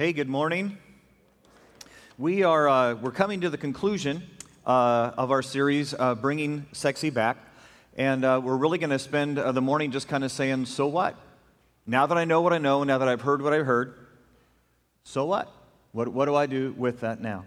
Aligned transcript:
Hey, 0.00 0.14
good 0.14 0.30
morning. 0.30 0.78
We 2.16 2.42
are 2.42 2.66
uh, 2.66 2.94
we're 2.94 3.10
coming 3.10 3.42
to 3.42 3.50
the 3.50 3.58
conclusion 3.58 4.22
uh, 4.64 5.10
of 5.18 5.30
our 5.30 5.42
series, 5.42 5.92
uh, 5.92 6.14
bringing 6.14 6.64
sexy 6.72 7.10
back, 7.10 7.36
and 7.98 8.24
uh, 8.24 8.40
we're 8.42 8.56
really 8.56 8.78
going 8.78 8.88
to 8.88 8.98
spend 8.98 9.38
uh, 9.38 9.52
the 9.52 9.60
morning 9.60 9.90
just 9.90 10.08
kind 10.08 10.24
of 10.24 10.32
saying, 10.32 10.64
"So 10.64 10.86
what?" 10.86 11.16
Now 11.86 12.06
that 12.06 12.16
I 12.16 12.24
know 12.24 12.40
what 12.40 12.54
I 12.54 12.56
know, 12.56 12.82
now 12.82 12.96
that 12.96 13.08
I've 13.08 13.20
heard 13.20 13.42
what 13.42 13.52
I've 13.52 13.66
heard, 13.66 13.92
so 15.04 15.26
what? 15.26 15.52
What, 15.92 16.08
what 16.08 16.24
do 16.24 16.34
I 16.34 16.46
do 16.46 16.74
with 16.78 17.00
that 17.00 17.20
now? 17.20 17.44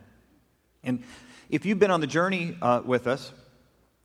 And 0.83 1.01
if 1.49 1.65
you've 1.65 1.79
been 1.79 1.89
on 1.89 2.01
the 2.01 2.07
journey 2.07 2.55
uh, 2.61 2.83
with 2.85 3.07
us, 3.07 3.31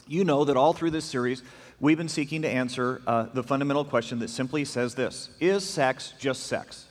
you 0.06 0.24
know 0.24 0.46
that 0.46 0.56
all 0.56 0.72
through 0.72 0.92
this 0.92 1.04
series, 1.04 1.42
we've 1.80 1.98
been 1.98 2.08
seeking 2.08 2.40
to 2.40 2.48
answer 2.48 3.02
the 3.34 3.42
fundamental 3.42 3.84
question 3.84 4.20
that 4.20 4.30
simply 4.30 4.64
says 4.64 4.94
this: 4.94 5.28
Is 5.38 5.68
sex 5.68 6.14
just 6.18 6.44
sex? 6.44 6.87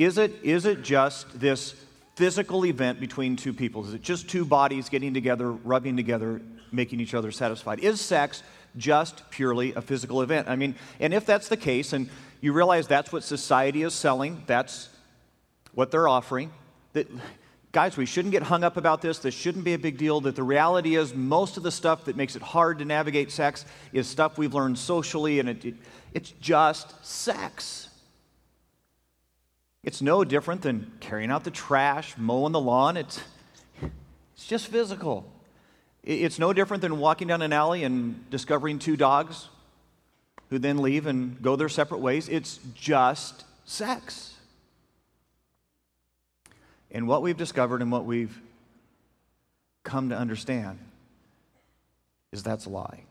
Is 0.00 0.16
it, 0.16 0.32
is 0.42 0.64
it 0.64 0.80
just 0.80 1.38
this 1.38 1.74
physical 2.16 2.64
event 2.64 3.00
between 3.00 3.36
two 3.36 3.52
people? 3.52 3.86
Is 3.86 3.92
it 3.92 4.00
just 4.00 4.30
two 4.30 4.46
bodies 4.46 4.88
getting 4.88 5.12
together, 5.12 5.52
rubbing 5.52 5.94
together, 5.94 6.40
making 6.72 7.00
each 7.00 7.12
other 7.12 7.30
satisfied? 7.30 7.80
Is 7.80 8.00
sex 8.00 8.42
just 8.78 9.28
purely 9.28 9.74
a 9.74 9.82
physical 9.82 10.22
event? 10.22 10.48
I 10.48 10.56
mean, 10.56 10.74
and 11.00 11.12
if 11.12 11.26
that's 11.26 11.48
the 11.48 11.56
case, 11.58 11.92
and 11.92 12.08
you 12.40 12.54
realize 12.54 12.86
that's 12.86 13.12
what 13.12 13.24
society 13.24 13.82
is 13.82 13.92
selling, 13.92 14.42
that's 14.46 14.88
what 15.74 15.90
they're 15.90 16.08
offering, 16.08 16.50
that 16.94 17.06
guys, 17.70 17.98
we 17.98 18.06
shouldn't 18.06 18.32
get 18.32 18.44
hung 18.44 18.64
up 18.64 18.78
about 18.78 19.02
this. 19.02 19.18
This 19.18 19.34
shouldn't 19.34 19.66
be 19.66 19.74
a 19.74 19.78
big 19.78 19.98
deal. 19.98 20.22
That 20.22 20.34
the 20.34 20.42
reality 20.42 20.96
is, 20.96 21.14
most 21.14 21.58
of 21.58 21.62
the 21.62 21.70
stuff 21.70 22.06
that 22.06 22.16
makes 22.16 22.36
it 22.36 22.42
hard 22.42 22.78
to 22.78 22.86
navigate 22.86 23.30
sex 23.30 23.66
is 23.92 24.06
stuff 24.08 24.38
we've 24.38 24.54
learned 24.54 24.78
socially, 24.78 25.40
and 25.40 25.50
it, 25.50 25.62
it, 25.62 25.74
it's 26.14 26.30
just 26.40 27.04
sex. 27.04 27.89
It's 29.82 30.02
no 30.02 30.24
different 30.24 30.62
than 30.62 30.92
carrying 31.00 31.30
out 31.30 31.44
the 31.44 31.50
trash, 31.50 32.14
mowing 32.18 32.52
the 32.52 32.60
lawn. 32.60 32.96
It's, 32.96 33.20
it's 34.34 34.46
just 34.46 34.68
physical. 34.68 35.30
It's 36.02 36.38
no 36.38 36.52
different 36.52 36.82
than 36.82 36.98
walking 36.98 37.28
down 37.28 37.42
an 37.42 37.52
alley 37.52 37.84
and 37.84 38.28
discovering 38.30 38.78
two 38.78 38.96
dogs 38.96 39.48
who 40.50 40.58
then 40.58 40.78
leave 40.78 41.06
and 41.06 41.40
go 41.40 41.56
their 41.56 41.68
separate 41.68 42.00
ways. 42.00 42.28
It's 42.28 42.58
just 42.74 43.44
sex. 43.64 44.34
And 46.90 47.06
what 47.06 47.22
we've 47.22 47.36
discovered 47.36 47.80
and 47.80 47.90
what 47.92 48.04
we've 48.04 48.38
come 49.82 50.10
to 50.10 50.16
understand 50.16 50.78
is 52.32 52.42
that's 52.42 52.66
a 52.66 52.70
lie. 52.70 53.04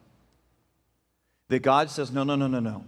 That 1.48 1.64
God 1.64 1.90
says, 1.90 2.12
no, 2.12 2.24
no, 2.24 2.36
no, 2.36 2.48
no, 2.48 2.60
no 2.60 2.84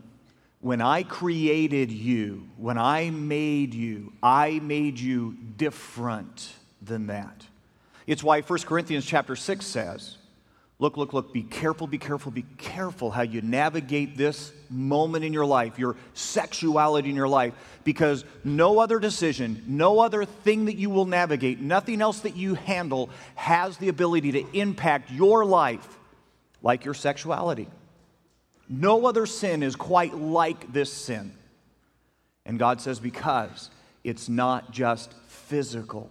when 0.62 0.80
I 0.80 1.04
created 1.04 1.92
you, 1.92 2.48
when 2.56 2.78
I 2.78 3.10
made 3.10 3.74
you, 3.74 4.14
I 4.22 4.60
made 4.60 5.00
you 5.00 5.36
different 5.58 6.54
than 6.82 7.08
that. 7.08 7.46
It's 8.06 8.24
why 8.24 8.42
1 8.42 8.60
Corinthians 8.60 9.06
chapter 9.06 9.36
6 9.36 9.66
says, 9.66 10.18
Look, 10.78 10.98
look, 10.98 11.14
look, 11.14 11.32
be 11.32 11.44
careful, 11.44 11.86
be 11.86 12.00
careful, 12.00 12.32
be 12.32 12.46
careful 12.58 13.12
how 13.12 13.22
you 13.22 13.42
navigate 13.42 14.18
this 14.18 14.52
moment 14.68 15.24
in 15.24 15.32
your 15.32 15.46
life, 15.46 15.78
your 15.78 15.96
sexuality 16.16 17.08
in 17.08 17.16
your 17.16 17.28
life, 17.28 17.54
because 17.84 18.26
no 18.44 18.80
other 18.80 19.00
decision, 19.00 19.64
no 19.68 20.00
other 20.00 20.26
thing 20.26 20.66
that 20.66 20.78
you 20.78 20.90
will 20.90 21.06
navigate, 21.06 21.60
nothing 21.60 22.02
else 22.02 22.22
that 22.22 22.36
you 22.36 22.56
handle 22.56 23.12
has 23.36 23.78
the 23.78 23.90
ability 23.90 24.32
to 24.32 24.58
impact 24.58 25.12
your 25.12 25.46
life 25.46 25.88
like 26.64 26.84
your 26.84 26.96
sexuality. 26.96 27.68
No 28.72 29.06
other 29.06 29.26
sin 29.26 29.64
is 29.64 29.76
quite 29.76 30.16
like 30.16 30.72
this 30.72 30.94
sin. 30.94 31.34
And 32.46 32.58
God 32.58 32.80
says, 32.80 33.02
because 33.02 33.70
it's 34.02 34.30
not 34.30 34.72
just 34.72 35.14
physical. 35.28 36.10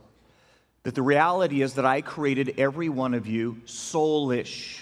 That 0.82 0.94
the 0.94 1.02
reality 1.02 1.62
is 1.62 1.74
that 1.74 1.86
I 1.86 2.02
created 2.02 2.54
every 2.58 2.90
one 2.90 3.14
of 3.14 3.26
you 3.26 3.62
soulish. 3.64 4.80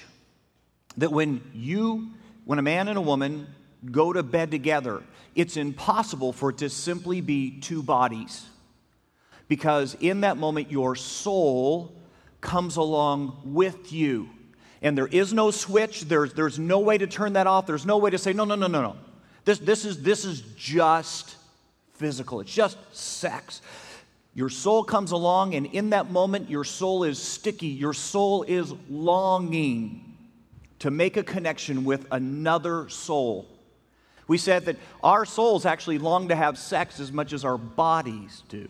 That 0.97 1.12
when 1.12 1.41
you, 1.55 2.11
when 2.44 2.59
a 2.59 2.62
man 2.62 2.88
and 2.88 2.99
a 2.99 3.00
woman 3.00 3.47
go 3.88 4.12
to 4.12 4.25
bed 4.25 4.50
together, 4.50 5.00
it's 5.37 5.56
impossible 5.56 6.33
for 6.33 6.50
it 6.50 6.59
to 6.59 6.69
simply 6.69 7.21
be 7.21 7.61
two 7.61 7.84
bodies. 7.84 8.44
Because 9.47 9.97
in 10.00 10.22
that 10.22 10.37
moment, 10.37 10.72
your 10.72 10.97
soul 10.97 11.94
comes 12.41 12.77
along 12.77 13.41
with 13.44 13.93
you 13.93 14.31
and 14.83 14.97
there 14.97 15.06
is 15.06 15.33
no 15.33 15.50
switch. 15.50 16.03
There's, 16.03 16.33
there's 16.34 16.59
no 16.59 16.81
way 16.81 16.99
to 16.99 17.06
turn 17.06 17.34
that 17.34 17.47
off. 17.47 17.66
There's 17.66 17.87
no 17.87 17.99
way 17.99 18.11
to 18.11 18.19
say, 18.19 18.33
no, 18.33 18.44
no, 18.44 18.55
no, 18.55 18.66
no, 18.66 18.83
no. 18.83 18.97
This, 19.44 19.59
this, 19.59 19.84
is, 19.84 20.03
this 20.03 20.25
is 20.25 20.43
just 20.56 21.37
physical, 21.94 22.41
it's 22.41 22.53
just 22.53 22.78
sex. 22.94 23.62
Your 24.34 24.49
soul 24.49 24.84
comes 24.84 25.11
along, 25.11 25.55
and 25.55 25.67
in 25.67 25.91
that 25.91 26.12
moment, 26.12 26.49
your 26.49 26.62
soul 26.62 27.03
is 27.03 27.21
sticky. 27.21 27.67
Your 27.69 27.93
soul 27.93 28.44
is 28.44 28.72
longing 28.88 30.17
to 30.78 30.93
make 30.93 31.17
a 31.17 31.25
connection 31.25 31.84
with 31.84 32.06
another 32.12 32.88
soul. 32.88 33.49
We 34.28 34.38
said 34.38 34.67
that 34.67 34.77
our 35.03 35.25
souls 35.25 35.67
actually 35.67 35.99
long 35.99 36.28
to 36.28 36.37
have 36.37 36.56
sex 36.56 37.00
as 37.00 37.11
much 37.11 37.33
as 37.33 37.44
our 37.44 37.59
bodies 37.59 38.44
do. 38.49 38.69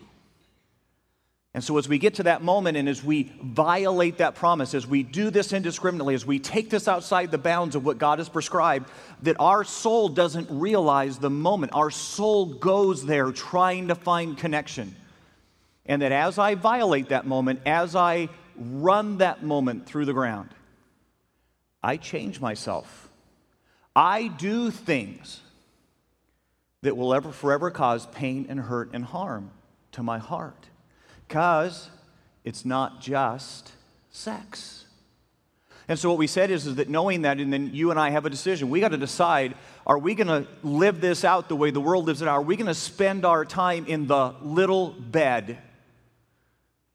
And 1.59 1.63
so, 1.65 1.77
as 1.77 1.89
we 1.89 1.99
get 1.99 2.13
to 2.13 2.23
that 2.23 2.41
moment 2.41 2.77
and 2.77 2.87
as 2.87 3.03
we 3.03 3.33
violate 3.43 4.19
that 4.19 4.33
promise, 4.33 4.73
as 4.73 4.87
we 4.87 5.03
do 5.03 5.29
this 5.29 5.51
indiscriminately, 5.51 6.15
as 6.15 6.25
we 6.25 6.39
take 6.39 6.69
this 6.69 6.87
outside 6.87 7.31
the 7.31 7.37
bounds 7.37 7.75
of 7.75 7.83
what 7.83 7.97
God 7.97 8.19
has 8.19 8.29
prescribed, 8.29 8.89
that 9.23 9.35
our 9.41 9.65
soul 9.65 10.07
doesn't 10.07 10.47
realize 10.49 11.17
the 11.17 11.29
moment. 11.29 11.73
Our 11.75 11.91
soul 11.91 12.45
goes 12.45 13.05
there 13.05 13.33
trying 13.33 13.89
to 13.89 13.95
find 13.95 14.37
connection. 14.37 14.95
And 15.85 16.01
that 16.01 16.13
as 16.13 16.39
I 16.39 16.55
violate 16.55 17.09
that 17.09 17.27
moment, 17.27 17.59
as 17.65 17.93
I 17.93 18.29
run 18.55 19.17
that 19.17 19.43
moment 19.43 19.85
through 19.85 20.05
the 20.05 20.13
ground, 20.13 20.51
I 21.83 21.97
change 21.97 22.39
myself. 22.39 23.09
I 23.93 24.29
do 24.29 24.71
things 24.71 25.41
that 26.83 26.95
will 26.95 27.13
ever 27.13 27.33
forever 27.33 27.69
cause 27.69 28.05
pain 28.05 28.45
and 28.47 28.61
hurt 28.61 28.91
and 28.93 29.03
harm 29.03 29.51
to 29.91 30.03
my 30.03 30.19
heart. 30.19 30.69
Because 31.29 31.91
it's 32.43 32.65
not 32.65 33.01
just 33.01 33.71
sex. 34.09 34.85
And 35.87 35.97
so 35.97 36.09
what 36.09 36.17
we 36.17 36.25
said 36.25 36.49
is, 36.49 36.65
is 36.65 36.75
that 36.75 36.89
knowing 36.89 37.21
that, 37.21 37.37
and 37.37 37.53
then 37.53 37.69
you 37.71 37.91
and 37.91 37.99
I 37.99 38.09
have 38.09 38.25
a 38.25 38.31
decision. 38.31 38.71
We 38.71 38.79
got 38.79 38.89
to 38.89 38.97
decide 38.97 39.53
are 39.85 39.99
we 39.99 40.15
going 40.15 40.27
to 40.27 40.47
live 40.63 41.01
this 41.01 41.23
out 41.23 41.47
the 41.47 41.55
way 41.55 41.69
the 41.69 41.79
world 41.79 42.05
lives 42.05 42.23
it 42.23 42.27
out? 42.27 42.33
Are 42.33 42.41
we 42.41 42.55
going 42.55 42.67
to 42.67 42.73
spend 42.73 43.25
our 43.25 43.45
time 43.45 43.85
in 43.85 44.07
the 44.07 44.33
little 44.41 44.89
bed, 44.89 45.59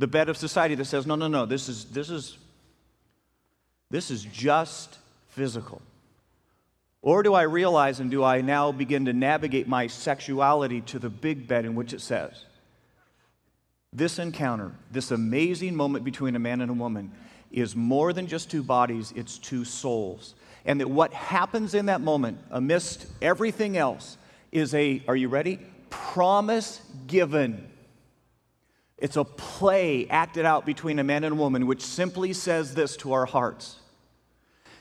the 0.01 0.07
bed 0.09 0.29
of 0.29 0.37
society 0.37 0.75
that 0.75 0.85
says, 0.85 1.07
no, 1.07 1.15
no, 1.15 1.29
no, 1.29 1.47
this 1.47 1.69
is, 1.69 1.85
this 1.87 2.11
is, 2.11 2.37
this 3.91 4.11
is 4.11 4.25
just 4.25 4.99
physical? 5.29 5.81
Or 7.03 7.23
do 7.23 7.35
I 7.35 7.43
realize 7.43 8.01
and 8.01 8.11
do 8.11 8.25
I 8.25 8.41
now 8.41 8.73
begin 8.73 9.05
to 9.05 9.13
navigate 9.13 9.69
my 9.69 9.87
sexuality 9.87 10.81
to 10.83 10.99
the 10.99 11.11
big 11.11 11.47
bed 11.47 11.65
in 11.65 11.77
which 11.77 11.93
it 11.93 12.01
says, 12.01 12.45
this 13.95 14.19
encounter, 14.19 14.73
this 14.91 15.11
amazing 15.11 15.77
moment 15.77 16.05
between 16.05 16.35
a 16.37 16.39
man 16.39 16.61
and 16.61 16.71
a 16.71 16.75
woman, 16.75 17.13
is 17.53 17.77
more 17.77 18.13
than 18.13 18.27
just 18.27 18.51
two 18.51 18.63
bodies, 18.63 19.13
it's 19.15 19.39
two 19.39 19.65
souls. 19.65 20.35
And 20.65 20.81
that 20.81 20.91
what 20.91 21.13
happens 21.13 21.75
in 21.75 21.87
that 21.87 22.01
moment, 22.01 22.39
amidst 22.51 23.07
everything 23.23 23.77
else, 23.77 24.19
is 24.51 24.75
a, 24.75 25.03
are 25.07 25.15
you 25.15 25.29
ready? 25.29 25.61
Promise 25.91 26.81
given. 27.07 27.71
It's 28.99 29.17
a 29.17 29.25
play 29.25 30.09
acted 30.09 30.45
out 30.45 30.67
between 30.67 30.99
a 30.99 31.05
man 31.05 31.23
and 31.23 31.35
a 31.35 31.39
woman, 31.39 31.67
which 31.67 31.83
simply 31.83 32.33
says 32.33 32.75
this 32.75 32.97
to 32.99 33.13
our 33.13 33.27
hearts 33.27 33.77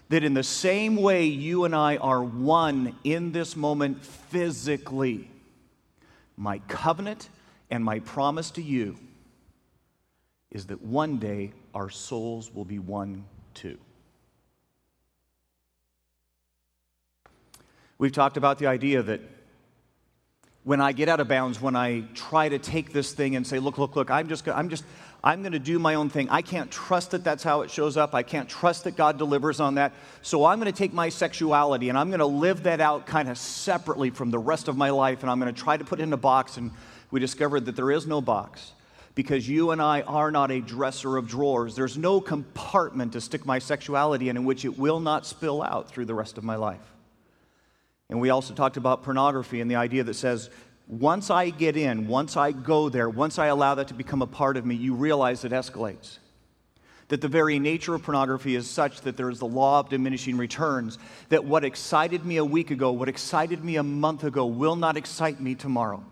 that 0.09 0.23
in 0.23 0.33
the 0.33 0.43
same 0.43 0.95
way 0.95 1.25
you 1.25 1.65
and 1.65 1.75
I 1.75 1.97
are 1.97 2.23
one 2.23 2.95
in 3.03 3.31
this 3.31 3.55
moment 3.55 4.05
physically, 4.05 5.29
my 6.37 6.59
covenant 6.67 7.29
and 7.71 7.83
my 7.83 7.99
promise 7.99 8.51
to 8.51 8.61
you 8.61 8.97
is 10.53 10.67
that 10.67 10.81
one 10.81 11.17
day 11.17 11.51
our 11.73 11.89
souls 11.89 12.53
will 12.53 12.63
be 12.63 12.79
one 12.79 13.25
too. 13.55 13.77
We've 17.97 18.11
talked 18.11 18.37
about 18.37 18.59
the 18.59 18.67
idea 18.67 19.01
that 19.01 19.21
when 20.63 20.79
I 20.79 20.93
get 20.93 21.09
out 21.09 21.19
of 21.19 21.27
bounds, 21.27 21.59
when 21.59 21.75
I 21.75 22.05
try 22.13 22.47
to 22.47 22.59
take 22.59 22.93
this 22.93 23.11
thing 23.11 23.35
and 23.35 23.45
say, 23.45 23.59
look, 23.59 23.77
look, 23.77 23.95
look, 23.95 24.09
I'm 24.09 24.29
just, 24.29 24.47
I'm 24.47 24.69
just, 24.69 24.85
I'm 25.23 25.41
going 25.41 25.53
to 25.53 25.59
do 25.59 25.79
my 25.79 25.95
own 25.95 26.09
thing. 26.09 26.29
I 26.29 26.41
can't 26.41 26.71
trust 26.71 27.11
that 27.11 27.23
that's 27.23 27.43
how 27.43 27.61
it 27.61 27.71
shows 27.71 27.97
up. 27.97 28.13
I 28.13 28.23
can't 28.23 28.47
trust 28.47 28.83
that 28.85 28.95
God 28.95 29.17
delivers 29.17 29.59
on 29.59 29.75
that. 29.75 29.93
So 30.21 30.45
I'm 30.45 30.59
going 30.59 30.71
to 30.71 30.77
take 30.77 30.93
my 30.93 31.09
sexuality 31.09 31.89
and 31.89 31.97
I'm 31.97 32.09
going 32.09 32.19
to 32.19 32.25
live 32.25 32.63
that 32.63 32.79
out 32.79 33.07
kind 33.07 33.27
of 33.27 33.37
separately 33.37 34.09
from 34.09 34.31
the 34.31 34.39
rest 34.39 34.67
of 34.67 34.77
my 34.77 34.91
life. 34.91 35.21
And 35.21 35.29
I'm 35.29 35.39
going 35.39 35.53
to 35.53 35.61
try 35.61 35.75
to 35.75 35.83
put 35.83 35.99
it 35.99 36.03
in 36.03 36.13
a 36.13 36.17
box. 36.17 36.57
And 36.57 36.71
we 37.11 37.19
discovered 37.19 37.65
that 37.65 37.75
there 37.75 37.91
is 37.91 38.05
no 38.05 38.21
box 38.21 38.71
because 39.15 39.47
you 39.47 39.71
and 39.71 39.81
I 39.81 40.01
are 40.01 40.31
not 40.31 40.51
a 40.51 40.59
dresser 40.59 41.17
of 41.17 41.27
drawers. 41.27 41.75
There's 41.75 41.97
no 41.97 42.19
compartment 42.19 43.13
to 43.13 43.21
stick 43.21 43.45
my 43.45 43.59
sexuality 43.59 44.29
in 44.29 44.37
in 44.37 44.45
which 44.45 44.65
it 44.65 44.77
will 44.77 44.99
not 44.99 45.25
spill 45.25 45.61
out 45.61 45.89
through 45.89 46.05
the 46.05 46.15
rest 46.15 46.37
of 46.37 46.43
my 46.43 46.55
life. 46.55 46.81
And 48.09 48.19
we 48.19 48.29
also 48.29 48.53
talked 48.53 48.77
about 48.77 49.03
pornography 49.03 49.61
and 49.61 49.69
the 49.69 49.75
idea 49.75 50.03
that 50.03 50.15
says 50.15 50.49
once 50.87 51.29
I 51.29 51.49
get 51.49 51.77
in, 51.77 52.07
once 52.07 52.35
I 52.35 52.51
go 52.51 52.89
there, 52.89 53.09
once 53.09 53.39
I 53.39 53.47
allow 53.47 53.75
that 53.75 53.87
to 53.87 53.93
become 53.93 54.21
a 54.21 54.27
part 54.27 54.57
of 54.57 54.65
me, 54.65 54.75
you 54.75 54.93
realize 54.93 55.45
it 55.45 55.51
escalates. 55.51 56.17
That 57.07 57.21
the 57.21 57.27
very 57.27 57.59
nature 57.59 57.95
of 57.95 58.03
pornography 58.03 58.55
is 58.55 58.69
such 58.69 59.01
that 59.01 59.17
there 59.17 59.29
is 59.29 59.39
the 59.39 59.45
law 59.45 59.79
of 59.79 59.89
diminishing 59.89 60.37
returns. 60.37 60.97
That 61.29 61.45
what 61.45 61.63
excited 61.63 62.25
me 62.25 62.37
a 62.37 62.45
week 62.45 62.71
ago, 62.71 62.91
what 62.91 63.09
excited 63.09 63.63
me 63.63 63.77
a 63.77 63.83
month 63.83 64.23
ago, 64.23 64.45
will 64.45 64.75
not 64.75 64.97
excite 64.97 65.39
me 65.39 65.55
tomorrow. 65.55 66.03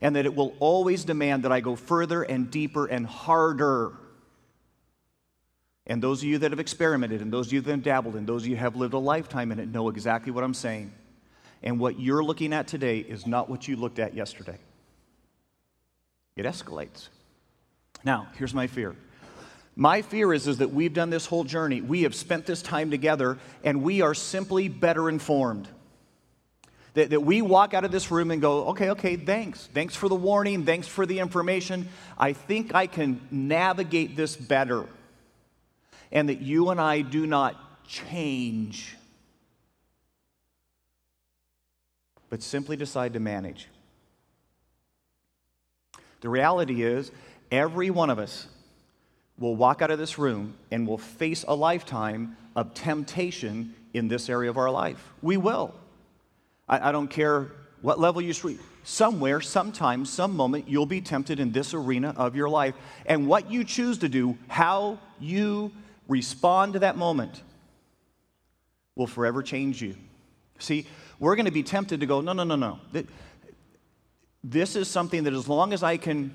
And 0.00 0.16
that 0.16 0.26
it 0.26 0.34
will 0.34 0.54
always 0.60 1.04
demand 1.04 1.44
that 1.44 1.52
I 1.52 1.60
go 1.60 1.76
further 1.76 2.22
and 2.22 2.50
deeper 2.50 2.86
and 2.86 3.06
harder. 3.06 3.92
And 5.86 6.02
those 6.02 6.22
of 6.22 6.28
you 6.28 6.38
that 6.38 6.52
have 6.52 6.60
experimented, 6.60 7.22
and 7.22 7.32
those 7.32 7.46
of 7.48 7.52
you 7.54 7.60
that 7.62 7.70
have 7.70 7.82
dabbled, 7.82 8.14
and 8.14 8.26
those 8.26 8.42
of 8.42 8.48
you 8.48 8.56
who 8.56 8.62
have 8.62 8.76
lived 8.76 8.94
a 8.94 8.98
lifetime 8.98 9.50
in 9.52 9.58
it 9.58 9.68
know 9.68 9.88
exactly 9.88 10.30
what 10.30 10.44
I'm 10.44 10.54
saying. 10.54 10.92
And 11.62 11.80
what 11.80 11.98
you're 11.98 12.22
looking 12.22 12.52
at 12.52 12.68
today 12.68 12.98
is 12.98 13.26
not 13.26 13.50
what 13.50 13.66
you 13.66 13.76
looked 13.76 13.98
at 13.98 14.14
yesterday. 14.14 14.58
It 16.36 16.44
escalates. 16.44 17.08
Now, 18.04 18.28
here's 18.36 18.54
my 18.54 18.68
fear. 18.68 18.94
My 19.74 20.02
fear 20.02 20.32
is, 20.32 20.46
is 20.46 20.58
that 20.58 20.72
we've 20.72 20.92
done 20.92 21.10
this 21.10 21.26
whole 21.26 21.44
journey. 21.44 21.80
We 21.80 22.02
have 22.02 22.14
spent 22.14 22.46
this 22.46 22.62
time 22.62 22.90
together, 22.90 23.38
and 23.64 23.82
we 23.82 24.02
are 24.02 24.14
simply 24.14 24.68
better 24.68 25.08
informed. 25.08 25.68
That, 26.98 27.10
that 27.10 27.20
we 27.20 27.42
walk 27.42 27.74
out 27.74 27.84
of 27.84 27.92
this 27.92 28.10
room 28.10 28.32
and 28.32 28.42
go, 28.42 28.70
okay, 28.70 28.90
okay, 28.90 29.14
thanks. 29.14 29.68
Thanks 29.72 29.94
for 29.94 30.08
the 30.08 30.16
warning. 30.16 30.64
Thanks 30.64 30.88
for 30.88 31.06
the 31.06 31.20
information. 31.20 31.88
I 32.18 32.32
think 32.32 32.74
I 32.74 32.88
can 32.88 33.20
navigate 33.30 34.16
this 34.16 34.34
better. 34.34 34.84
And 36.10 36.28
that 36.28 36.40
you 36.40 36.70
and 36.70 36.80
I 36.80 37.02
do 37.02 37.24
not 37.24 37.86
change 37.86 38.96
but 42.30 42.42
simply 42.42 42.76
decide 42.76 43.12
to 43.12 43.20
manage. 43.20 43.68
The 46.20 46.28
reality 46.28 46.82
is, 46.82 47.12
every 47.50 47.90
one 47.90 48.10
of 48.10 48.18
us 48.18 48.48
will 49.38 49.54
walk 49.54 49.82
out 49.82 49.92
of 49.92 50.00
this 50.00 50.18
room 50.18 50.54
and 50.72 50.86
will 50.86 50.98
face 50.98 51.44
a 51.46 51.54
lifetime 51.54 52.36
of 52.56 52.74
temptation 52.74 53.74
in 53.94 54.08
this 54.08 54.28
area 54.28 54.50
of 54.50 54.58
our 54.58 54.70
life. 54.70 55.12
We 55.22 55.36
will. 55.36 55.74
I, 56.68 56.88
I 56.88 56.92
don't 56.92 57.08
care 57.08 57.52
what 57.80 57.98
level 57.98 58.20
you 58.20 58.32
street. 58.32 58.60
Somewhere, 58.84 59.40
sometime, 59.40 60.04
some 60.04 60.34
moment, 60.34 60.68
you'll 60.68 60.86
be 60.86 61.00
tempted 61.00 61.40
in 61.40 61.52
this 61.52 61.74
arena 61.74 62.14
of 62.16 62.34
your 62.34 62.48
life. 62.48 62.74
And 63.06 63.26
what 63.26 63.50
you 63.50 63.64
choose 63.64 63.98
to 63.98 64.08
do, 64.08 64.38
how 64.48 64.98
you 65.20 65.72
respond 66.08 66.72
to 66.72 66.78
that 66.80 66.96
moment, 66.96 67.42
will 68.96 69.06
forever 69.06 69.42
change 69.42 69.82
you. 69.82 69.94
See, 70.58 70.86
we're 71.20 71.36
going 71.36 71.46
to 71.46 71.52
be 71.52 71.62
tempted 71.62 72.00
to 72.00 72.06
go, 72.06 72.20
no, 72.20 72.32
no, 72.32 72.44
no, 72.44 72.56
no. 72.56 72.80
This 74.42 74.76
is 74.76 74.88
something 74.88 75.24
that 75.24 75.34
as 75.34 75.48
long 75.48 75.72
as 75.72 75.82
I 75.82 75.96
can, 75.96 76.34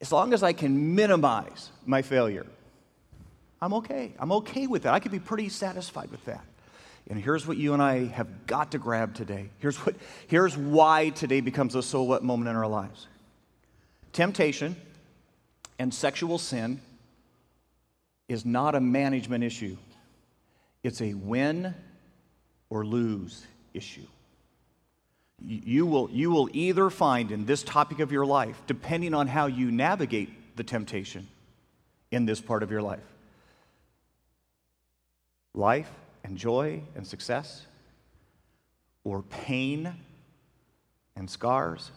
as 0.00 0.12
long 0.12 0.32
as 0.32 0.42
I 0.42 0.52
can 0.52 0.94
minimize 0.94 1.70
my 1.86 2.02
failure, 2.02 2.46
I'm 3.62 3.72
okay. 3.74 4.14
I'm 4.18 4.32
okay 4.32 4.66
with 4.66 4.82
that. 4.82 4.94
I 4.94 5.00
could 5.00 5.12
be 5.12 5.18
pretty 5.18 5.48
satisfied 5.48 6.10
with 6.10 6.24
that. 6.26 6.44
And 7.08 7.18
here's 7.18 7.46
what 7.46 7.56
you 7.56 7.72
and 7.72 7.82
I 7.82 8.06
have 8.06 8.46
got 8.46 8.72
to 8.72 8.78
grab 8.78 9.14
today. 9.14 9.50
Here's, 9.58 9.76
what, 9.78 9.96
here's 10.28 10.56
why 10.56 11.10
today 11.10 11.40
becomes 11.40 11.74
a 11.74 11.82
so 11.82 12.02
what 12.02 12.22
moment 12.22 12.48
in 12.48 12.56
our 12.56 12.66
lives. 12.66 13.08
Temptation 14.12 14.76
and 15.78 15.92
sexual 15.92 16.38
sin 16.38 16.80
is 18.28 18.44
not 18.44 18.74
a 18.74 18.80
management 18.80 19.42
issue. 19.42 19.76
It's 20.82 21.00
a 21.00 21.14
win 21.14 21.74
or 22.68 22.86
lose 22.86 23.44
issue. 23.74 24.06
You 25.42 25.86
will, 25.86 26.10
you 26.10 26.30
will 26.30 26.48
either 26.52 26.90
find 26.90 27.32
in 27.32 27.46
this 27.46 27.62
topic 27.62 28.00
of 28.00 28.12
your 28.12 28.26
life, 28.26 28.60
depending 28.66 29.14
on 29.14 29.26
how 29.26 29.46
you 29.46 29.70
navigate 29.70 30.56
the 30.56 30.62
temptation 30.62 31.26
in 32.10 32.26
this 32.26 32.40
part 32.40 32.62
of 32.62 32.70
your 32.70 32.82
life, 32.82 33.00
life 35.54 35.90
and 36.24 36.36
joy 36.36 36.82
and 36.94 37.06
success, 37.06 37.66
or 39.04 39.22
pain 39.22 39.92
and 41.16 41.28
scars 41.28 41.90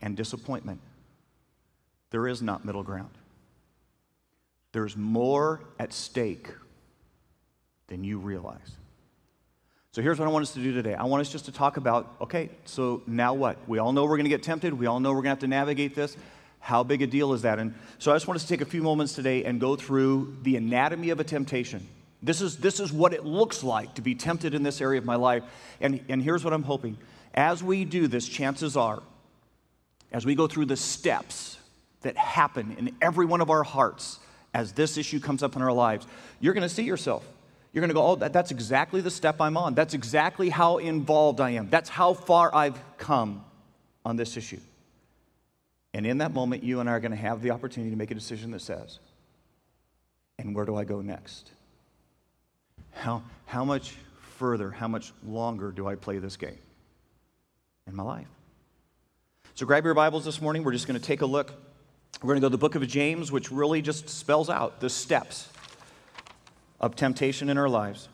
and 0.00 0.16
disappointment. 0.16 0.80
There 2.10 2.28
is 2.28 2.42
not 2.42 2.64
middle 2.64 2.82
ground. 2.82 3.10
There's 4.72 4.96
more 4.96 5.60
at 5.78 5.92
stake 5.92 6.48
than 7.86 8.04
you 8.04 8.18
realize. 8.18 8.76
So 9.92 10.02
here's 10.02 10.18
what 10.18 10.26
I 10.26 10.30
want 10.32 10.42
us 10.42 10.54
to 10.54 10.60
do 10.60 10.72
today. 10.72 10.94
I 10.94 11.04
want 11.04 11.20
us 11.20 11.30
just 11.30 11.44
to 11.44 11.52
talk 11.52 11.76
about 11.76 12.16
okay, 12.20 12.50
so 12.64 13.02
now 13.06 13.34
what? 13.34 13.56
We 13.68 13.78
all 13.78 13.92
know 13.92 14.02
we're 14.04 14.16
going 14.16 14.24
to 14.24 14.30
get 14.30 14.42
tempted. 14.42 14.74
We 14.74 14.86
all 14.86 14.98
know 14.98 15.10
we're 15.10 15.22
going 15.22 15.24
to 15.24 15.30
have 15.30 15.38
to 15.40 15.46
navigate 15.46 15.94
this. 15.94 16.16
How 16.58 16.82
big 16.82 17.02
a 17.02 17.06
deal 17.06 17.32
is 17.34 17.42
that? 17.42 17.58
And 17.58 17.74
so 17.98 18.10
I 18.10 18.16
just 18.16 18.26
want 18.26 18.36
us 18.36 18.42
to 18.42 18.48
take 18.48 18.60
a 18.60 18.64
few 18.64 18.82
moments 18.82 19.14
today 19.14 19.44
and 19.44 19.60
go 19.60 19.76
through 19.76 20.38
the 20.42 20.56
anatomy 20.56 21.10
of 21.10 21.20
a 21.20 21.24
temptation. 21.24 21.86
This 22.24 22.40
is, 22.40 22.56
this 22.56 22.80
is 22.80 22.90
what 22.90 23.12
it 23.12 23.24
looks 23.24 23.62
like 23.62 23.94
to 23.96 24.02
be 24.02 24.14
tempted 24.14 24.54
in 24.54 24.62
this 24.62 24.80
area 24.80 24.98
of 24.98 25.04
my 25.04 25.16
life. 25.16 25.42
And, 25.80 26.00
and 26.08 26.22
here's 26.22 26.42
what 26.42 26.54
I'm 26.54 26.62
hoping. 26.62 26.96
As 27.34 27.62
we 27.62 27.84
do 27.84 28.08
this, 28.08 28.26
chances 28.26 28.76
are, 28.76 29.02
as 30.10 30.24
we 30.24 30.34
go 30.34 30.46
through 30.46 30.66
the 30.66 30.76
steps 30.76 31.58
that 32.00 32.16
happen 32.16 32.76
in 32.78 32.96
every 33.02 33.26
one 33.26 33.42
of 33.42 33.50
our 33.50 33.62
hearts 33.62 34.18
as 34.54 34.72
this 34.72 34.96
issue 34.96 35.20
comes 35.20 35.42
up 35.42 35.54
in 35.54 35.60
our 35.60 35.72
lives, 35.72 36.06
you're 36.40 36.54
going 36.54 36.66
to 36.66 36.74
see 36.74 36.84
yourself. 36.84 37.26
You're 37.72 37.82
going 37.82 37.90
to 37.90 37.94
go, 37.94 38.06
oh, 38.06 38.14
that, 38.16 38.32
that's 38.32 38.52
exactly 38.52 39.02
the 39.02 39.10
step 39.10 39.40
I'm 39.40 39.56
on. 39.56 39.74
That's 39.74 39.92
exactly 39.92 40.48
how 40.48 40.78
involved 40.78 41.40
I 41.40 41.50
am. 41.50 41.68
That's 41.68 41.90
how 41.90 42.14
far 42.14 42.54
I've 42.54 42.80
come 42.96 43.44
on 44.04 44.16
this 44.16 44.36
issue. 44.36 44.60
And 45.92 46.06
in 46.06 46.18
that 46.18 46.32
moment, 46.32 46.62
you 46.62 46.80
and 46.80 46.88
I 46.88 46.92
are 46.92 47.00
going 47.00 47.10
to 47.10 47.18
have 47.18 47.42
the 47.42 47.50
opportunity 47.50 47.90
to 47.90 47.96
make 47.96 48.10
a 48.10 48.14
decision 48.14 48.52
that 48.52 48.62
says, 48.62 48.98
and 50.38 50.54
where 50.54 50.64
do 50.64 50.76
I 50.76 50.84
go 50.84 51.00
next? 51.02 51.50
How, 52.94 53.22
how 53.46 53.64
much 53.64 53.94
further, 54.38 54.70
how 54.70 54.88
much 54.88 55.12
longer 55.26 55.70
do 55.70 55.86
I 55.86 55.94
play 55.94 56.18
this 56.18 56.36
game 56.36 56.58
in 57.86 57.94
my 57.94 58.02
life? 58.02 58.26
So 59.54 59.66
grab 59.66 59.84
your 59.84 59.94
Bibles 59.94 60.24
this 60.24 60.40
morning. 60.40 60.64
We're 60.64 60.72
just 60.72 60.88
going 60.88 60.98
to 60.98 61.06
take 61.06 61.20
a 61.20 61.26
look. 61.26 61.52
We're 62.22 62.28
going 62.28 62.36
to 62.36 62.40
go 62.40 62.48
to 62.48 62.52
the 62.52 62.58
book 62.58 62.74
of 62.74 62.86
James, 62.88 63.30
which 63.30 63.50
really 63.50 63.82
just 63.82 64.08
spells 64.08 64.48
out 64.48 64.80
the 64.80 64.90
steps 64.90 65.48
of 66.80 66.96
temptation 66.96 67.48
in 67.48 67.58
our 67.58 67.68
lives 67.68 68.08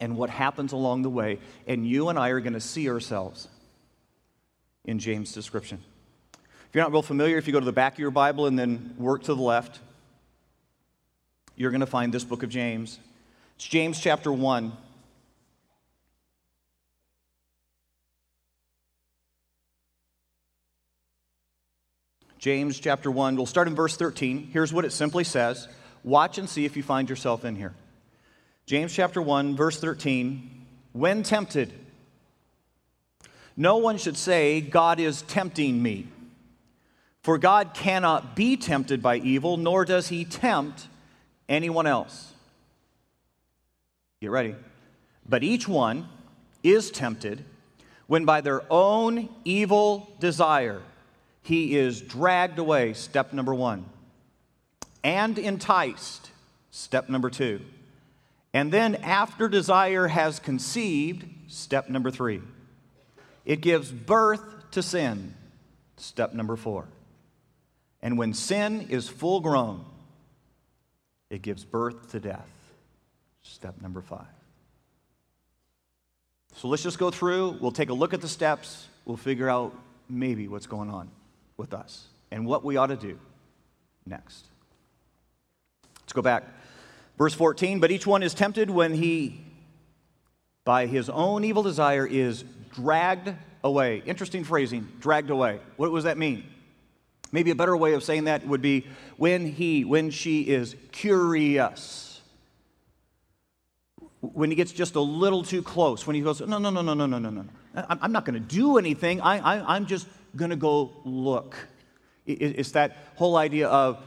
and 0.00 0.16
what 0.16 0.30
happens 0.30 0.72
along 0.72 1.02
the 1.02 1.10
way. 1.10 1.38
And 1.66 1.86
you 1.86 2.08
and 2.08 2.18
I 2.18 2.30
are 2.30 2.40
going 2.40 2.52
to 2.52 2.60
see 2.60 2.88
ourselves 2.88 3.48
in 4.84 4.98
James' 4.98 5.32
description. 5.32 5.82
If 6.32 6.74
you're 6.74 6.84
not 6.84 6.92
real 6.92 7.02
familiar, 7.02 7.38
if 7.38 7.46
you 7.46 7.52
go 7.52 7.60
to 7.60 7.66
the 7.66 7.72
back 7.72 7.94
of 7.94 7.98
your 7.98 8.10
Bible 8.10 8.46
and 8.46 8.58
then 8.58 8.94
work 8.98 9.24
to 9.24 9.34
the 9.34 9.42
left, 9.42 9.80
you're 11.54 11.70
going 11.70 11.80
to 11.80 11.86
find 11.86 12.12
this 12.12 12.24
book 12.24 12.42
of 12.42 12.50
James. 12.50 12.98
It's 13.56 13.66
James 13.66 13.98
chapter 13.98 14.30
1. 14.30 14.70
James 22.38 22.78
chapter 22.78 23.10
1, 23.10 23.34
we'll 23.36 23.46
start 23.46 23.66
in 23.66 23.74
verse 23.74 23.96
13. 23.96 24.50
Here's 24.52 24.74
what 24.74 24.84
it 24.84 24.92
simply 24.92 25.24
says 25.24 25.68
Watch 26.04 26.36
and 26.36 26.48
see 26.48 26.66
if 26.66 26.76
you 26.76 26.82
find 26.82 27.08
yourself 27.08 27.46
in 27.46 27.56
here. 27.56 27.72
James 28.66 28.92
chapter 28.92 29.22
1, 29.22 29.56
verse 29.56 29.80
13. 29.80 30.66
When 30.92 31.22
tempted, 31.22 31.72
no 33.56 33.78
one 33.78 33.96
should 33.96 34.18
say, 34.18 34.60
God 34.60 35.00
is 35.00 35.22
tempting 35.22 35.82
me. 35.82 36.08
For 37.22 37.38
God 37.38 37.72
cannot 37.72 38.36
be 38.36 38.58
tempted 38.58 39.02
by 39.02 39.16
evil, 39.16 39.56
nor 39.56 39.86
does 39.86 40.08
he 40.08 40.26
tempt 40.26 40.88
anyone 41.48 41.86
else. 41.86 42.34
Get 44.20 44.30
ready. 44.30 44.54
But 45.28 45.42
each 45.42 45.68
one 45.68 46.08
is 46.62 46.90
tempted 46.90 47.44
when 48.06 48.24
by 48.24 48.40
their 48.40 48.62
own 48.70 49.28
evil 49.44 50.10
desire 50.20 50.82
he 51.42 51.76
is 51.76 52.00
dragged 52.00 52.58
away, 52.58 52.92
step 52.92 53.32
number 53.32 53.54
one 53.54 53.86
and 55.06 55.38
enticed. 55.38 56.32
Step 56.72 57.08
number 57.08 57.30
two. 57.30 57.60
And 58.52 58.72
then, 58.72 58.96
after 58.96 59.48
desire 59.48 60.08
has 60.08 60.40
conceived, 60.40 61.24
step 61.46 61.88
number 61.88 62.10
three, 62.10 62.42
it 63.44 63.60
gives 63.60 63.92
birth 63.92 64.42
to 64.72 64.82
sin. 64.82 65.34
Step 65.96 66.34
number 66.34 66.56
four. 66.56 66.88
And 68.02 68.18
when 68.18 68.34
sin 68.34 68.88
is 68.90 69.08
full 69.08 69.40
grown, 69.40 69.84
it 71.30 71.40
gives 71.40 71.64
birth 71.64 72.10
to 72.10 72.18
death. 72.18 72.50
Step 73.48 73.80
number 73.80 74.02
five. 74.02 74.26
So 76.56 76.68
let's 76.68 76.82
just 76.82 76.98
go 76.98 77.10
through. 77.10 77.58
We'll 77.60 77.70
take 77.70 77.90
a 77.90 77.94
look 77.94 78.12
at 78.12 78.20
the 78.20 78.28
steps. 78.28 78.88
We'll 79.04 79.16
figure 79.16 79.48
out 79.48 79.74
maybe 80.08 80.48
what's 80.48 80.66
going 80.66 80.90
on 80.90 81.10
with 81.56 81.72
us 81.72 82.06
and 82.30 82.46
what 82.46 82.64
we 82.64 82.76
ought 82.76 82.88
to 82.88 82.96
do 82.96 83.18
next. 84.04 84.46
Let's 86.00 86.12
go 86.12 86.22
back. 86.22 86.44
Verse 87.18 87.34
14, 87.34 87.80
but 87.80 87.90
each 87.90 88.06
one 88.06 88.22
is 88.22 88.34
tempted 88.34 88.68
when 88.68 88.94
he 88.94 89.40
by 90.64 90.86
his 90.86 91.08
own 91.08 91.44
evil 91.44 91.62
desire 91.62 92.06
is 92.06 92.44
dragged 92.74 93.32
away. 93.62 94.02
Interesting 94.04 94.42
phrasing, 94.44 94.88
dragged 95.00 95.30
away. 95.30 95.60
What 95.76 95.94
does 95.94 96.04
that 96.04 96.18
mean? 96.18 96.44
Maybe 97.32 97.50
a 97.50 97.54
better 97.54 97.76
way 97.76 97.94
of 97.94 98.02
saying 98.02 98.24
that 98.24 98.46
would 98.46 98.62
be 98.62 98.86
when 99.16 99.46
he, 99.46 99.84
when 99.84 100.10
she 100.10 100.42
is 100.42 100.74
curious. 100.90 102.05
When 104.32 104.50
he 104.50 104.56
gets 104.56 104.72
just 104.72 104.94
a 104.94 105.00
little 105.00 105.42
too 105.42 105.62
close, 105.62 106.06
when 106.06 106.16
he 106.16 106.22
goes, 106.22 106.40
no, 106.40 106.58
no, 106.58 106.70
no, 106.70 106.82
no, 106.82 106.94
no, 106.94 107.06
no, 107.06 107.18
no, 107.18 107.30
no. 107.30 107.44
I'm 107.74 108.12
not 108.12 108.24
going 108.24 108.34
to 108.34 108.40
do 108.40 108.78
anything. 108.78 109.20
I, 109.20 109.38
I, 109.38 109.76
I'm 109.76 109.86
just 109.86 110.06
going 110.34 110.50
to 110.50 110.56
go 110.56 110.92
look. 111.04 111.56
It's 112.26 112.72
that 112.72 112.96
whole 113.16 113.36
idea 113.36 113.68
of 113.68 114.02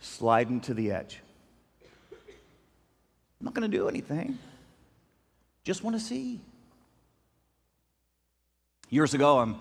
sliding 0.00 0.60
to 0.62 0.74
the 0.74 0.90
edge. 0.92 1.20
I'm 2.12 3.44
not 3.44 3.54
going 3.54 3.70
to 3.70 3.76
do 3.76 3.88
anything. 3.88 4.38
Just 5.62 5.84
want 5.84 5.94
to 5.96 6.00
see. 6.00 6.40
Years 8.90 9.14
ago, 9.14 9.38
I'm 9.38 9.56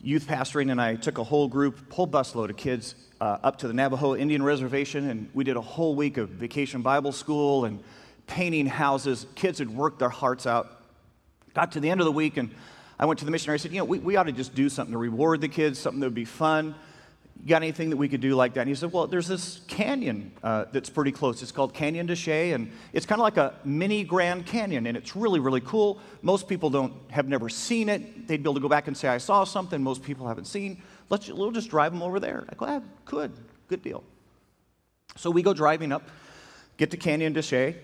youth 0.00 0.26
pastoring, 0.26 0.70
and 0.72 0.80
I 0.80 0.96
took 0.96 1.18
a 1.18 1.24
whole 1.24 1.46
group, 1.46 1.92
whole 1.92 2.08
busload 2.08 2.50
of 2.50 2.56
kids 2.56 2.94
uh, 3.22 3.38
up 3.44 3.56
to 3.56 3.68
the 3.68 3.72
Navajo 3.72 4.16
Indian 4.16 4.42
Reservation, 4.42 5.08
and 5.08 5.30
we 5.32 5.44
did 5.44 5.56
a 5.56 5.60
whole 5.60 5.94
week 5.94 6.16
of 6.16 6.28
vacation 6.28 6.82
Bible 6.82 7.12
school 7.12 7.66
and 7.66 7.78
painting 8.26 8.66
houses. 8.66 9.26
Kids 9.36 9.60
had 9.60 9.70
worked 9.70 10.00
their 10.00 10.08
hearts 10.08 10.44
out. 10.44 10.82
Got 11.54 11.70
to 11.72 11.80
the 11.80 11.88
end 11.88 12.00
of 12.00 12.04
the 12.04 12.10
week, 12.10 12.36
and 12.36 12.50
I 12.98 13.06
went 13.06 13.20
to 13.20 13.24
the 13.24 13.30
missionary. 13.30 13.54
I 13.54 13.58
said, 13.58 13.70
You 13.70 13.78
know, 13.78 13.84
we, 13.84 14.00
we 14.00 14.16
ought 14.16 14.24
to 14.24 14.32
just 14.32 14.56
do 14.56 14.68
something 14.68 14.90
to 14.90 14.98
reward 14.98 15.40
the 15.40 15.46
kids, 15.46 15.78
something 15.78 16.00
that 16.00 16.06
would 16.06 16.14
be 16.14 16.24
fun 16.24 16.74
you 17.42 17.48
got 17.48 17.62
anything 17.62 17.90
that 17.90 17.96
we 17.96 18.08
could 18.08 18.20
do 18.20 18.36
like 18.36 18.54
that? 18.54 18.60
And 18.60 18.68
he 18.68 18.74
said, 18.76 18.92
well, 18.92 19.08
there's 19.08 19.26
this 19.26 19.62
canyon 19.66 20.30
uh, 20.44 20.66
that's 20.70 20.88
pretty 20.88 21.10
close. 21.10 21.42
It's 21.42 21.50
called 21.50 21.74
Canyon 21.74 22.06
de 22.06 22.14
Chelly, 22.14 22.52
and 22.52 22.70
it's 22.92 23.04
kind 23.04 23.20
of 23.20 23.24
like 23.24 23.36
a 23.36 23.54
mini 23.64 24.04
Grand 24.04 24.46
Canyon, 24.46 24.86
and 24.86 24.96
it's 24.96 25.16
really, 25.16 25.40
really 25.40 25.60
cool. 25.60 25.98
Most 26.22 26.46
people 26.46 26.70
don't 26.70 26.92
have 27.10 27.28
never 27.28 27.48
seen 27.48 27.88
it. 27.88 28.28
They'd 28.28 28.36
be 28.36 28.44
able 28.44 28.54
to 28.54 28.60
go 28.60 28.68
back 28.68 28.86
and 28.86 28.96
say, 28.96 29.08
I 29.08 29.18
saw 29.18 29.42
something 29.42 29.82
most 29.82 30.04
people 30.04 30.28
haven't 30.28 30.44
seen. 30.44 30.80
Let's, 31.12 31.28
we'll 31.28 31.50
just 31.50 31.68
drive 31.68 31.92
them 31.92 32.02
over 32.02 32.18
there. 32.18 32.46
I 32.48 32.54
go, 32.54 32.64
ah, 32.66 32.80
good, 33.04 33.32
good 33.68 33.82
deal. 33.82 34.02
So 35.14 35.30
we 35.30 35.42
go 35.42 35.52
driving 35.52 35.92
up, 35.92 36.08
get 36.78 36.90
to 36.92 36.96
Canyon 36.96 37.34
de 37.34 37.42
Chelly. 37.42 37.76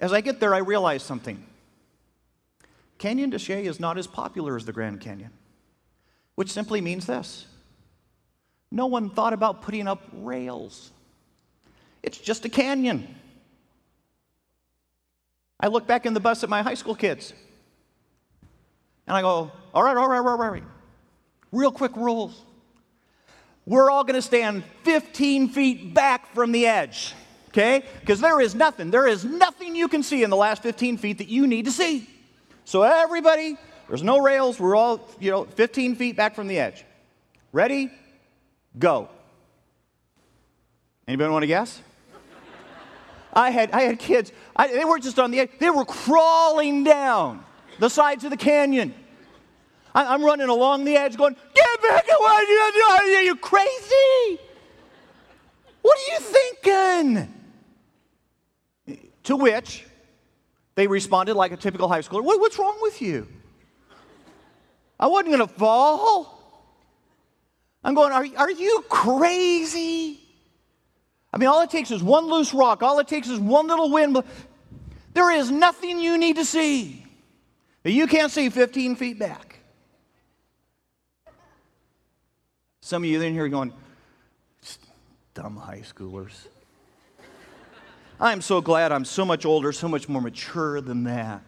As 0.00 0.12
I 0.12 0.22
get 0.22 0.40
there, 0.40 0.52
I 0.52 0.58
realize 0.58 1.04
something. 1.04 1.46
Canyon 2.98 3.30
de 3.30 3.38
Chelly 3.38 3.68
is 3.68 3.78
not 3.78 3.96
as 3.96 4.08
popular 4.08 4.56
as 4.56 4.64
the 4.64 4.72
Grand 4.72 5.00
Canyon, 5.00 5.30
which 6.34 6.50
simply 6.50 6.80
means 6.80 7.06
this 7.06 7.46
no 8.72 8.86
one 8.86 9.08
thought 9.08 9.34
about 9.34 9.62
putting 9.62 9.86
up 9.86 10.02
rails. 10.12 10.90
It's 12.02 12.18
just 12.18 12.44
a 12.44 12.48
canyon. 12.48 13.06
I 15.60 15.68
look 15.68 15.86
back 15.86 16.06
in 16.06 16.14
the 16.14 16.18
bus 16.18 16.42
at 16.42 16.50
my 16.50 16.62
high 16.62 16.74
school 16.74 16.96
kids 16.96 17.34
and 19.06 19.16
I 19.16 19.20
go, 19.20 19.52
all 19.72 19.84
right, 19.84 19.96
all 19.96 20.08
right, 20.08 20.18
all 20.18 20.24
right, 20.24 20.44
all 20.44 20.50
right. 20.50 20.64
Real 21.52 21.70
quick 21.70 21.94
rules. 21.96 22.40
We're 23.66 23.90
all 23.90 24.02
going 24.02 24.16
to 24.16 24.22
stand 24.22 24.64
15 24.82 25.50
feet 25.50 25.94
back 25.94 26.34
from 26.34 26.50
the 26.50 26.66
edge, 26.66 27.14
okay? 27.50 27.84
Because 28.00 28.20
there 28.20 28.40
is 28.40 28.54
nothing, 28.54 28.90
there 28.90 29.06
is 29.06 29.24
nothing 29.24 29.76
you 29.76 29.86
can 29.86 30.02
see 30.02 30.24
in 30.24 30.30
the 30.30 30.36
last 30.36 30.62
15 30.62 30.96
feet 30.96 31.18
that 31.18 31.28
you 31.28 31.46
need 31.46 31.66
to 31.66 31.70
see. 31.70 32.08
So, 32.64 32.82
everybody, 32.82 33.56
there's 33.88 34.02
no 34.02 34.20
rails. 34.20 34.58
We're 34.58 34.74
all, 34.74 35.08
you 35.20 35.30
know, 35.30 35.44
15 35.44 35.94
feet 35.96 36.16
back 36.16 36.34
from 36.34 36.48
the 36.48 36.58
edge. 36.58 36.84
Ready? 37.52 37.90
Go. 38.78 39.08
Anybody 41.06 41.30
want 41.30 41.42
to 41.42 41.48
guess? 41.48 41.80
I 43.32 43.50
had, 43.50 43.70
I 43.70 43.82
had 43.82 43.98
kids, 43.98 44.30
I, 44.54 44.68
they 44.68 44.84
weren't 44.84 45.02
just 45.02 45.18
on 45.18 45.30
the 45.30 45.40
edge, 45.40 45.50
they 45.58 45.70
were 45.70 45.84
crawling 45.84 46.84
down 46.84 47.44
the 47.78 47.88
sides 47.88 48.24
of 48.24 48.30
the 48.30 48.36
canyon. 48.36 48.94
I, 49.94 50.14
am 50.14 50.24
running 50.24 50.48
along 50.48 50.84
the 50.84 50.96
edge 50.96 51.16
going, 51.16 51.36
Get 51.54 51.82
back 51.82 52.04
away! 52.04 53.16
Are 53.18 53.22
you 53.22 53.36
crazy? 53.36 54.40
What 55.82 55.98
are 55.98 56.12
you 56.12 56.20
thinking? 56.20 57.34
To 59.24 59.36
which 59.36 59.84
they 60.74 60.86
responded 60.86 61.34
like 61.34 61.52
a 61.52 61.56
typical 61.56 61.88
high 61.88 62.00
schooler 62.00 62.24
what, 62.24 62.40
What's 62.40 62.58
wrong 62.58 62.78
with 62.80 63.02
you? 63.02 63.28
I 64.98 65.06
wasn't 65.06 65.34
going 65.34 65.46
to 65.46 65.54
fall. 65.54 66.38
I'm 67.84 67.94
going, 67.94 68.12
are, 68.12 68.24
are 68.36 68.50
you 68.50 68.84
crazy? 68.88 70.20
I 71.32 71.38
mean, 71.38 71.48
all 71.48 71.62
it 71.62 71.70
takes 71.70 71.90
is 71.90 72.02
one 72.02 72.26
loose 72.26 72.54
rock, 72.54 72.82
all 72.82 72.98
it 73.00 73.08
takes 73.08 73.28
is 73.28 73.40
one 73.40 73.66
little 73.66 73.90
wind. 73.90 74.22
There 75.14 75.30
is 75.30 75.50
nothing 75.50 75.98
you 75.98 76.18
need 76.18 76.36
to 76.36 76.44
see 76.44 77.04
that 77.82 77.90
you 77.90 78.06
can't 78.06 78.30
see 78.30 78.48
15 78.48 78.96
feet 78.96 79.18
back. 79.18 79.51
Some 82.84 83.04
of 83.04 83.08
you 83.08 83.22
in 83.22 83.32
here 83.32 83.48
going, 83.48 83.72
dumb 85.34 85.56
high 85.56 85.82
schoolers. 85.82 86.48
I'm 88.20 88.42
so 88.42 88.60
glad 88.60 88.90
I'm 88.90 89.04
so 89.04 89.24
much 89.24 89.46
older, 89.46 89.72
so 89.72 89.86
much 89.86 90.08
more 90.08 90.20
mature 90.20 90.80
than 90.80 91.04
that. 91.04 91.42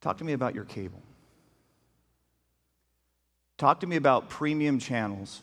Talk 0.00 0.16
to 0.18 0.24
me 0.24 0.32
about 0.32 0.54
your 0.54 0.64
cable. 0.64 1.02
Talk 3.58 3.80
to 3.80 3.86
me 3.86 3.96
about 3.96 4.30
premium 4.30 4.78
channels. 4.78 5.42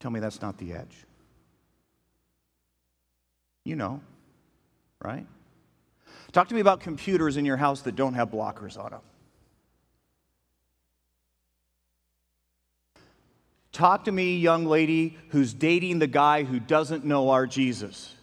Tell 0.00 0.10
me 0.10 0.20
that's 0.20 0.40
not 0.40 0.56
the 0.56 0.72
edge. 0.72 1.04
You 3.64 3.76
know, 3.76 4.00
right? 5.02 5.26
Talk 6.32 6.48
to 6.48 6.54
me 6.54 6.60
about 6.60 6.80
computers 6.80 7.36
in 7.36 7.44
your 7.44 7.56
house 7.56 7.82
that 7.82 7.96
don't 7.96 8.14
have 8.14 8.30
blockers 8.30 8.78
on 8.78 8.90
them. 8.90 9.00
Talk 13.72 14.04
to 14.04 14.12
me, 14.12 14.36
young 14.36 14.66
lady 14.66 15.16
who's 15.30 15.52
dating 15.52 15.98
the 15.98 16.06
guy 16.06 16.44
who 16.44 16.60
doesn't 16.60 17.04
know 17.04 17.30
our 17.30 17.46
Jesus 17.46 18.14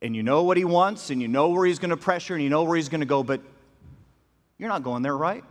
and 0.00 0.14
you 0.14 0.22
know 0.22 0.44
what 0.44 0.56
he 0.56 0.64
wants 0.64 1.10
and 1.10 1.20
you 1.20 1.28
know 1.28 1.48
where 1.48 1.66
he's 1.66 1.78
going 1.78 1.90
to 1.90 1.96
pressure 1.96 2.34
and 2.34 2.42
you 2.42 2.50
know 2.50 2.62
where 2.62 2.76
he's 2.76 2.88
going 2.88 3.00
to 3.00 3.06
go, 3.06 3.22
but 3.22 3.40
you're 4.58 4.68
not 4.68 4.82
going 4.82 5.02
there, 5.02 5.16
right? 5.16 5.42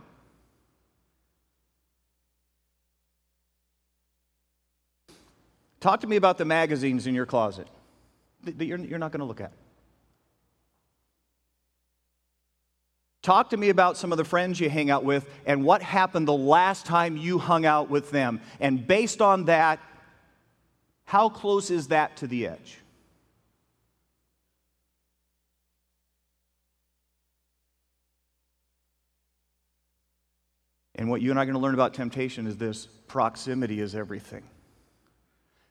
Talk 5.80 6.00
to 6.00 6.06
me 6.06 6.16
about 6.16 6.38
the 6.38 6.46
magazines 6.46 7.06
in 7.06 7.14
your 7.14 7.26
closet 7.26 7.68
that 8.44 8.64
you're, 8.64 8.78
you're 8.78 8.98
not 8.98 9.12
going 9.12 9.20
to 9.20 9.26
look 9.26 9.40
at. 9.40 9.52
Talk 13.22 13.50
to 13.50 13.56
me 13.56 13.70
about 13.70 13.96
some 13.96 14.12
of 14.12 14.18
the 14.18 14.24
friends 14.24 14.60
you 14.60 14.68
hang 14.68 14.90
out 14.90 15.02
with 15.02 15.26
and 15.46 15.64
what 15.64 15.80
happened 15.82 16.28
the 16.28 16.32
last 16.32 16.84
time 16.84 17.16
you 17.16 17.38
hung 17.38 17.64
out 17.64 17.88
with 17.88 18.10
them. 18.10 18.40
And 18.60 18.86
based 18.86 19.22
on 19.22 19.46
that, 19.46 19.80
how 21.06 21.30
close 21.30 21.70
is 21.70 21.88
that 21.88 22.18
to 22.18 22.26
the 22.26 22.48
edge? 22.48 22.78
And 30.96 31.08
what 31.10 31.20
you 31.20 31.30
and 31.30 31.38
I 31.38 31.42
are 31.42 31.46
going 31.46 31.54
to 31.54 31.60
learn 31.60 31.74
about 31.74 31.94
temptation 31.94 32.46
is 32.46 32.56
this 32.56 32.86
proximity 33.08 33.80
is 33.80 33.94
everything. 33.94 34.42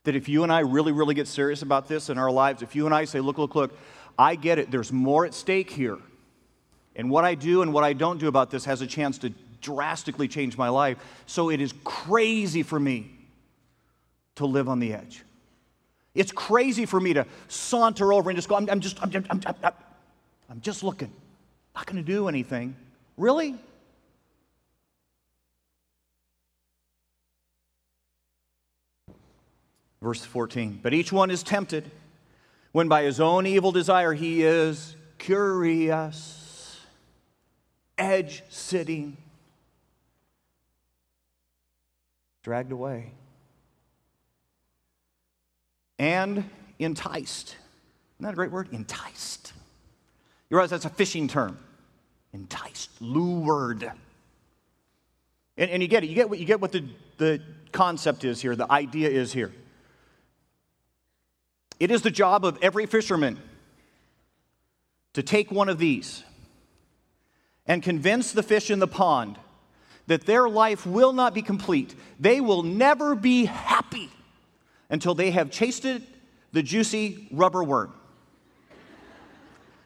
That 0.03 0.15
if 0.15 0.27
you 0.27 0.43
and 0.43 0.51
I 0.51 0.59
really, 0.59 0.91
really 0.91 1.15
get 1.15 1.27
serious 1.27 1.61
about 1.61 1.87
this 1.87 2.09
in 2.09 2.17
our 2.17 2.31
lives, 2.31 2.61
if 2.61 2.75
you 2.75 2.85
and 2.85 2.93
I 2.93 3.05
say, 3.05 3.19
look, 3.19 3.37
look, 3.37 3.55
look, 3.55 3.77
I 4.17 4.35
get 4.35 4.59
it, 4.59 4.69
there's 4.69 4.91
more 4.91 5.25
at 5.25 5.33
stake 5.33 5.71
here. 5.71 5.97
And 6.95 7.09
what 7.09 7.25
I 7.25 7.35
do 7.35 7.61
and 7.61 7.73
what 7.73 7.83
I 7.83 7.93
don't 7.93 8.19
do 8.19 8.27
about 8.27 8.51
this 8.51 8.65
has 8.65 8.81
a 8.81 8.87
chance 8.87 9.17
to 9.19 9.33
drastically 9.61 10.27
change 10.27 10.57
my 10.57 10.69
life. 10.69 10.97
So 11.25 11.49
it 11.49 11.61
is 11.61 11.73
crazy 11.83 12.63
for 12.63 12.79
me 12.79 13.09
to 14.35 14.45
live 14.45 14.69
on 14.69 14.79
the 14.79 14.93
edge. 14.93 15.23
It's 16.13 16.31
crazy 16.31 16.85
for 16.85 16.99
me 16.99 17.13
to 17.13 17.25
saunter 17.47 18.13
over 18.13 18.29
and 18.29 18.37
just 18.37 18.47
go, 18.47 18.55
I'm, 18.55 18.69
I'm 18.69 18.79
just, 18.79 19.01
I'm, 19.01 19.11
I'm, 19.29 19.41
I'm, 20.49 20.61
just 20.61 20.83
looking. 20.83 21.11
Not 21.73 21.87
going 21.87 21.97
to 21.97 22.03
do 22.03 22.27
anything. 22.27 22.75
Really? 23.17 23.55
Verse 30.03 30.25
14. 30.25 30.81
But 30.83 30.93
each 30.93 31.13
one 31.13 31.31
is 31.31 31.43
tempted 31.43 31.89
when 32.73 32.89
by 32.89 33.03
his 33.03 33.21
own 33.21 33.47
evil 33.47 33.71
desire 33.71 34.11
he 34.11 34.43
is 34.43 34.97
curious, 35.17 36.81
edge 37.97 38.43
sitting, 38.49 39.15
dragged 42.43 42.73
away, 42.73 43.11
and 45.97 46.49
enticed. 46.79 47.55
Isn't 48.17 48.25
that 48.25 48.33
a 48.33 48.35
great 48.35 48.51
word? 48.51 48.67
Enticed. 48.73 49.53
You 50.49 50.57
realize 50.57 50.71
that's 50.71 50.83
a 50.83 50.89
fishing 50.89 51.29
term. 51.29 51.57
Enticed, 52.33 52.89
lured. 52.99 53.89
And, 55.55 55.71
and 55.71 55.81
you 55.81 55.87
get 55.87 56.03
it. 56.03 56.07
You 56.07 56.15
get 56.15 56.29
what, 56.29 56.39
you 56.39 56.45
get 56.45 56.59
what 56.59 56.73
the, 56.73 56.83
the 57.17 57.41
concept 57.71 58.25
is 58.25 58.41
here, 58.41 58.57
the 58.57 58.69
idea 58.69 59.09
is 59.09 59.31
here. 59.31 59.53
It 61.83 61.91
is 61.91 62.01
the 62.01 62.11
job 62.11 62.45
of 62.45 62.57
every 62.61 62.85
fisherman 62.85 63.37
to 65.11 65.21
take 65.21 65.51
one 65.51 65.67
of 65.67 65.77
these 65.77 66.23
and 67.65 67.83
convince 67.83 68.31
the 68.31 68.41
fish 68.41 68.71
in 68.71 68.79
the 68.79 68.87
pond 68.87 69.37
that 70.07 70.25
their 70.25 70.47
life 70.47 70.85
will 70.85 71.11
not 71.11 71.33
be 71.33 71.41
complete. 71.41 71.93
They 72.21 72.39
will 72.39 72.63
never 72.63 73.15
be 73.15 73.43
happy 73.43 74.09
until 74.89 75.13
they 75.13 75.31
have 75.31 75.51
tasted 75.51 76.07
the 76.53 76.63
juicy 76.63 77.27
rubber 77.33 77.65
worm. 77.65 77.93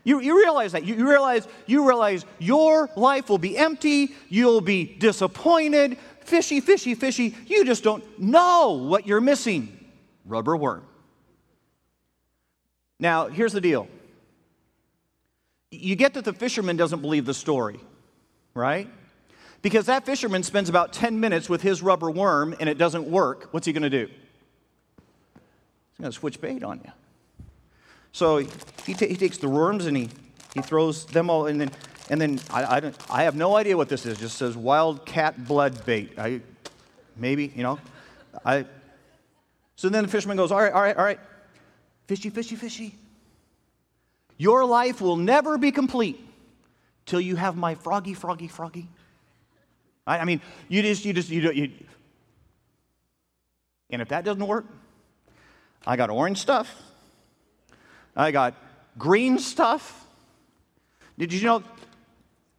You, 0.03 0.19
you 0.19 0.37
realize 0.37 0.73
that. 0.73 0.85
You, 0.85 0.93
you, 0.97 1.09
realize, 1.09 1.47
you 1.65 1.87
realize 1.87 2.25
your 2.37 2.91
life 2.95 3.27
will 3.27 3.39
be 3.39 3.57
empty, 3.57 4.13
you'll 4.29 4.61
be 4.61 4.85
disappointed, 4.85 5.97
fishy, 6.21 6.61
fishy, 6.61 6.93
fishy. 6.93 7.35
You 7.47 7.65
just 7.65 7.83
don't 7.83 8.03
know 8.19 8.73
what 8.87 9.07
you're 9.07 9.19
missing. 9.19 9.75
Rubber 10.25 10.55
worm. 10.55 10.83
Now, 12.99 13.27
here's 13.27 13.53
the 13.53 13.61
deal. 13.61 13.87
You 15.71 15.95
get 15.95 16.13
that 16.15 16.25
the 16.25 16.33
fisherman 16.33 16.77
doesn't 16.77 17.01
believe 17.01 17.25
the 17.25 17.33
story, 17.33 17.79
right? 18.53 18.87
Because 19.61 19.87
that 19.87 20.05
fisherman 20.05 20.43
spends 20.43 20.69
about 20.69 20.93
10 20.93 21.19
minutes 21.19 21.49
with 21.49 21.61
his 21.61 21.81
rubber 21.81 22.09
worm 22.09 22.55
and 22.59 22.69
it 22.69 22.77
doesn't 22.77 23.09
work. 23.09 23.49
What's 23.51 23.67
he 23.67 23.73
going 23.73 23.83
to 23.83 23.89
do? 23.89 24.07
He's 24.07 25.99
going 25.99 26.11
to 26.11 26.17
switch 26.17 26.39
bait 26.39 26.63
on 26.63 26.81
you. 26.83 26.91
So 28.11 28.37
he, 28.37 28.93
ta- 28.93 29.07
he 29.07 29.15
takes 29.15 29.37
the 29.37 29.49
worms 29.49 29.85
and 29.85 29.97
he, 29.97 30.09
he 30.53 30.61
throws 30.61 31.05
them 31.05 31.29
all, 31.29 31.47
and 31.47 31.59
then, 31.61 31.71
and 32.09 32.19
then 32.19 32.39
I, 32.49 32.77
I, 32.77 32.79
don't, 32.79 32.95
I 33.09 33.23
have 33.23 33.35
no 33.35 33.55
idea 33.55 33.77
what 33.77 33.89
this 33.89 34.05
is. 34.05 34.17
It 34.17 34.21
just 34.21 34.37
says 34.37 34.55
wild 34.55 35.05
cat 35.05 35.47
blood 35.47 35.85
bait. 35.85 36.17
I, 36.17 36.41
maybe, 37.15 37.51
you 37.55 37.63
know. 37.63 37.79
I, 38.45 38.65
so 39.75 39.89
then 39.89 40.03
the 40.03 40.09
fisherman 40.09 40.37
goes, 40.37 40.51
All 40.51 40.59
right, 40.59 40.73
all 40.73 40.81
right, 40.81 40.97
all 40.97 41.03
right. 41.03 41.19
Fishy, 42.07 42.29
fishy, 42.29 42.55
fishy. 42.55 42.95
Your 44.37 44.65
life 44.65 45.01
will 45.01 45.17
never 45.17 45.57
be 45.57 45.71
complete 45.71 46.19
till 47.05 47.19
you 47.19 47.35
have 47.35 47.55
my 47.55 47.75
froggy, 47.75 48.13
froggy, 48.13 48.47
froggy. 48.47 48.87
I, 50.05 50.19
I 50.19 50.25
mean, 50.25 50.41
you 50.69 50.81
just, 50.81 51.03
you 51.03 51.13
just, 51.13 51.29
you 51.29 51.41
don't, 51.41 51.55
you. 51.55 51.71
And 53.89 54.01
if 54.01 54.09
that 54.09 54.23
doesn't 54.23 54.45
work, 54.45 54.65
I 55.85 55.95
got 55.95 56.09
orange 56.09 56.39
stuff. 56.39 56.73
I 58.15 58.31
got 58.31 58.55
green 58.97 59.37
stuff. 59.39 60.05
Did 61.17 61.33
you 61.33 61.41
know 61.45 61.63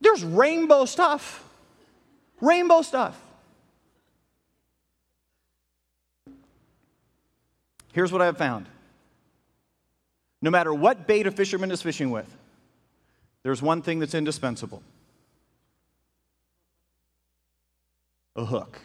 there's 0.00 0.24
rainbow 0.24 0.84
stuff? 0.84 1.44
Rainbow 2.40 2.82
stuff. 2.82 3.20
Here's 7.92 8.12
what 8.12 8.22
I've 8.22 8.36
found 8.36 8.66
no 10.40 10.50
matter 10.50 10.72
what 10.72 11.06
bait 11.06 11.26
a 11.26 11.30
fisherman 11.30 11.70
is 11.70 11.82
fishing 11.82 12.10
with, 12.10 12.32
there's 13.42 13.62
one 13.62 13.82
thing 13.82 13.98
that's 13.98 14.14
indispensable 14.14 14.82
a 18.36 18.44
hook. 18.44 18.78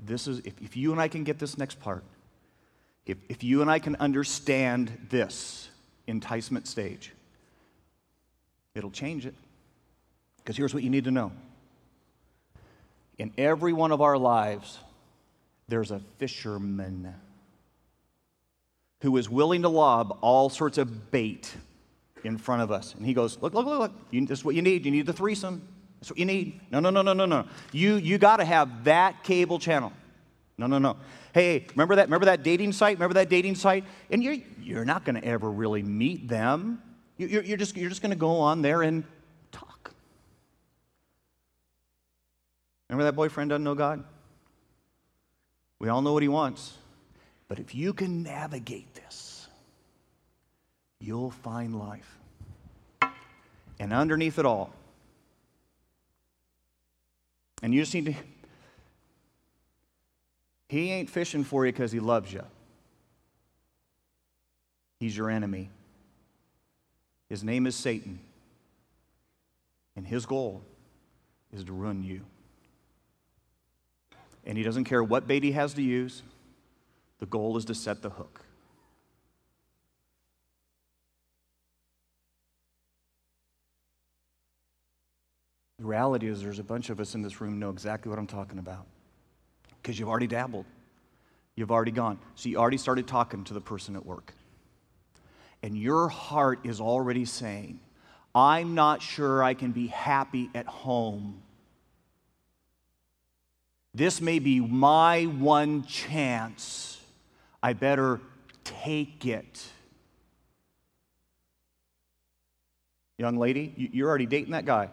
This 0.00 0.26
is, 0.26 0.38
if, 0.44 0.54
if 0.62 0.76
you 0.76 0.92
and 0.92 1.00
I 1.00 1.08
can 1.08 1.24
get 1.24 1.38
this 1.38 1.58
next 1.58 1.80
part, 1.80 2.04
if, 3.04 3.18
if 3.28 3.44
you 3.44 3.60
and 3.60 3.70
I 3.70 3.78
can 3.78 3.96
understand 3.96 5.08
this 5.10 5.68
enticement 6.06 6.66
stage, 6.66 7.12
it'll 8.74 8.90
change 8.90 9.26
it. 9.26 9.34
Because 10.38 10.56
here's 10.56 10.72
what 10.72 10.82
you 10.82 10.90
need 10.90 11.04
to 11.04 11.10
know 11.10 11.32
in 13.18 13.32
every 13.36 13.72
one 13.72 13.92
of 13.92 14.00
our 14.00 14.16
lives, 14.16 14.78
there's 15.68 15.90
a 15.90 16.00
fisherman 16.18 17.14
who 19.02 19.16
is 19.16 19.28
willing 19.28 19.62
to 19.62 19.68
lob 19.68 20.18
all 20.20 20.48
sorts 20.48 20.78
of 20.78 21.10
bait 21.10 21.54
in 22.24 22.38
front 22.38 22.62
of 22.62 22.70
us. 22.70 22.94
And 22.94 23.04
he 23.04 23.14
goes, 23.14 23.38
Look, 23.40 23.54
look, 23.54 23.66
look, 23.66 23.78
look. 23.78 23.92
You, 24.10 24.24
this 24.26 24.40
is 24.40 24.44
what 24.44 24.54
you 24.54 24.62
need. 24.62 24.84
You 24.84 24.90
need 24.90 25.06
the 25.06 25.12
threesome. 25.12 25.66
That's 26.00 26.10
what 26.10 26.18
you 26.18 26.24
need. 26.24 26.60
No, 26.70 26.80
no, 26.80 26.90
no, 26.90 27.02
no, 27.02 27.12
no, 27.12 27.26
no. 27.26 27.46
You, 27.72 27.96
you 27.96 28.18
got 28.18 28.38
to 28.38 28.44
have 28.44 28.84
that 28.84 29.24
cable 29.24 29.58
channel. 29.58 29.92
No, 30.58 30.66
no, 30.66 30.78
no. 30.78 30.96
Hey, 31.34 31.66
remember 31.70 31.96
that? 31.96 32.06
Remember 32.06 32.26
that 32.26 32.42
dating 32.42 32.72
site? 32.72 32.96
Remember 32.96 33.14
that 33.14 33.28
dating 33.28 33.56
site? 33.56 33.84
And 34.10 34.22
you're, 34.22 34.36
you're 34.62 34.84
not 34.84 35.04
going 35.04 35.20
to 35.20 35.24
ever 35.24 35.50
really 35.50 35.82
meet 35.82 36.28
them. 36.28 36.82
You're, 37.18 37.42
you're 37.42 37.56
just, 37.56 37.76
you're 37.76 37.90
just 37.90 38.02
going 38.02 38.10
to 38.10 38.16
go 38.16 38.40
on 38.40 38.62
there 38.62 38.82
and 38.82 39.04
talk. 39.52 39.92
Remember 42.88 43.04
that 43.04 43.16
boyfriend 43.16 43.50
doesn't 43.50 43.64
know 43.64 43.74
God? 43.74 44.04
We 45.78 45.88
all 45.88 46.02
know 46.02 46.12
what 46.12 46.22
he 46.22 46.28
wants. 46.28 46.74
But 47.48 47.58
if 47.58 47.74
you 47.74 47.92
can 47.92 48.22
navigate 48.22 48.94
this, 48.94 49.46
you'll 51.00 51.30
find 51.30 51.78
life. 51.78 52.18
And 53.78 53.92
underneath 53.92 54.38
it 54.38 54.46
all, 54.46 54.72
and 57.62 57.74
you 57.74 57.82
just 57.82 57.94
need 57.94 58.06
to, 58.06 58.14
he 60.68 60.90
ain't 60.90 61.10
fishing 61.10 61.44
for 61.44 61.66
you 61.66 61.72
because 61.72 61.92
he 61.92 62.00
loves 62.00 62.32
you. 62.32 62.42
He's 64.98 65.16
your 65.16 65.30
enemy. 65.30 65.70
His 67.28 67.44
name 67.44 67.66
is 67.66 67.74
Satan. 67.74 68.18
And 69.94 70.06
his 70.06 70.26
goal 70.26 70.62
is 71.52 71.64
to 71.64 71.72
ruin 71.72 72.02
you 72.02 72.22
and 74.46 74.56
he 74.56 74.62
doesn't 74.62 74.84
care 74.84 75.02
what 75.02 75.26
bait 75.26 75.42
he 75.42 75.52
has 75.52 75.74
to 75.74 75.82
use. 75.82 76.22
The 77.18 77.26
goal 77.26 77.56
is 77.56 77.64
to 77.66 77.74
set 77.74 78.00
the 78.00 78.10
hook. 78.10 78.42
The 85.78 85.84
reality 85.84 86.28
is, 86.28 86.40
there's 86.40 86.58
a 86.58 86.64
bunch 86.64 86.88
of 86.88 87.00
us 87.00 87.14
in 87.14 87.22
this 87.22 87.40
room 87.40 87.58
know 87.58 87.70
exactly 87.70 88.08
what 88.08 88.18
I'm 88.18 88.26
talking 88.26 88.58
about 88.58 88.86
because 89.82 89.98
you've 89.98 90.08
already 90.08 90.26
dabbled. 90.26 90.64
You've 91.54 91.70
already 91.70 91.90
gone. 91.90 92.18
So 92.34 92.48
you 92.48 92.56
already 92.56 92.78
started 92.78 93.06
talking 93.06 93.44
to 93.44 93.54
the 93.54 93.60
person 93.60 93.96
at 93.96 94.04
work. 94.04 94.34
And 95.62 95.76
your 95.76 96.08
heart 96.08 96.60
is 96.64 96.80
already 96.80 97.24
saying, 97.24 97.80
I'm 98.34 98.74
not 98.74 99.02
sure 99.02 99.42
I 99.42 99.54
can 99.54 99.72
be 99.72 99.86
happy 99.86 100.50
at 100.54 100.66
home 100.66 101.42
this 103.96 104.20
may 104.20 104.38
be 104.38 104.60
my 104.60 105.24
one 105.24 105.84
chance. 105.84 107.00
I 107.62 107.72
better 107.72 108.20
take 108.62 109.24
it. 109.24 109.64
Young 113.18 113.38
lady, 113.38 113.72
you're 113.76 114.08
already 114.08 114.26
dating 114.26 114.52
that 114.52 114.66
guy. 114.66 114.90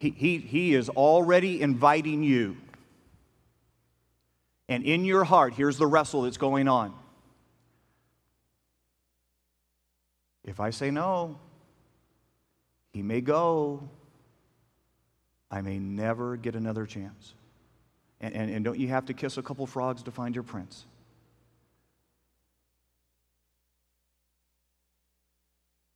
He, 0.00 0.10
he, 0.10 0.38
he 0.38 0.74
is 0.74 0.88
already 0.88 1.60
inviting 1.60 2.22
you. 2.22 2.56
And 4.70 4.82
in 4.84 5.04
your 5.04 5.24
heart, 5.24 5.52
here's 5.52 5.76
the 5.76 5.86
wrestle 5.86 6.22
that's 6.22 6.38
going 6.38 6.68
on. 6.68 6.94
If 10.44 10.58
I 10.58 10.70
say 10.70 10.90
no, 10.90 11.38
he 12.94 13.02
may 13.02 13.20
go. 13.20 13.88
I 15.50 15.60
may 15.60 15.78
never 15.78 16.38
get 16.38 16.56
another 16.56 16.86
chance. 16.86 17.34
And, 18.22 18.34
and, 18.34 18.50
and 18.50 18.64
don't 18.64 18.78
you 18.78 18.88
have 18.88 19.04
to 19.06 19.14
kiss 19.14 19.36
a 19.36 19.42
couple 19.42 19.66
frogs 19.66 20.02
to 20.04 20.12
find 20.12 20.34
your 20.34 20.44
prince? 20.44 20.86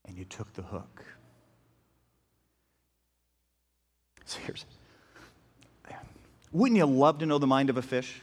And 0.05 0.19
you 0.19 0.25
took 0.25 0.53
the 0.55 0.63
hook. 0.63 1.05
So 4.25 4.41
here's, 4.45 4.67
wouldn't 6.53 6.77
you 6.77 6.87
love 6.87 7.19
to 7.19 7.27
know 7.27 7.39
the 7.39 7.47
mind 7.47 7.71
of 7.71 7.77
a 7.77 7.83
fish? 7.83 8.21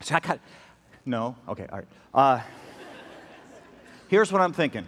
So 0.00 0.14
I 0.14 0.20
got, 0.20 0.40
no? 1.04 1.36
Okay, 1.48 1.66
all 1.70 1.78
right. 1.78 1.88
Uh, 2.14 2.40
here's 4.08 4.32
what 4.32 4.40
I'm 4.40 4.54
thinking. 4.54 4.86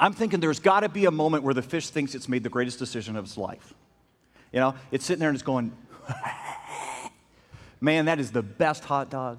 I'm 0.00 0.12
thinking 0.12 0.40
there's 0.40 0.58
got 0.58 0.80
to 0.80 0.88
be 0.88 1.04
a 1.04 1.10
moment 1.10 1.44
where 1.44 1.54
the 1.54 1.62
fish 1.62 1.90
thinks 1.90 2.14
it's 2.14 2.28
made 2.28 2.42
the 2.42 2.48
greatest 2.48 2.78
decision 2.78 3.14
of 3.14 3.24
its 3.24 3.36
life. 3.36 3.74
You 4.52 4.58
know, 4.58 4.74
it's 4.90 5.04
sitting 5.04 5.20
there 5.20 5.28
and 5.28 5.36
it's 5.36 5.44
going, 5.44 5.72
Man, 7.80 8.06
that 8.06 8.20
is 8.20 8.30
the 8.30 8.42
best 8.42 8.84
hot 8.84 9.10
dog. 9.10 9.38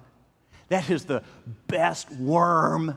That 0.68 0.90
is 0.90 1.04
the 1.04 1.22
best 1.68 2.10
worm. 2.12 2.96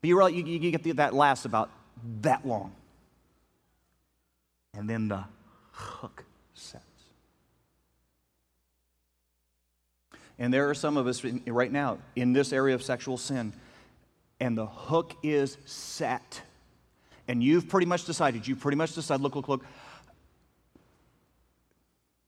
But 0.00 0.08
you, 0.08 0.26
you, 0.28 0.44
you 0.44 0.70
get 0.70 0.96
that 0.96 1.14
lasts 1.14 1.44
about 1.44 1.70
that 2.20 2.46
long. 2.46 2.72
And 4.74 4.88
then 4.88 5.08
the 5.08 5.24
hook 5.72 6.24
sets. 6.52 6.84
And 10.38 10.52
there 10.52 10.68
are 10.68 10.74
some 10.74 10.96
of 10.96 11.06
us 11.06 11.24
right 11.46 11.72
now 11.72 11.98
in 12.16 12.32
this 12.32 12.52
area 12.52 12.74
of 12.74 12.82
sexual 12.82 13.16
sin, 13.16 13.52
and 14.40 14.58
the 14.58 14.66
hook 14.66 15.14
is 15.22 15.56
set. 15.64 16.42
And 17.28 17.42
you've 17.42 17.68
pretty 17.68 17.86
much 17.86 18.04
decided, 18.04 18.46
you've 18.46 18.60
pretty 18.60 18.76
much 18.76 18.94
decided, 18.94 19.22
look, 19.22 19.36
look, 19.36 19.48
look, 19.48 19.64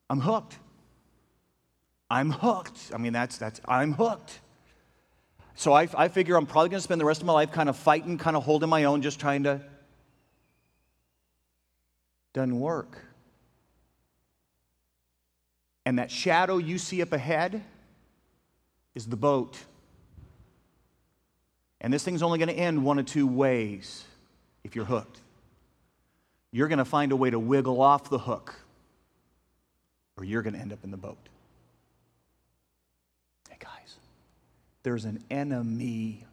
I'm 0.09 0.21
hooked. 0.21 0.57
I'm 2.09 2.31
hooked. 2.31 2.91
I 2.93 2.97
mean, 2.97 3.13
that's, 3.13 3.37
that's, 3.37 3.59
I'm 3.67 3.93
hooked. 3.93 4.39
So 5.55 5.73
I, 5.73 5.87
I 5.95 6.07
figure 6.07 6.35
I'm 6.35 6.45
probably 6.45 6.69
going 6.69 6.79
to 6.79 6.83
spend 6.83 7.01
the 7.01 7.05
rest 7.05 7.21
of 7.21 7.27
my 7.27 7.33
life 7.33 7.51
kind 7.51 7.67
of 7.67 7.75
fighting, 7.75 8.17
kind 8.17 8.37
of 8.37 8.43
holding 8.43 8.69
my 8.69 8.83
own, 8.85 9.01
just 9.01 9.19
trying 9.19 9.43
to. 9.43 9.61
Doesn't 12.33 12.59
work. 12.59 12.99
And 15.85 15.99
that 15.99 16.11
shadow 16.11 16.57
you 16.57 16.77
see 16.77 17.01
up 17.01 17.11
ahead 17.13 17.63
is 18.93 19.07
the 19.07 19.15
boat. 19.15 19.57
And 21.81 21.93
this 21.93 22.03
thing's 22.03 22.21
only 22.21 22.37
going 22.39 22.49
to 22.49 22.55
end 22.55 22.83
one 22.83 22.99
of 22.99 23.05
two 23.05 23.25
ways 23.25 24.03
if 24.63 24.75
you're 24.75 24.85
hooked. 24.85 25.21
You're 26.51 26.67
going 26.67 26.79
to 26.79 26.85
find 26.85 27.11
a 27.11 27.15
way 27.15 27.29
to 27.29 27.39
wiggle 27.39 27.81
off 27.81 28.09
the 28.09 28.19
hook, 28.19 28.55
or 30.17 30.23
you're 30.23 30.41
going 30.41 30.53
to 30.53 30.59
end 30.59 30.73
up 30.73 30.83
in 30.83 30.91
the 30.91 30.97
boat. 30.97 31.17
There's 34.87 35.03
an 35.03 35.21
enemy 35.29 36.23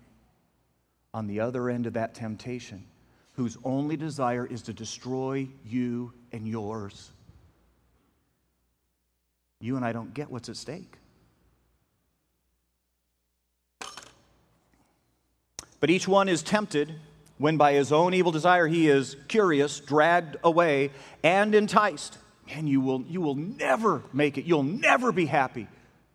on 1.12 1.26
the 1.26 1.40
other 1.40 1.68
end 1.68 1.86
of 1.86 1.94
that 1.94 2.14
temptation 2.14 2.84
whose 3.32 3.58
only 3.64 3.96
desire 3.96 4.46
is 4.46 4.62
to 4.62 4.72
destroy 4.72 5.48
you 5.66 6.12
and 6.30 6.46
yours. 6.46 7.10
You 9.58 9.74
and 9.74 9.84
I 9.84 9.90
don't 9.90 10.14
get 10.14 10.30
what's 10.30 10.48
at 10.48 10.56
stake. 10.56 10.98
But 15.80 15.90
each 15.90 16.06
one 16.06 16.28
is 16.28 16.40
tempted 16.40 16.94
when 17.38 17.56
by 17.56 17.72
his 17.72 17.90
own 17.90 18.14
evil 18.14 18.30
desire 18.30 18.68
he 18.68 18.88
is 18.88 19.16
curious, 19.26 19.80
dragged 19.80 20.36
away, 20.44 20.92
and 21.24 21.56
enticed. 21.56 22.18
And 22.48 22.68
you 22.68 22.80
will, 22.80 23.02
you 23.02 23.20
will 23.20 23.34
never 23.34 24.04
make 24.12 24.38
it. 24.38 24.44
You'll 24.44 24.62
never 24.62 25.10
be 25.10 25.26
happy 25.26 25.66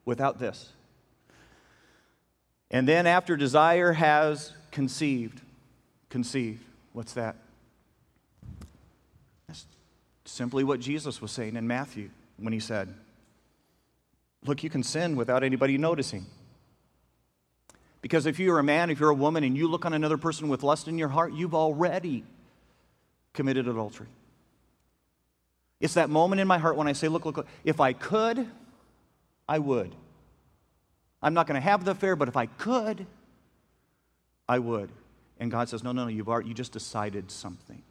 without 0.06 0.40
this. 0.40 0.72
And 2.72 2.88
then 2.88 3.08
after 3.08 3.36
desire 3.36 3.94
has 3.94 4.52
conceived, 4.72 5.42
conceived, 6.10 6.64
what's 6.94 7.14
that? 7.14 7.36
That's 9.48 9.66
simply 10.26 10.64
what 10.64 10.80
Jesus 10.80 11.22
was 11.22 11.32
saying 11.32 11.56
in 11.56 11.68
Matthew 11.68 12.10
when 12.38 12.54
he 12.54 12.60
said, 12.60 12.94
Look, 14.46 14.64
you 14.64 14.70
can 14.70 14.84
sin 14.84 15.18
without 15.18 15.44
anybody 15.44 15.78
noticing. 15.78 16.26
Because 18.02 18.26
if 18.26 18.40
you're 18.40 18.60
a 18.60 18.64
man, 18.64 18.90
if 18.90 19.00
you're 19.00 19.10
a 19.10 19.16
woman, 19.16 19.44
and 19.44 19.58
you 19.58 19.68
look 19.68 19.86
on 19.86 19.92
another 19.92 20.18
person 20.18 20.48
with 20.48 20.64
lust 20.64 20.88
in 20.88 20.98
your 20.98 21.10
heart, 21.10 21.34
you've 21.34 21.54
already 21.54 22.24
committed 23.34 23.68
adultery. 23.68 24.08
It's 25.82 25.96
that 25.96 26.10
moment 26.10 26.40
in 26.40 26.48
my 26.48 26.58
heart 26.58 26.78
when 26.78 26.88
I 26.88 26.94
say, 26.94 27.10
Look, 27.10 27.26
look, 27.26 27.38
look, 27.38 27.48
if 27.66 27.80
I 27.82 27.94
could, 27.94 28.48
I 29.48 29.60
would. 29.60 29.94
I'm 31.22 31.34
not 31.34 31.48
going 31.48 31.56
to 31.56 31.62
have 31.62 31.84
the 31.84 31.92
affair, 31.92 32.16
but 32.16 32.28
if 32.28 32.38
I 32.38 32.46
could, 32.46 33.06
I 34.48 34.60
would. 34.60 34.90
And 35.40 35.52
God 35.52 35.70
says, 35.70 35.84
No, 35.84 35.92
no, 35.92 36.04
no, 36.04 36.10
you've 36.10 36.30
already, 36.30 36.50
you 36.50 36.54
just 36.54 36.72
decided 36.72 37.32
something. 37.32 37.82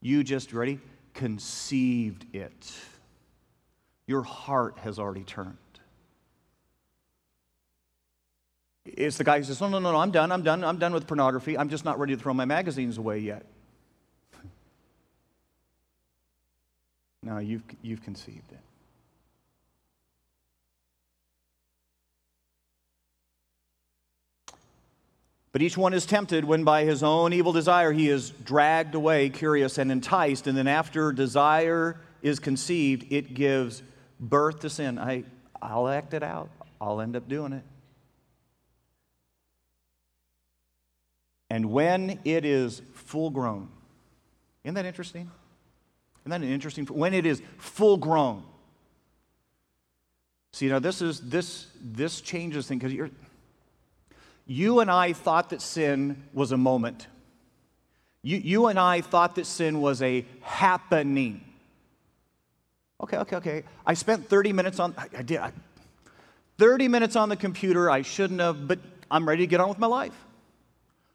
You 0.00 0.24
just, 0.24 0.52
ready? 0.52 0.80
Conceived 1.14 2.34
it. 2.34 2.72
Your 4.06 4.22
heart 4.22 4.78
has 4.78 4.98
already 4.98 5.24
turned. 5.24 5.56
It's 8.84 9.18
the 9.18 9.24
guy 9.24 9.38
who 9.38 9.44
says, 9.44 9.60
No, 9.60 9.68
no, 9.68 9.78
no, 9.78 9.92
no, 9.92 9.98
I'm 9.98 10.10
done, 10.10 10.32
I'm 10.32 10.42
done, 10.42 10.64
I'm 10.64 10.78
done 10.78 10.92
with 10.92 11.06
pornography. 11.06 11.58
I'm 11.58 11.68
just 11.68 11.84
not 11.84 11.98
ready 11.98 12.14
to 12.16 12.22
throw 12.22 12.32
my 12.34 12.44
magazines 12.44 12.98
away 12.98 13.18
yet. 13.18 13.44
now 17.22 17.38
you've, 17.38 17.62
you've 17.82 18.02
conceived 18.02 18.52
it. 18.52 18.65
But 25.56 25.62
each 25.62 25.78
one 25.78 25.94
is 25.94 26.04
tempted 26.04 26.44
when 26.44 26.64
by 26.64 26.84
his 26.84 27.02
own 27.02 27.32
evil 27.32 27.50
desire 27.50 27.90
he 27.90 28.10
is 28.10 28.28
dragged 28.28 28.94
away, 28.94 29.30
curious, 29.30 29.78
and 29.78 29.90
enticed. 29.90 30.46
And 30.46 30.54
then 30.54 30.68
after 30.68 31.12
desire 31.12 31.98
is 32.20 32.38
conceived, 32.38 33.10
it 33.10 33.32
gives 33.32 33.82
birth 34.20 34.60
to 34.60 34.68
sin. 34.68 34.98
I, 34.98 35.24
I'll 35.62 35.88
act 35.88 36.12
it 36.12 36.22
out, 36.22 36.50
I'll 36.78 37.00
end 37.00 37.16
up 37.16 37.26
doing 37.26 37.54
it. 37.54 37.62
And 41.48 41.72
when 41.72 42.20
it 42.26 42.44
is 42.44 42.82
full 42.92 43.30
grown, 43.30 43.70
isn't 44.62 44.74
that 44.74 44.84
interesting? 44.84 45.30
Isn't 46.20 46.32
that 46.32 46.42
an 46.42 46.52
interesting? 46.52 46.84
When 46.84 47.14
it 47.14 47.24
is 47.24 47.40
full 47.56 47.96
grown. 47.96 48.44
See, 50.52 50.68
now 50.68 50.80
this 50.80 51.00
is 51.00 51.18
this 51.22 51.68
this 51.80 52.20
changes 52.20 52.66
things 52.66 52.82
because 52.82 52.92
you're 52.92 53.10
you 54.46 54.80
and 54.80 54.90
I 54.90 55.12
thought 55.12 55.50
that 55.50 55.60
sin 55.60 56.22
was 56.32 56.52
a 56.52 56.56
moment. 56.56 57.08
You, 58.22 58.38
you 58.38 58.66
and 58.66 58.78
I 58.78 59.00
thought 59.00 59.34
that 59.36 59.46
sin 59.46 59.80
was 59.80 60.02
a 60.02 60.24
happening. 60.40 61.42
Okay, 63.00 63.18
okay, 63.18 63.36
okay. 63.36 63.64
I 63.84 63.94
spent 63.94 64.28
30 64.28 64.52
minutes 64.52 64.80
on, 64.80 64.94
I, 64.96 65.08
I 65.18 65.22
did, 65.22 65.38
I, 65.38 65.52
30 66.58 66.88
minutes 66.88 67.16
on 67.16 67.28
the 67.28 67.36
computer. 67.36 67.90
I 67.90 68.02
shouldn't 68.02 68.40
have, 68.40 68.66
but 68.66 68.78
I'm 69.10 69.28
ready 69.28 69.42
to 69.42 69.46
get 69.46 69.60
on 69.60 69.68
with 69.68 69.78
my 69.78 69.86
life. 69.86 70.14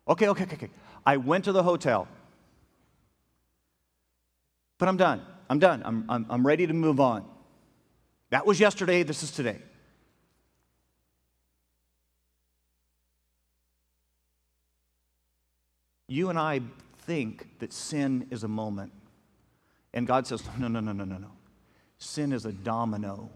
Okay, 0.08 0.28
okay, 0.28 0.44
okay, 0.44 0.56
okay. 0.56 0.70
I 1.06 1.18
went 1.18 1.46
to 1.46 1.52
the 1.52 1.64
hotel. 1.64 2.08
But 4.78 4.90
I'm 4.90 4.98
done. 4.98 5.22
I'm 5.50 5.60
done. 5.60 5.82
I'm, 5.86 6.06
I'm, 6.10 6.26
I'm 6.30 6.46
ready 6.46 6.68
to 6.68 6.74
move 6.74 7.00
on. 7.00 7.26
That 8.30 8.46
was 8.46 8.60
yesterday. 8.60 9.04
This 9.04 9.24
is 9.24 9.32
today. 9.32 9.60
You 16.12 16.30
and 16.30 16.38
I 16.38 16.60
think 17.06 17.48
that 17.60 17.72
sin 17.72 18.28
is 18.32 18.44
a 18.44 18.48
moment. 18.50 18.92
And 19.94 20.06
God 20.06 20.28
says, 20.28 20.44
no, 20.60 20.68
no, 20.68 20.82
no, 20.82 20.92
no, 20.92 21.06
no, 21.06 21.18
no. 21.18 21.32
Sin 22.00 22.34
is 22.34 22.46
a 22.46 22.52
domino 22.52 23.30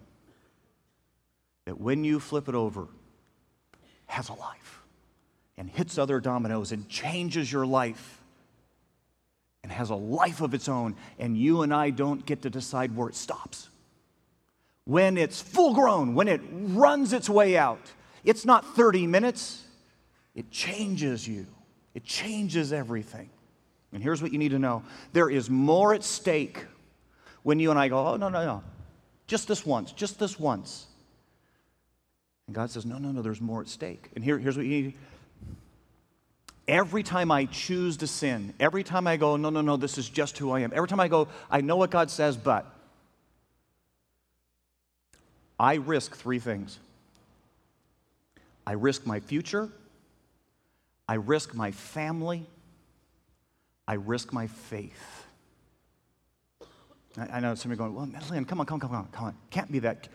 that 1.64 1.80
when 1.80 2.04
you 2.04 2.20
flip 2.20 2.50
it 2.50 2.54
over, 2.54 2.90
has 4.08 4.28
a 4.28 4.34
life 4.34 4.82
and 5.58 5.70
hits 5.70 5.98
other 5.98 6.20
dominoes 6.20 6.74
and 6.74 6.90
changes 6.90 7.50
your 7.50 7.66
life 7.66 8.20
and 9.64 9.72
has 9.72 9.90
a 9.90 9.96
life 9.96 10.42
of 10.42 10.54
its 10.54 10.68
own. 10.68 10.98
And 11.18 11.38
you 11.38 11.62
and 11.62 11.74
I 11.74 11.92
don't 11.92 12.26
get 12.26 12.42
to 12.42 12.50
decide 12.50 12.94
where 12.94 13.08
it 13.08 13.16
stops. 13.16 13.70
When 14.84 15.16
it's 15.16 15.42
full 15.42 15.74
grown, 15.74 16.14
when 16.14 16.28
it 16.28 16.42
runs 16.52 17.14
its 17.14 17.30
way 17.30 17.56
out, 17.56 17.94
it's 18.26 18.44
not 18.44 18.76
30 18.76 19.08
minutes, 19.08 19.64
it 20.36 20.52
changes 20.52 21.26
you. 21.26 21.48
It 21.96 22.04
changes 22.04 22.72
everything. 22.72 23.30
And 23.94 24.04
here's 24.04 24.22
what 24.22 24.32
you 24.32 24.38
need 24.38 24.52
to 24.52 24.60
know 24.60 24.84
there 25.14 25.30
is 25.30 25.50
more 25.50 25.94
at 25.96 26.04
stake 26.04 26.66
when 27.42 27.60
you 27.60 27.72
and 27.72 27.80
I 27.80 27.88
go, 27.88 28.06
oh, 28.06 28.18
no, 28.18 28.30
no, 28.30 28.46
no. 28.46 28.64
Just 29.28 29.48
this 29.48 29.66
once, 29.66 29.92
just 29.92 30.20
this 30.20 30.40
once. 30.40 30.86
And 32.48 32.56
God 32.56 32.70
says, 32.70 32.86
no, 32.86 32.98
no, 32.98 33.12
no, 33.12 33.22
there's 33.22 33.42
more 33.42 33.62
at 33.62 33.68
stake. 33.68 34.12
And 34.16 34.24
here, 34.24 34.38
here's 34.38 34.58
what 34.58 34.66
you 34.66 34.84
need. 34.84 34.94
Every 36.68 37.02
time 37.02 37.32
I 37.32 37.46
choose 37.46 37.98
to 37.98 38.08
sin, 38.08 38.54
every 38.60 38.84
time 38.84 39.08
I 39.08 39.18
go, 39.18 39.38
no, 39.38 39.50
no, 39.50 39.62
no, 39.62 39.78
this 39.78 39.98
is 39.98 40.10
just 40.10 40.38
who 40.38 40.52
I 40.52 40.60
am, 40.62 40.72
every 40.76 40.88
time 40.88 41.00
I 41.00 41.08
go, 41.08 41.28
I 41.50 41.62
know 41.62 41.76
what 41.78 41.92
God 41.92 42.12
says, 42.12 42.36
but 42.36 42.66
I 45.60 45.76
risk 45.76 46.16
three 46.16 46.40
things 46.40 46.80
I 48.68 48.74
risk 48.74 49.06
my 49.06 49.20
future, 49.20 49.70
I 51.08 51.16
risk 51.16 51.54
my 51.54 51.72
family. 51.72 52.46
I 53.88 53.94
risk 53.96 54.34
my 54.34 54.48
faith. 54.48 55.26
I, 57.18 57.38
I 57.38 57.40
know 57.40 57.56
somebody 57.56 57.78
going, 57.78 57.94
well, 57.94 58.10
Lynn, 58.30 58.46
come 58.46 58.60
on, 58.60 58.66
come 58.66 58.76
on, 58.76 58.80
come 58.80 58.96
on, 58.96 59.08
come 59.12 59.26
on. 59.26 59.36
Can't 59.52 59.72
be 59.72 59.80
that, 59.80 60.08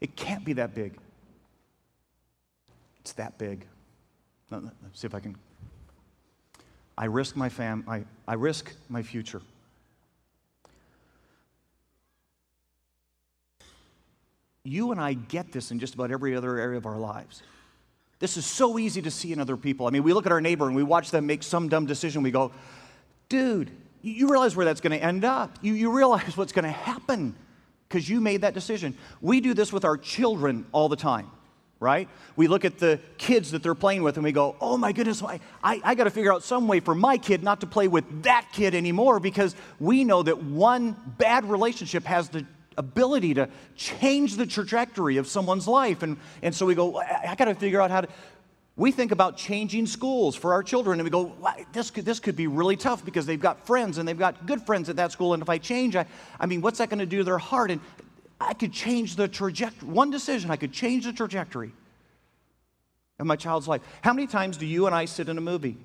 it 0.00 0.16
can't 0.16 0.44
be 0.44 0.52
that 0.54 0.74
big. 0.74 0.96
It's 3.00 3.12
that 3.14 3.38
big. 3.38 3.66
Let's 4.50 4.70
see 4.94 5.06
if 5.06 5.14
I 5.14 5.20
can. 5.20 5.36
I 6.98 7.06
risk 7.06 7.36
my 7.36 7.48
fam, 7.48 7.84
I, 7.88 8.04
I 8.26 8.34
risk 8.34 8.72
my 8.88 9.02
future. 9.02 9.42
You 14.64 14.90
and 14.90 15.00
I 15.00 15.12
get 15.12 15.52
this 15.52 15.70
in 15.70 15.78
just 15.78 15.94
about 15.94 16.10
every 16.10 16.34
other 16.34 16.58
area 16.58 16.78
of 16.78 16.86
our 16.86 16.98
lives. 16.98 17.42
This 18.18 18.36
is 18.36 18.46
so 18.46 18.78
easy 18.78 19.02
to 19.02 19.10
see 19.10 19.32
in 19.32 19.40
other 19.40 19.56
people. 19.56 19.86
I 19.86 19.90
mean, 19.90 20.02
we 20.02 20.12
look 20.12 20.26
at 20.26 20.32
our 20.32 20.40
neighbor 20.40 20.66
and 20.66 20.74
we 20.74 20.82
watch 20.82 21.10
them 21.10 21.26
make 21.26 21.42
some 21.42 21.68
dumb 21.68 21.86
decision. 21.86 22.22
We 22.22 22.30
go, 22.30 22.52
dude, 23.28 23.70
you 24.00 24.30
realize 24.30 24.56
where 24.56 24.64
that's 24.64 24.80
going 24.80 24.98
to 24.98 25.04
end 25.04 25.24
up. 25.24 25.58
You, 25.60 25.74
you 25.74 25.90
realize 25.90 26.36
what's 26.36 26.52
going 26.52 26.64
to 26.64 26.70
happen. 26.70 27.34
because 27.88 28.08
you 28.08 28.20
made 28.20 28.42
that 28.42 28.54
decision. 28.54 28.96
We 29.20 29.40
do 29.40 29.54
this 29.54 29.72
with 29.72 29.84
our 29.84 29.96
children 29.96 30.66
all 30.72 30.88
the 30.88 30.96
time, 30.96 31.30
right? 31.78 32.08
We 32.34 32.48
look 32.48 32.64
at 32.64 32.78
the 32.78 33.00
kids 33.18 33.52
that 33.52 33.62
they're 33.62 33.74
playing 33.74 34.02
with 34.02 34.16
and 34.16 34.24
we 34.24 34.32
go, 34.32 34.56
oh 34.60 34.76
my 34.76 34.92
goodness, 34.92 35.22
I, 35.22 35.40
I, 35.62 35.80
I 35.84 35.94
got 35.94 36.04
to 36.04 36.10
figure 36.10 36.32
out 36.32 36.42
some 36.42 36.68
way 36.68 36.80
for 36.80 36.94
my 36.94 37.18
kid 37.18 37.42
not 37.42 37.60
to 37.60 37.66
play 37.66 37.88
with 37.88 38.22
that 38.24 38.48
kid 38.52 38.74
anymore 38.74 39.20
because 39.20 39.54
we 39.78 40.04
know 40.04 40.22
that 40.22 40.42
one 40.42 40.96
bad 41.18 41.44
relationship 41.48 42.04
has 42.04 42.28
the 42.28 42.44
ability 42.76 43.34
to 43.34 43.48
change 43.76 44.36
the 44.36 44.46
trajectory 44.46 45.16
of 45.16 45.26
someone's 45.26 45.66
life. 45.66 46.02
And, 46.02 46.16
and 46.42 46.54
so 46.54 46.66
we 46.66 46.74
go, 46.74 46.98
I, 46.98 47.30
I 47.30 47.34
got 47.34 47.46
to 47.46 47.54
figure 47.54 47.80
out 47.80 47.90
how 47.90 48.02
to. 48.02 48.08
We 48.76 48.92
think 48.92 49.10
about 49.10 49.38
changing 49.38 49.86
schools 49.86 50.36
for 50.36 50.52
our 50.52 50.62
children, 50.62 51.00
and 51.00 51.04
we 51.04 51.10
go, 51.10 51.32
this 51.72 51.90
could, 51.90 52.04
this 52.04 52.20
could 52.20 52.36
be 52.36 52.46
really 52.46 52.76
tough 52.76 53.02
because 53.06 53.24
they've 53.24 53.40
got 53.40 53.66
friends 53.66 53.96
and 53.96 54.06
they've 54.06 54.18
got 54.18 54.46
good 54.46 54.60
friends 54.60 54.90
at 54.90 54.96
that 54.96 55.12
school. 55.12 55.32
And 55.32 55.42
if 55.42 55.48
I 55.48 55.56
change, 55.56 55.96
I, 55.96 56.04
I 56.38 56.44
mean, 56.44 56.60
what's 56.60 56.78
that 56.78 56.90
going 56.90 56.98
to 56.98 57.06
do 57.06 57.18
to 57.18 57.24
their 57.24 57.38
heart? 57.38 57.70
And 57.70 57.80
I 58.38 58.52
could 58.52 58.72
change 58.72 59.16
the 59.16 59.28
trajectory. 59.28 59.88
One 59.88 60.10
decision, 60.10 60.50
I 60.50 60.56
could 60.56 60.72
change 60.72 61.04
the 61.04 61.14
trajectory 61.14 61.72
of 63.18 63.26
my 63.26 63.36
child's 63.36 63.66
life. 63.66 63.80
How 64.02 64.12
many 64.12 64.26
times 64.26 64.58
do 64.58 64.66
you 64.66 64.84
and 64.84 64.94
I 64.94 65.06
sit 65.06 65.30
in 65.30 65.38
a 65.38 65.40
movie 65.40 65.78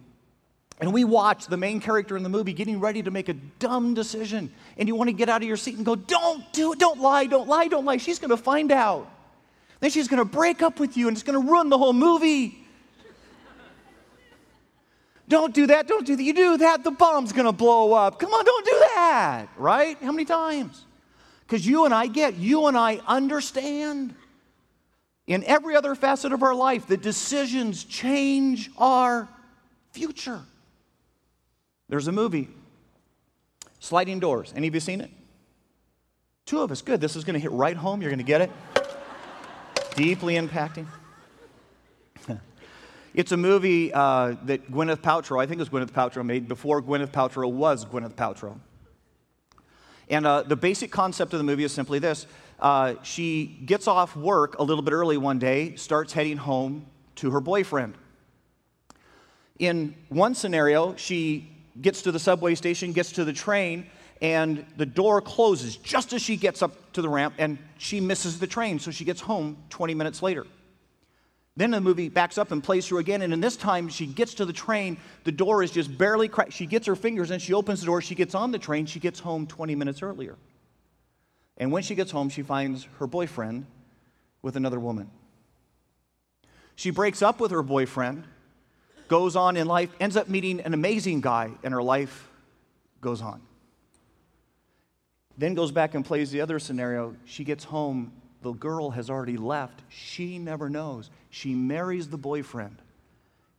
and 0.81 0.91
we 0.91 1.03
watch 1.03 1.45
the 1.45 1.57
main 1.57 1.79
character 1.79 2.17
in 2.17 2.23
the 2.23 2.29
movie 2.29 2.53
getting 2.53 2.79
ready 2.79 3.03
to 3.03 3.11
make 3.11 3.29
a 3.29 3.33
dumb 3.33 3.93
decision, 3.93 4.51
and 4.77 4.87
you 4.87 4.95
want 4.95 5.09
to 5.09 5.13
get 5.13 5.29
out 5.29 5.43
of 5.43 5.47
your 5.47 5.55
seat 5.55 5.77
and 5.77 5.85
go, 5.85 5.95
Don't 5.95 6.51
do 6.53 6.73
it, 6.73 6.79
don't 6.79 6.99
lie, 6.99 7.27
don't 7.27 7.47
lie, 7.47 7.67
don't 7.67 7.85
lie. 7.85 7.97
She's 7.97 8.17
going 8.17 8.31
to 8.31 8.37
find 8.37 8.71
out. 8.71 9.07
Then 9.79 9.91
she's 9.91 10.07
going 10.07 10.17
to 10.17 10.25
break 10.25 10.63
up 10.63 10.79
with 10.79 10.97
you, 10.97 11.07
and 11.07 11.15
it's 11.15 11.23
going 11.23 11.39
to 11.39 11.51
ruin 11.51 11.69
the 11.69 11.77
whole 11.77 11.93
movie. 11.93 12.57
Don't 15.27 15.53
do 15.53 15.67
that. 15.67 15.87
Don't 15.87 16.05
do 16.05 16.15
that. 16.15 16.23
You 16.23 16.33
do 16.33 16.57
that, 16.57 16.83
the 16.83 16.91
bomb's 16.91 17.31
going 17.31 17.45
to 17.45 17.53
blow 17.53 17.93
up. 17.93 18.19
Come 18.19 18.33
on, 18.33 18.43
don't 18.43 18.65
do 18.65 18.79
that. 18.95 19.47
Right? 19.57 19.97
How 20.01 20.11
many 20.11 20.25
times? 20.25 20.83
Because 21.41 21.65
you 21.65 21.85
and 21.85 21.93
I 21.93 22.07
get, 22.07 22.35
you 22.35 22.65
and 22.67 22.75
I 22.75 22.99
understand 23.07 24.15
in 25.27 25.43
every 25.43 25.75
other 25.75 25.93
facet 25.95 26.33
of 26.33 26.41
our 26.41 26.55
life 26.55 26.87
that 26.87 27.01
decisions 27.01 27.83
change 27.83 28.71
our 28.77 29.29
future. 29.91 30.41
There's 31.91 32.07
a 32.07 32.11
movie, 32.13 32.47
Sliding 33.81 34.21
Doors. 34.21 34.53
Any 34.55 34.69
of 34.69 34.73
you 34.73 34.79
seen 34.79 35.01
it? 35.01 35.11
Two 36.45 36.61
of 36.61 36.71
us. 36.71 36.81
Good. 36.81 37.01
This 37.01 37.17
is 37.17 37.25
going 37.25 37.33
to 37.33 37.39
hit 37.39 37.51
right 37.51 37.75
home. 37.75 38.01
You're 38.01 38.09
going 38.09 38.19
to 38.19 38.23
get 38.23 38.39
it. 38.39 38.49
Deeply 39.95 40.35
impacting. 40.35 40.87
It's 43.13 43.33
a 43.33 43.37
movie 43.37 43.93
uh, 43.93 44.35
that 44.45 44.71
Gwyneth 44.71 45.01
Paltrow, 45.01 45.41
I 45.41 45.45
think 45.45 45.59
it 45.59 45.69
was 45.69 45.69
Gwyneth 45.69 45.91
Paltrow, 45.91 46.25
made 46.25 46.47
before 46.47 46.81
Gwyneth 46.81 47.11
Paltrow 47.11 47.51
was 47.51 47.83
Gwyneth 47.83 48.13
Paltrow. 48.13 48.57
And 50.09 50.25
uh, 50.25 50.43
the 50.43 50.55
basic 50.55 50.91
concept 50.91 51.33
of 51.33 51.39
the 51.39 51.43
movie 51.43 51.65
is 51.65 51.73
simply 51.73 51.99
this 51.99 52.25
uh, 52.61 52.93
she 53.03 53.47
gets 53.65 53.89
off 53.89 54.15
work 54.15 54.57
a 54.59 54.63
little 54.63 54.81
bit 54.81 54.93
early 54.93 55.17
one 55.17 55.39
day, 55.39 55.75
starts 55.75 56.13
heading 56.13 56.37
home 56.37 56.85
to 57.15 57.31
her 57.31 57.41
boyfriend. 57.41 57.95
In 59.59 59.93
one 60.07 60.33
scenario, 60.33 60.95
she 60.95 61.51
gets 61.81 62.03
to 62.03 62.11
the 62.11 62.19
subway 62.19 62.55
station, 62.55 62.93
gets 62.93 63.11
to 63.13 63.25
the 63.25 63.33
train, 63.33 63.87
and 64.21 64.65
the 64.77 64.85
door 64.85 65.21
closes 65.21 65.77
just 65.77 66.13
as 66.13 66.21
she 66.21 66.37
gets 66.37 66.61
up 66.61 66.93
to 66.93 67.01
the 67.01 67.09
ramp, 67.09 67.33
and 67.37 67.57
she 67.77 67.99
misses 67.99 68.39
the 68.39 68.47
train, 68.47 68.79
so 68.79 68.91
she 68.91 69.03
gets 69.03 69.21
home 69.21 69.57
20 69.69 69.93
minutes 69.93 70.21
later. 70.21 70.45
Then 71.57 71.71
the 71.71 71.81
movie 71.81 72.07
backs 72.07 72.37
up 72.37 72.51
and 72.51 72.63
plays 72.63 72.87
through 72.87 72.99
again, 72.99 73.21
and 73.21 73.33
in 73.33 73.41
this 73.41 73.57
time 73.57 73.89
she 73.89 74.05
gets 74.05 74.35
to 74.35 74.45
the 74.45 74.53
train. 74.53 74.97
The 75.25 75.31
door 75.31 75.63
is 75.63 75.71
just 75.71 75.95
barely 75.97 76.27
cracked. 76.27 76.53
She 76.53 76.65
gets 76.65 76.87
her 76.87 76.95
fingers 76.95 77.29
and 77.29 77.41
she 77.41 77.53
opens 77.53 77.81
the 77.81 77.87
door. 77.87 78.01
She 78.01 78.15
gets 78.15 78.35
on 78.35 78.51
the 78.51 78.59
train. 78.59 78.85
She 78.85 78.99
gets 78.99 79.19
home 79.19 79.47
20 79.47 79.75
minutes 79.75 80.01
earlier. 80.01 80.37
And 81.57 81.71
when 81.71 81.83
she 81.83 81.93
gets 81.93 82.09
home, 82.09 82.29
she 82.29 82.41
finds 82.41 82.87
her 82.99 83.07
boyfriend 83.07 83.65
with 84.41 84.55
another 84.55 84.79
woman. 84.79 85.11
She 86.75 86.89
breaks 86.89 87.21
up 87.21 87.39
with 87.39 87.51
her 87.51 87.61
boyfriend, 87.61 88.23
goes 89.11 89.35
on 89.35 89.57
in 89.57 89.67
life, 89.67 89.89
ends 89.99 90.15
up 90.15 90.29
meeting 90.29 90.61
an 90.61 90.73
amazing 90.73 91.19
guy, 91.19 91.51
and 91.63 91.73
her 91.73 91.83
life 91.83 92.29
goes 93.01 93.21
on. 93.21 93.41
Then 95.37 95.53
goes 95.53 95.69
back 95.69 95.95
and 95.95 96.05
plays 96.05 96.31
the 96.31 96.39
other 96.39 96.59
scenario. 96.59 97.13
She 97.25 97.43
gets 97.43 97.65
home 97.65 98.13
the 98.41 98.53
girl 98.53 98.89
has 98.91 99.09
already 99.09 99.35
left. 99.35 99.81
She 99.89 100.39
never 100.39 100.69
knows. 100.69 101.11
She 101.29 101.53
marries 101.53 102.07
the 102.07 102.17
boyfriend, 102.17 102.77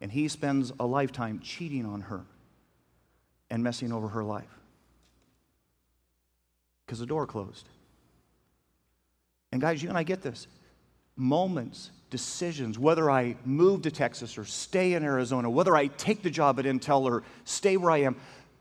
and 0.01 0.11
he 0.11 0.27
spends 0.29 0.73
a 0.81 0.87
lifetime 0.87 1.39
cheating 1.41 1.85
on 1.85 2.01
her 2.01 2.23
and 3.51 3.63
messing 3.63 3.93
over 3.93 4.09
her 4.09 4.25
life 4.25 4.59
because 6.87 6.99
the 6.99 7.05
door 7.05 7.27
closed. 7.27 7.69
And 9.53 9.61
guys, 9.61 9.83
you 9.83 9.91
and 9.91 9.99
I 9.99 10.03
get 10.03 10.23
this. 10.23 10.47
Moments, 11.17 11.91
decisions, 12.11 12.79
whether 12.79 13.11
I 13.11 13.37
move 13.45 13.83
to 13.83 13.91
Texas 13.91 14.39
or 14.39 14.45
stay 14.45 14.95
in 14.95 15.03
Arizona, 15.03 15.51
whether 15.51 15.77
I 15.77 15.87
take 15.87 16.23
the 16.23 16.31
job 16.31 16.59
at 16.59 16.65
Intel 16.65 17.03
or 17.03 17.23
stay 17.45 17.77
where 17.77 17.91
I 17.91 17.99
am, 17.99 18.17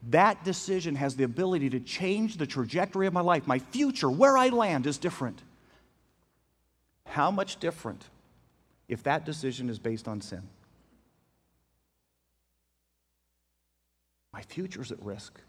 that 0.09 0.43
decision 0.43 0.95
has 0.95 1.15
the 1.15 1.23
ability 1.23 1.69
to 1.71 1.79
change 1.79 2.37
the 2.37 2.47
trajectory 2.47 3.07
of 3.07 3.13
my 3.13 3.21
life. 3.21 3.45
My 3.45 3.59
future, 3.59 4.09
where 4.09 4.37
I 4.37 4.49
land, 4.49 4.87
is 4.87 4.97
different. 4.97 5.41
How 7.05 7.29
much 7.29 7.59
different 7.59 8.05
if 8.87 9.03
that 9.03 9.25
decision 9.25 9.69
is 9.69 9.79
based 9.79 10.07
on 10.07 10.21
sin? 10.21 10.41
My 14.33 14.41
future 14.41 14.81
is 14.81 14.91
at 14.91 15.03
risk. 15.03 15.39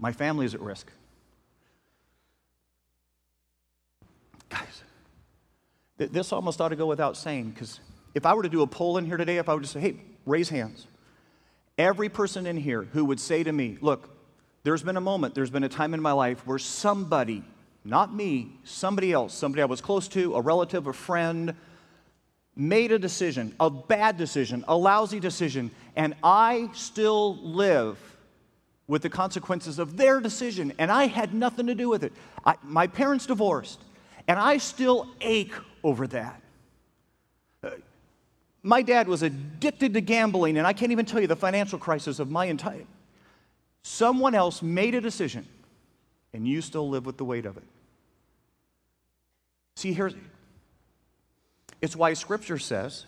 My 0.00 0.12
family 0.12 0.44
is 0.44 0.54
at 0.54 0.60
risk. 0.60 0.90
Guys, 4.48 4.82
this 5.98 6.32
almost 6.32 6.60
ought 6.60 6.68
to 6.68 6.76
go 6.76 6.86
without 6.86 7.16
saying 7.16 7.50
because 7.50 7.80
if 8.14 8.24
I 8.24 8.34
were 8.34 8.42
to 8.42 8.48
do 8.48 8.62
a 8.62 8.66
poll 8.66 8.96
in 8.98 9.04
here 9.04 9.16
today, 9.16 9.36
if 9.36 9.48
I 9.48 9.54
were 9.54 9.60
to 9.60 9.66
say, 9.66 9.80
hey, 9.80 9.96
raise 10.24 10.48
hands, 10.48 10.86
every 11.76 12.08
person 12.08 12.46
in 12.46 12.56
here 12.56 12.82
who 12.92 13.04
would 13.04 13.20
say 13.20 13.42
to 13.42 13.52
me, 13.52 13.78
look, 13.80 14.08
there's 14.62 14.82
been 14.82 14.96
a 14.96 15.00
moment, 15.00 15.34
there's 15.34 15.50
been 15.50 15.64
a 15.64 15.68
time 15.68 15.94
in 15.94 16.00
my 16.00 16.12
life 16.12 16.46
where 16.46 16.58
somebody 16.58 17.42
not 17.84 18.14
me, 18.14 18.52
somebody 18.64 19.12
else, 19.12 19.32
somebody 19.32 19.62
I 19.62 19.66
was 19.66 19.80
close 19.80 20.08
to, 20.08 20.34
a 20.34 20.40
relative, 20.40 20.86
a 20.86 20.92
friend, 20.92 21.54
made 22.54 22.92
a 22.92 22.98
decision, 22.98 23.54
a 23.58 23.70
bad 23.70 24.18
decision, 24.18 24.64
a 24.68 24.76
lousy 24.76 25.20
decision, 25.20 25.70
and 25.96 26.14
I 26.22 26.68
still 26.74 27.36
live 27.36 27.98
with 28.88 29.02
the 29.02 29.08
consequences 29.08 29.78
of 29.78 29.96
their 29.96 30.20
decision, 30.20 30.72
and 30.78 30.90
I 30.90 31.06
had 31.06 31.32
nothing 31.32 31.66
to 31.66 31.74
do 31.74 31.88
with 31.88 32.02
it. 32.04 32.12
I, 32.44 32.56
my 32.62 32.86
parents 32.86 33.26
divorced, 33.26 33.80
and 34.26 34.38
I 34.38 34.58
still 34.58 35.08
ache 35.20 35.54
over 35.82 36.06
that. 36.08 36.40
Uh, 37.62 37.70
my 38.62 38.82
dad 38.82 39.08
was 39.08 39.22
addicted 39.22 39.94
to 39.94 40.00
gambling, 40.00 40.58
and 40.58 40.66
I 40.66 40.72
can't 40.72 40.92
even 40.92 41.06
tell 41.06 41.20
you 41.20 41.26
the 41.26 41.36
financial 41.36 41.78
crisis 41.78 42.18
of 42.18 42.30
my 42.30 42.46
entire. 42.46 42.84
Someone 43.82 44.34
else 44.34 44.62
made 44.62 44.94
a 44.94 45.00
decision 45.00 45.46
and 46.32 46.46
you 46.46 46.60
still 46.60 46.88
live 46.88 47.06
with 47.06 47.16
the 47.16 47.24
weight 47.24 47.46
of 47.46 47.56
it. 47.56 47.64
See, 49.76 49.92
here's 49.92 50.14
it's 51.80 51.94
why 51.94 52.14
Scripture 52.14 52.58
says 52.58 53.06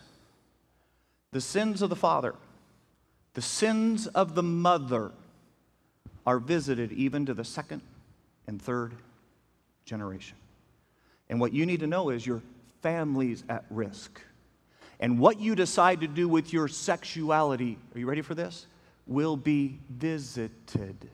the 1.31 1.41
sins 1.41 1.81
of 1.81 1.89
the 1.89 1.95
father, 1.95 2.35
the 3.33 3.41
sins 3.41 4.07
of 4.07 4.35
the 4.35 4.43
mother 4.43 5.11
are 6.25 6.39
visited 6.39 6.91
even 6.93 7.25
to 7.25 7.33
the 7.33 7.43
second 7.43 7.81
and 8.47 8.61
third 8.61 8.93
generation. 9.85 10.37
And 11.29 11.39
what 11.39 11.53
you 11.53 11.65
need 11.65 11.81
to 11.81 11.87
know 11.87 12.09
is 12.09 12.25
your 12.25 12.41
family's 12.81 13.43
at 13.49 13.65
risk. 13.69 14.21
And 14.99 15.19
what 15.19 15.39
you 15.39 15.55
decide 15.55 16.01
to 16.01 16.07
do 16.07 16.27
with 16.27 16.53
your 16.53 16.67
sexuality, 16.67 17.77
are 17.95 17.99
you 17.99 18.05
ready 18.05 18.21
for 18.21 18.35
this? 18.35 18.67
Will 19.07 19.35
be 19.35 19.79
visited. 19.89 21.09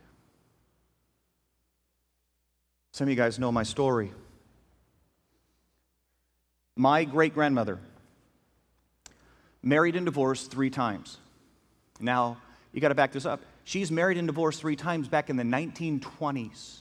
Some 2.91 3.05
of 3.05 3.09
you 3.09 3.15
guys 3.15 3.39
know 3.39 3.51
my 3.51 3.63
story. 3.63 4.11
My 6.75 7.05
great 7.05 7.33
grandmother 7.33 7.79
married 9.63 9.95
and 9.95 10.05
divorced 10.05 10.51
three 10.51 10.69
times. 10.69 11.17
Now, 11.99 12.37
you 12.73 12.81
got 12.81 12.89
to 12.89 12.95
back 12.95 13.11
this 13.11 13.25
up. 13.25 13.41
She's 13.63 13.91
married 13.91 14.17
and 14.17 14.27
divorced 14.27 14.61
three 14.61 14.75
times 14.75 15.07
back 15.07 15.29
in 15.29 15.35
the 15.35 15.43
1920s. 15.43 16.79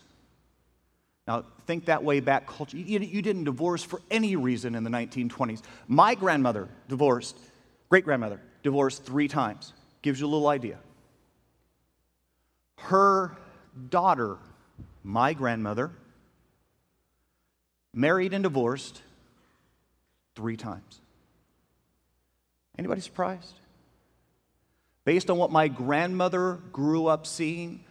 Now, 1.27 1.45
think 1.67 1.87
that 1.87 2.05
way 2.05 2.21
back. 2.21 2.49
You, 2.73 3.01
you 3.01 3.21
didn't 3.21 3.45
divorce 3.45 3.83
for 3.83 4.01
any 4.11 4.37
reason 4.37 4.75
in 4.75 4.85
the 4.85 4.91
1920s. 4.91 5.63
My 5.89 6.15
grandmother 6.15 6.69
divorced, 6.89 7.37
great 7.89 8.05
grandmother, 8.05 8.41
divorced 8.63 9.05
three 9.05 9.29
times. 9.29 9.73
Gives 10.03 10.21
you 10.21 10.27
a 10.27 10.29
little 10.29 10.49
idea. 10.49 10.79
Her 12.79 13.37
daughter, 13.91 14.37
my 15.03 15.33
grandmother, 15.33 15.91
married 17.93 18.33
and 18.33 18.45
divorced 18.45 19.03
three 20.37 20.57
times. 20.57 21.01
Anybody 22.79 23.01
surprised? 23.01 23.55
Based 25.05 25.31
on 25.31 25.39
what 25.39 25.51
my 25.51 25.67
grandmother 25.67 26.61
grew 26.73 27.07
up 27.07 27.27
seeing, 27.27 27.85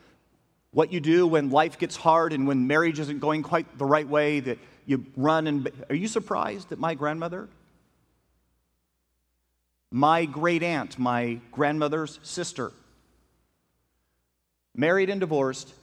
What 0.76 0.92
you 0.92 1.00
do 1.00 1.26
when 1.26 1.52
life 1.52 1.80
gets 1.80 1.96
hard 1.96 2.34
and 2.34 2.46
when 2.46 2.68
marriage 2.68 3.00
isn't 3.00 3.22
going 3.22 3.44
quite 3.44 3.78
the 3.78 3.86
right 3.86 4.06
way, 4.06 4.42
that 4.42 4.60
you 4.86 5.06
run 5.16 5.48
and. 5.48 5.72
Are 5.90 5.96
you 5.96 6.10
surprised 6.10 6.68
that 6.68 6.80
my 6.80 6.96
grandmother, 6.96 7.48
my 9.90 10.26
great 10.26 10.64
aunt, 10.64 11.00
my 11.00 11.40
grandmother's 11.54 12.20
sister, 12.24 12.74
married 14.76 15.10
and 15.10 15.22
divorced 15.22 15.74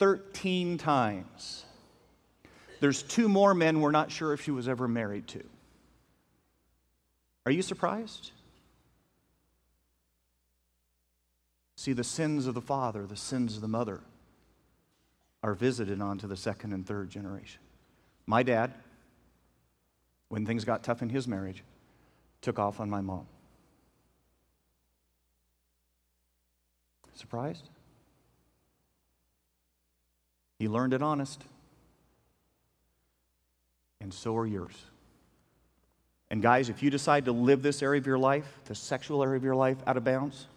13 0.00 0.76
times? 0.76 1.64
There's 2.80 3.02
two 3.02 3.26
more 3.26 3.54
men 3.54 3.80
we're 3.80 3.90
not 3.90 4.12
sure 4.12 4.34
if 4.34 4.42
she 4.42 4.50
was 4.50 4.68
ever 4.68 4.86
married 4.86 5.26
to. 5.28 5.42
Are 7.46 7.52
you 7.52 7.62
surprised? 7.62 8.32
See, 11.78 11.92
the 11.92 12.02
sins 12.02 12.48
of 12.48 12.54
the 12.54 12.60
father, 12.60 13.06
the 13.06 13.16
sins 13.16 13.54
of 13.54 13.60
the 13.60 13.68
mother 13.68 14.00
are 15.44 15.54
visited 15.54 16.00
onto 16.00 16.26
the 16.26 16.36
second 16.36 16.72
and 16.72 16.84
third 16.84 17.08
generation. 17.08 17.60
My 18.26 18.42
dad, 18.42 18.74
when 20.28 20.44
things 20.44 20.64
got 20.64 20.82
tough 20.82 21.02
in 21.02 21.08
his 21.08 21.28
marriage, 21.28 21.62
took 22.40 22.58
off 22.58 22.80
on 22.80 22.90
my 22.90 23.00
mom. 23.00 23.28
Surprised? 27.14 27.68
He 30.58 30.66
learned 30.66 30.94
it 30.94 31.00
honest 31.00 31.44
and 34.00 34.12
so 34.12 34.36
are 34.36 34.48
yours. 34.48 34.74
And 36.28 36.42
guys, 36.42 36.70
if 36.70 36.82
you 36.82 36.90
decide 36.90 37.26
to 37.26 37.32
live 37.32 37.62
this 37.62 37.84
area 37.84 38.00
of 38.00 38.06
your 38.08 38.18
life, 38.18 38.52
the 38.64 38.74
sexual 38.74 39.22
area 39.22 39.36
of 39.36 39.44
your 39.44 39.54
life, 39.54 39.76
out 39.86 39.96
of 39.96 40.02
bounds, 40.02 40.48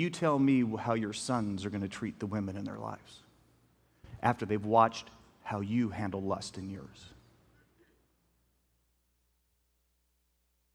you 0.00 0.10
tell 0.10 0.38
me 0.38 0.64
how 0.78 0.94
your 0.94 1.12
sons 1.12 1.64
are 1.64 1.70
going 1.70 1.82
to 1.82 1.88
treat 1.88 2.18
the 2.18 2.26
women 2.26 2.56
in 2.56 2.64
their 2.64 2.78
lives 2.78 3.20
after 4.22 4.46
they've 4.46 4.64
watched 4.64 5.08
how 5.42 5.60
you 5.60 5.90
handle 5.90 6.22
lust 6.22 6.58
in 6.58 6.70
yours. 6.70 7.06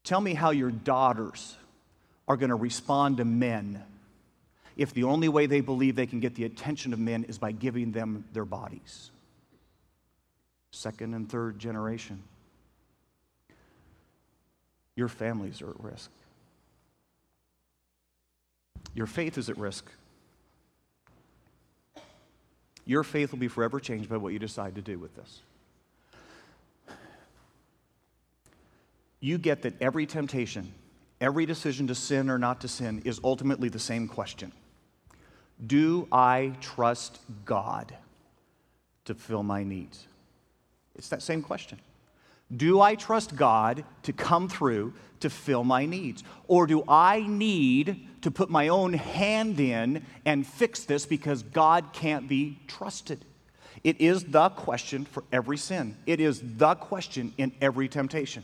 Tell 0.04 0.20
me 0.20 0.34
how 0.34 0.50
your 0.50 0.70
daughters 0.70 1.56
are 2.28 2.36
going 2.36 2.50
to 2.50 2.56
respond 2.56 3.16
to 3.16 3.24
men 3.24 3.82
if 4.76 4.92
the 4.92 5.04
only 5.04 5.28
way 5.28 5.46
they 5.46 5.60
believe 5.60 5.96
they 5.96 6.06
can 6.06 6.20
get 6.20 6.34
the 6.34 6.44
attention 6.44 6.92
of 6.92 6.98
men 6.98 7.24
is 7.24 7.38
by 7.38 7.50
giving 7.50 7.92
them 7.92 8.24
their 8.32 8.44
bodies. 8.44 9.10
Second 10.70 11.14
and 11.14 11.28
third 11.28 11.58
generation. 11.58 12.22
Your 14.94 15.08
families 15.08 15.62
are 15.62 15.70
at 15.70 15.80
risk. 15.80 16.10
Your 18.96 19.06
faith 19.06 19.36
is 19.36 19.50
at 19.50 19.58
risk. 19.58 19.84
Your 22.86 23.04
faith 23.04 23.30
will 23.30 23.38
be 23.38 23.46
forever 23.46 23.78
changed 23.78 24.08
by 24.08 24.16
what 24.16 24.32
you 24.32 24.38
decide 24.38 24.74
to 24.76 24.80
do 24.80 24.98
with 24.98 25.14
this. 25.14 25.42
You 29.20 29.36
get 29.36 29.62
that 29.62 29.74
every 29.82 30.06
temptation, 30.06 30.72
every 31.20 31.44
decision 31.44 31.86
to 31.88 31.94
sin 31.94 32.30
or 32.30 32.38
not 32.38 32.62
to 32.62 32.68
sin 32.68 33.02
is 33.04 33.20
ultimately 33.22 33.68
the 33.68 33.78
same 33.78 34.08
question 34.08 34.50
do 35.66 36.06
I 36.12 36.52
trust 36.60 37.20
God 37.44 37.94
to 39.06 39.14
fill 39.14 39.42
my 39.42 39.62
needs? 39.62 40.06
It's 40.94 41.08
that 41.08 41.22
same 41.22 41.42
question. 41.42 41.78
Do 42.54 42.80
I 42.80 42.94
trust 42.94 43.36
God 43.36 43.84
to 44.02 44.12
come 44.12 44.48
through 44.48 44.94
to 45.20 45.30
fill 45.30 45.64
my 45.64 45.86
needs? 45.86 46.22
Or 46.46 46.66
do 46.66 46.84
I 46.86 47.20
need 47.26 48.06
to 48.22 48.30
put 48.30 48.50
my 48.50 48.68
own 48.68 48.92
hand 48.92 49.58
in 49.58 50.04
and 50.24 50.46
fix 50.46 50.84
this 50.84 51.06
because 51.06 51.42
God 51.42 51.92
can't 51.92 52.28
be 52.28 52.58
trusted? 52.66 53.24
It 53.82 54.00
is 54.00 54.24
the 54.24 54.48
question 54.50 55.04
for 55.04 55.24
every 55.32 55.58
sin, 55.58 55.96
it 56.06 56.20
is 56.20 56.42
the 56.42 56.74
question 56.74 57.32
in 57.38 57.52
every 57.60 57.88
temptation. 57.88 58.42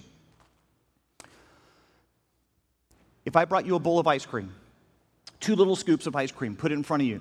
If 3.24 3.36
I 3.36 3.44
brought 3.44 3.66
you 3.66 3.76
a 3.76 3.78
bowl 3.78 4.00
of 4.00 4.06
ice 4.06 4.26
cream 4.26 4.52
two 5.42 5.56
little 5.56 5.76
scoops 5.76 6.06
of 6.06 6.16
ice 6.16 6.30
cream, 6.30 6.56
put 6.56 6.70
it 6.70 6.74
in 6.74 6.82
front 6.82 7.02
of 7.02 7.08
you. 7.08 7.20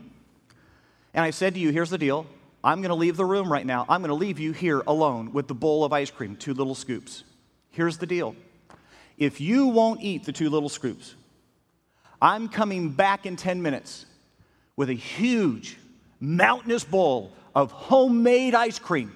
And 1.14 1.26
I 1.26 1.32
said 1.32 1.56
to 1.56 1.60
you, 1.60 1.72
here's 1.72 1.90
the 1.90 1.98
deal. 1.98 2.28
I'm 2.64 2.82
going 2.82 2.90
to 2.90 2.96
leave 2.96 3.18
the 3.18 3.26
room 3.26 3.52
right 3.52 3.66
now. 3.66 3.86
I'm 3.90 4.02
going 4.02 4.10
to 4.10 4.16
leave 4.16 4.40
you 4.40 4.52
here 4.52 4.84
alone 4.86 5.34
with 5.34 5.48
the 5.48 5.56
bowl 5.56 5.84
of 5.84 5.94
ice 5.94 6.12
cream, 6.12 6.36
two 6.36 6.54
little 6.54 6.76
scoops. 6.76 7.24
Here's 7.72 7.98
the 7.98 8.06
deal. 8.06 8.36
If 9.18 9.42
you 9.42 9.68
won't 9.68 10.02
eat 10.02 10.26
the 10.26 10.32
two 10.32 10.50
little 10.50 10.70
scoops, 10.70 11.16
I'm 12.22 12.50
coming 12.50 12.90
back 12.90 13.26
in 13.26 13.36
10 13.36 13.62
minutes 13.62 14.06
with 14.76 14.90
a 14.90 14.94
huge, 14.94 15.78
mountainous 16.20 16.84
bowl 16.84 17.34
of 17.56 17.72
homemade 17.72 18.54
ice 18.54 18.78
cream 18.78 19.12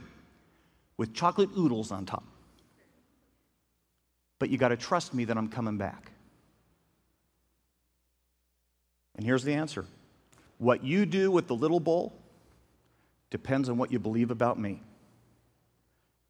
with 0.98 1.14
chocolate 1.14 1.50
oodles 1.58 1.92
on 1.92 2.06
top. 2.06 2.24
But 4.40 4.50
you 4.50 4.58
got 4.58 4.70
to 4.70 4.78
trust 4.78 5.14
me 5.14 5.26
that 5.26 5.38
I'm 5.38 5.50
coming 5.50 5.78
back. 5.78 6.12
And 9.16 9.26
here's 9.26 9.44
the 9.44 9.54
answer 9.54 9.86
what 10.58 10.84
you 10.84 11.06
do 11.06 11.32
with 11.32 11.48
the 11.48 11.56
little 11.56 11.80
bowl 11.80 12.14
depends 13.36 13.68
on 13.68 13.78
what 13.78 13.92
you 13.92 14.00
believe 14.00 14.32
about 14.32 14.58
me. 14.58 14.82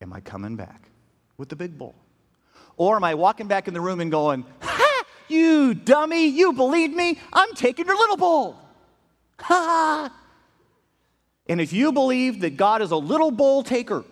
Am 0.01 0.11
I 0.11 0.21
coming 0.21 0.55
back 0.55 0.89
with 1.37 1.49
the 1.49 1.55
big 1.55 1.77
bowl? 1.77 1.93
Or 2.77 2.95
am 2.95 3.03
I 3.03 3.13
walking 3.13 3.47
back 3.47 3.67
in 3.67 3.75
the 3.75 3.79
room 3.79 3.99
and 3.99 4.09
going, 4.09 4.43
Ha, 4.61 5.03
you 5.27 5.75
dummy, 5.75 6.25
you 6.25 6.51
believed 6.53 6.95
me, 6.95 7.19
I'm 7.31 7.53
taking 7.53 7.85
your 7.85 7.95
little 7.95 8.17
bowl. 8.17 8.57
Ha! 9.41 10.11
And 11.45 11.61
if 11.61 11.71
you 11.71 11.91
believe 11.91 12.41
that 12.41 12.57
God 12.57 12.81
is 12.81 12.89
a 12.89 12.97
little 12.97 13.29
bowl 13.29 13.61
taker, 13.61 14.03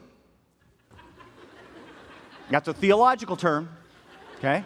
that's 2.51 2.67
a 2.67 2.75
theological 2.75 3.35
term, 3.35 3.69
okay? 4.37 4.63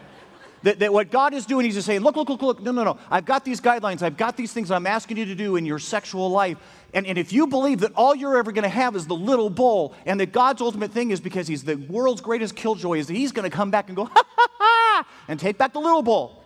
That, 0.64 0.80
that 0.80 0.92
what 0.92 1.10
God 1.10 1.32
is 1.32 1.46
doing, 1.46 1.64
He's 1.64 1.76
just 1.76 1.86
saying, 1.86 2.00
look, 2.00 2.16
look, 2.16 2.28
look, 2.28 2.42
look, 2.42 2.60
no, 2.60 2.72
no, 2.72 2.84
no. 2.84 2.98
I've 3.10 3.24
got 3.24 3.44
these 3.44 3.60
guidelines. 3.60 4.02
I've 4.02 4.16
got 4.16 4.36
these 4.36 4.52
things 4.52 4.70
I'm 4.70 4.86
asking 4.86 5.16
you 5.16 5.24
to 5.24 5.34
do 5.34 5.56
in 5.56 5.64
your 5.64 5.78
sexual 5.78 6.28
life. 6.30 6.58
And, 6.94 7.06
and 7.06 7.18
if 7.18 7.32
you 7.32 7.46
believe 7.46 7.80
that 7.80 7.92
all 7.94 8.14
you're 8.14 8.38
ever 8.38 8.50
going 8.52 8.62
to 8.62 8.68
have 8.68 8.96
is 8.96 9.06
the 9.06 9.14
little 9.14 9.50
bowl, 9.50 9.94
and 10.06 10.18
that 10.20 10.32
God's 10.32 10.62
ultimate 10.62 10.92
thing 10.92 11.10
is 11.10 11.20
because 11.20 11.46
He's 11.46 11.64
the 11.64 11.76
world's 11.76 12.20
greatest 12.20 12.56
killjoy, 12.56 12.98
is 12.98 13.06
that 13.08 13.14
He's 13.14 13.32
going 13.32 13.48
to 13.48 13.54
come 13.54 13.70
back 13.70 13.88
and 13.88 13.96
go, 13.96 14.04
ha, 14.12 14.24
ha, 14.36 14.48
ha, 14.58 15.08
and 15.28 15.38
take 15.38 15.58
back 15.58 15.72
the 15.72 15.80
little 15.80 16.02
bowl, 16.02 16.42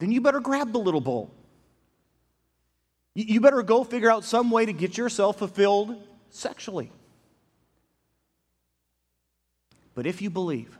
then 0.00 0.10
you 0.10 0.20
better 0.20 0.40
grab 0.40 0.72
the 0.72 0.78
little 0.78 1.00
bowl. 1.00 1.30
You, 3.14 3.24
you 3.26 3.40
better 3.40 3.62
go 3.62 3.84
figure 3.84 4.10
out 4.10 4.24
some 4.24 4.50
way 4.50 4.66
to 4.66 4.72
get 4.72 4.98
yourself 4.98 5.38
fulfilled 5.38 5.96
sexually. 6.30 6.90
But 9.94 10.06
if 10.06 10.20
you 10.20 10.30
believe, 10.30 10.76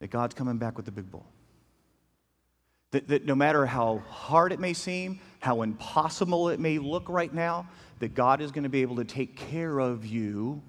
that 0.00 0.10
God's 0.10 0.34
coming 0.34 0.58
back 0.58 0.76
with 0.76 0.86
the 0.86 0.92
big 0.92 1.10
bowl. 1.10 1.26
That, 2.90 3.06
that 3.08 3.24
no 3.24 3.34
matter 3.34 3.66
how 3.66 4.02
hard 4.08 4.52
it 4.52 4.58
may 4.58 4.72
seem, 4.72 5.20
how 5.40 5.62
impossible 5.62 6.50
it 6.50 6.60
may 6.60 6.78
look 6.78 7.08
right 7.08 7.32
now, 7.32 7.68
that 7.98 8.14
God 8.14 8.40
is 8.40 8.52
going 8.52 8.62
to 8.62 8.70
be 8.70 8.82
able 8.82 8.96
to 8.96 9.04
take 9.04 9.36
care 9.36 9.78
of 9.78 10.06
you. 10.06 10.62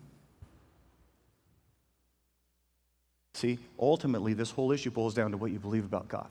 See, 3.33 3.59
ultimately, 3.79 4.33
this 4.33 4.51
whole 4.51 4.71
issue 4.71 4.91
boils 4.91 5.13
down 5.13 5.31
to 5.31 5.37
what 5.37 5.51
you 5.51 5.59
believe 5.59 5.85
about 5.85 6.07
God. 6.07 6.29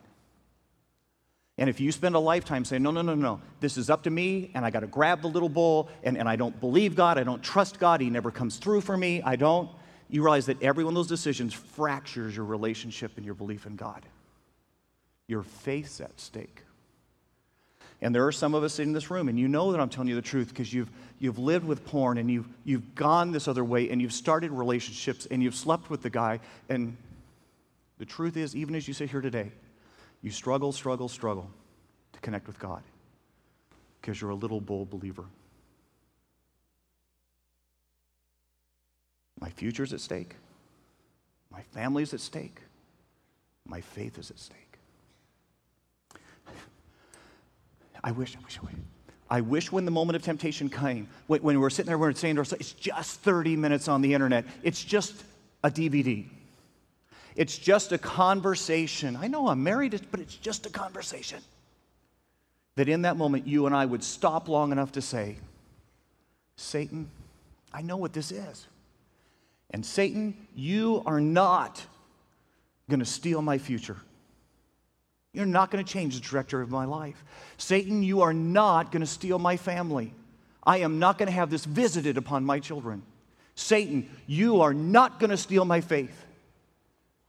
And 1.59 1.69
if 1.69 1.79
you 1.79 1.93
spend 1.93 2.15
a 2.15 2.19
lifetime 2.19 2.65
saying, 2.65 2.83
no, 2.83 2.91
no, 2.91 3.03
no, 3.03 3.15
no, 3.15 3.41
this 3.61 3.77
is 3.77 3.91
up 3.91 4.05
to 4.05 4.11
me, 4.11 4.51
and 4.55 4.65
I 4.65 4.71
got 4.71 4.81
to 4.81 4.87
grab 4.87 5.21
the 5.21 5.29
little 5.29 5.49
bowl, 5.51 5.91
and, 6.03 6.17
and 6.17 6.27
I 6.27 6.37
don't 6.37 6.59
believe 6.59 6.95
God, 6.97 7.19
I 7.19 7.23
don't 7.23 7.43
trust 7.43 7.79
God, 7.79 8.01
He 8.01 8.09
never 8.09 8.31
comes 8.31 8.57
through 8.57 8.81
for 8.81 8.97
me, 8.97 9.21
I 9.23 9.37
don't, 9.37 9.69
you 10.09 10.23
realize 10.23 10.47
that 10.47 10.63
every 10.63 10.85
one 10.85 10.93
of 10.93 10.97
those 10.97 11.07
decisions 11.07 11.53
fractures 11.53 12.35
your 12.35 12.47
relationship 12.47 13.13
and 13.17 13.27
your 13.27 13.35
belief 13.35 13.67
in 13.67 13.77
God. 13.77 14.07
Your 15.29 15.43
faith's 15.43 16.01
at 16.01 16.19
stake. 16.19 16.63
And 18.03 18.15
there 18.15 18.27
are 18.27 18.33
some 18.33 18.55
of 18.55 18.63
us 18.63 18.79
in 18.79 18.93
this 18.93 19.11
room, 19.11 19.29
and 19.29 19.39
you 19.39 19.47
know 19.47 19.73
that 19.73 19.81
I'm 19.81 19.91
telling 19.91 20.09
you 20.09 20.15
the 20.15 20.23
truth 20.23 20.49
because 20.49 20.73
you've, 20.73 20.91
you've 21.19 21.39
lived 21.39 21.67
with 21.67 21.85
porn 21.85 22.17
and 22.17 22.31
you've, 22.31 22.49
you've 22.65 22.95
gone 22.95 23.31
this 23.31 23.47
other 23.47 23.65
way 23.65 23.91
and 23.91 24.01
you've 24.01 24.15
started 24.15 24.51
relationships 24.51 25.27
and 25.31 25.43
you've 25.43 25.55
slept 25.55 25.91
with 25.91 26.03
the 26.03 26.09
guy. 26.09 26.41
And 26.71 26.97
the 27.99 28.07
truth 28.07 28.39
is, 28.39 28.57
even 28.57 28.75
as 28.75 28.89
you 28.89 28.95
sit 28.95 29.11
here 29.11 29.21
today, 29.21 29.53
you 30.23 30.31
struggle, 30.31 30.73
struggle, 30.73 31.09
struggle 31.09 31.51
to 32.15 32.21
connect 32.21 32.47
with 32.47 32.59
God 32.59 32.83
because 34.01 34.21
you're 34.21 34.31
a 34.31 34.35
little 34.35 34.61
bold 34.61 34.89
believer. 34.89 35.25
My 39.41 39.51
future 39.51 39.83
is 39.83 39.93
at 39.93 40.01
stake. 40.01 40.37
My 41.51 41.63
family 41.63 42.03
is 42.03 42.15
at 42.15 42.21
stake. 42.21 42.61
My 43.67 43.81
faith 43.81 44.19
is 44.19 44.31
at 44.31 44.39
stake. 44.39 44.70
I 48.03 48.13
wish, 48.13 48.37
I 48.37 48.45
wish, 48.45 48.59
I 48.59 48.67
wish. 48.67 48.75
I 49.31 49.41
wish 49.41 49.71
when 49.71 49.85
the 49.85 49.93
moment 49.93 50.17
of 50.17 50.23
temptation 50.23 50.69
came, 50.69 51.09
when, 51.29 51.43
we 51.43 51.57
were 51.57 51.71
sitting 51.71 51.87
there, 51.87 51.99
we 51.99 52.07
were 52.09 52.13
saying 52.13 52.35
to 52.35 52.41
ourselves, 52.41 52.61
it's 52.61 52.73
just 52.73 53.21
30 53.21 53.57
minutes 53.57 53.87
on 53.87 54.03
the 54.03 54.13
internet, 54.13 54.45
it's 54.63 54.83
just 54.83 55.23
a 55.63 55.71
DVD. 55.71 56.27
It's 57.37 57.57
just 57.57 57.93
a 57.93 57.99
conversation. 57.99 59.17
I 59.17 59.29
know 59.29 59.49
I'm 59.49 59.63
married, 59.63 60.01
but 60.11 60.19
it's 60.19 60.35
just 60.35 60.67
a 60.67 60.71
conversation. 60.71 61.41
That 62.75 62.89
in 62.89 63.03
that 63.03 63.17
moment, 63.17 63.47
you 63.47 63.67
and 63.67 63.75
I 63.75 63.87
would 63.87 64.03
stop 64.03 64.49
long 64.49 64.73
enough 64.73 64.93
to 64.93 65.03
say, 65.03 65.37
Satan, 66.57 67.09
I 67.73 67.83
know 67.83 67.97
what 67.97 68.13
this 68.13 68.33
is. 68.33 68.67
And 69.71 69.87
Satan, 69.87 70.37
you 70.57 71.03
are 71.07 71.21
not 71.21 71.85
going 72.89 73.01
to 73.01 73.07
steal 73.07 73.41
my 73.41 73.59
future. 73.59 73.97
You're 75.33 75.47
not 75.47 75.71
going 75.71 75.85
to 75.85 75.91
change 75.91 76.15
the 76.15 76.21
trajectory 76.21 76.63
of 76.63 76.71
my 76.71 76.85
life. 76.85 77.23
Satan, 77.57 78.03
you 78.03 78.23
are 78.23 78.33
not 78.33 78.91
going 78.91 79.01
to 79.01 79.07
steal 79.07 79.39
my 79.39 79.57
family. 79.57 80.13
I 80.65 80.79
am 80.79 80.99
not 80.99 81.19
going 81.19 81.29
to 81.29 81.33
have 81.33 81.51
this 81.51 81.65
visited 81.65 82.17
upon 82.17 82.45
my 82.45 82.59
children. 82.59 83.03
Satan, 83.55 84.09
you 84.27 84.61
are 84.61 84.75
not 84.75 85.21
going 85.21 85.31
to 85.31 85.37
steal 85.37 85.65
my 85.65 85.81
faith 85.81 86.27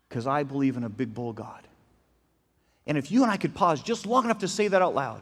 because 0.10 0.28
I 0.28 0.44
believe 0.44 0.78
in 0.78 0.84
a 0.84 0.90
big 0.90 1.14
bull 1.14 1.34
God. 1.34 1.62
And 2.88 2.98
if 2.98 3.12
you 3.12 3.22
and 3.24 3.32
I 3.32 3.38
could 3.38 3.54
pause 3.54 3.82
just 3.82 4.06
long 4.06 4.26
enough 4.26 4.40
to 4.40 4.48
say 4.48 4.68
that 4.68 4.82
out 4.82 4.96
loud, 4.96 5.22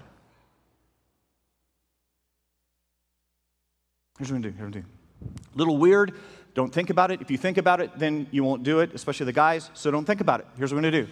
here's 4.18 4.32
what 4.32 4.38
I'm 4.38 4.42
going 4.42 4.54
to 4.54 4.58
do. 4.58 4.58
Here's 4.58 4.74
I'm 4.76 4.82
do. 4.82 4.88
Little 5.56 5.78
weird. 5.78 6.14
Don't 6.54 6.74
think 6.74 6.90
about 6.90 7.12
it. 7.12 7.22
If 7.22 7.30
you 7.30 7.38
think 7.38 7.58
about 7.58 7.82
it, 7.82 7.92
then 7.98 8.28
you 8.32 8.44
won't 8.44 8.64
do 8.64 8.80
it, 8.80 8.94
especially 8.94 9.26
the 9.26 9.34
guys. 9.34 9.70
So 9.74 9.92
don't 9.92 10.06
think 10.06 10.22
about 10.22 10.40
it. 10.40 10.48
Here's 10.58 10.72
what 10.74 10.78
we're 10.78 10.90
going 10.90 10.94
to 10.94 11.06
do. 11.06 11.12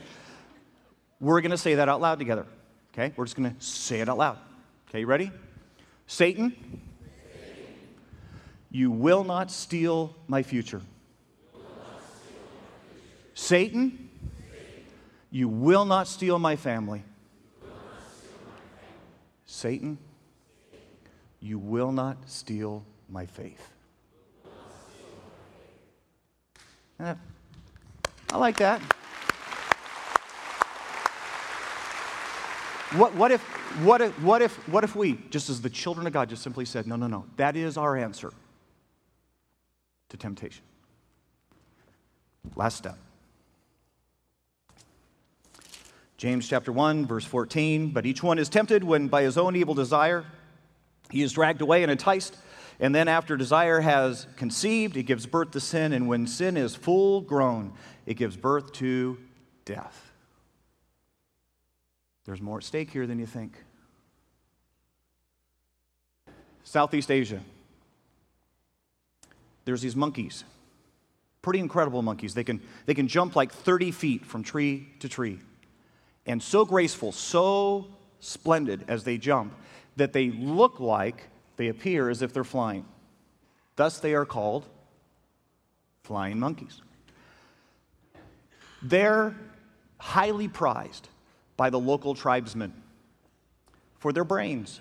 We're 1.20 1.42
going 1.42 1.52
to 1.52 1.58
say 1.58 1.76
that 1.76 1.90
out 1.90 2.02
loud 2.02 2.20
together. 2.20 2.46
Okay? 2.94 3.14
We're 3.16 3.26
just 3.26 3.36
going 3.36 3.54
to 3.54 3.62
say 3.64 4.02
it 4.02 4.10
out 4.10 4.18
loud. 4.18 4.38
Okay, 4.90 5.02
you 5.02 5.06
ready? 5.06 5.32
Satan, 6.06 6.56
you 8.72 8.92
will 8.92 9.24
not 9.24 9.52
steal 9.52 10.16
my 10.28 10.44
future. 10.44 10.82
Satan, 13.34 14.10
you 15.30 15.48
will 15.48 15.86
not 15.86 16.08
steal 16.08 16.40
my 16.40 16.56
family. 16.56 17.04
Satan, 19.46 19.98
you 21.40 21.60
will 21.60 21.92
not 21.92 22.18
steal 22.26 22.84
my 23.10 23.26
faith. 23.26 23.74
Eh, 27.00 27.14
I 28.32 28.38
like 28.38 28.58
that. 28.58 28.82
What, 32.94 33.16
what, 33.16 33.32
if, 33.32 33.42
what, 33.84 34.02
if, 34.02 34.22
what, 34.22 34.42
if, 34.42 34.56
what 34.70 34.84
if 34.84 34.96
we, 34.96 35.20
just 35.30 35.50
as 35.50 35.62
the 35.62 35.70
children 35.70 36.08
of 36.08 36.14
God, 36.14 36.30
just 36.30 36.42
simply 36.42 36.64
said, 36.64 36.88
no, 36.88 36.96
no, 36.96 37.08
no, 37.08 37.26
that 37.36 37.58
is 37.58 37.78
our 37.78 37.98
answer 37.98 38.32
to 40.10 40.18
temptation? 40.18 40.64
Last 42.56 42.78
step. 42.78 42.98
James 46.16 46.48
chapter 46.48 46.72
1, 46.72 47.06
verse 47.06 47.26
14. 47.26 47.90
But 47.90 48.06
each 48.06 48.24
one 48.24 48.40
is 48.40 48.50
tempted 48.50 48.84
when 48.84 49.08
by 49.08 49.24
his 49.24 49.38
own 49.38 49.56
evil 49.56 49.74
desire 49.74 50.26
he 51.12 51.22
is 51.22 51.34
dragged 51.34 51.62
away 51.62 51.84
and 51.84 51.92
enticed. 51.92 52.38
And 52.80 52.94
then, 52.94 53.08
after 53.08 53.36
desire 53.36 53.82
has 53.82 54.28
conceived, 54.36 54.98
it 54.98 55.04
gives 55.04 55.26
birth 55.26 55.52
to 55.52 55.60
sin. 55.60 55.94
And 55.94 56.08
when 56.08 56.28
sin 56.28 56.56
is 56.58 56.76
full 56.76 57.22
grown, 57.22 57.74
it 58.06 58.16
gives 58.16 58.38
birth 58.38 58.72
to 58.74 59.18
death. 59.66 60.07
There's 62.28 62.42
more 62.42 62.58
at 62.58 62.64
stake 62.66 62.92
here 62.92 63.08
than 63.08 63.18
you 63.20 63.26
think. 63.26 63.54
Southeast 66.64 67.10
Asia. 67.10 67.42
There's 69.64 69.82
these 69.82 69.96
monkeys, 69.96 70.44
pretty 71.42 71.60
incredible 71.60 72.02
monkeys. 72.02 72.34
They 72.34 72.44
can, 72.44 72.62
they 72.86 72.94
can 72.94 73.08
jump 73.08 73.36
like 73.36 73.52
30 73.52 73.92
feet 73.92 74.26
from 74.26 74.44
tree 74.44 74.90
to 75.00 75.10
tree. 75.10 75.40
And 76.26 76.44
so 76.44 76.66
graceful, 76.66 77.14
so 77.14 77.88
splendid 78.20 78.84
as 78.90 79.06
they 79.06 79.18
jump, 79.18 79.54
that 79.96 80.12
they 80.12 80.30
look 80.30 80.82
like 80.82 81.30
they 81.56 81.70
appear 81.70 82.10
as 82.10 82.22
if 82.22 82.34
they're 82.34 82.44
flying. 82.44 82.86
Thus, 83.78 84.00
they 84.00 84.14
are 84.14 84.26
called 84.26 84.66
flying 86.04 86.40
monkeys. 86.40 86.82
They're 88.82 89.34
highly 89.98 90.50
prized 90.50 91.08
by 91.58 91.70
the 91.70 91.80
local 91.80 92.14
tribesmen 92.14 92.72
for 94.00 94.14
their 94.14 94.24
brains, 94.24 94.80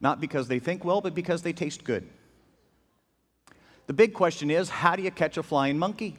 not 0.00 0.20
because 0.20 0.48
they 0.48 0.58
think 0.58 0.84
well, 0.84 1.00
but 1.00 1.14
because 1.14 1.42
they 1.42 1.52
taste 1.52 1.84
good. 1.84 2.06
The 3.86 3.92
big 3.92 4.12
question 4.12 4.50
is 4.50 4.68
how 4.68 4.96
do 4.96 5.02
you 5.02 5.10
catch 5.10 5.36
a 5.36 5.42
flying 5.42 5.78
monkey? 5.78 6.16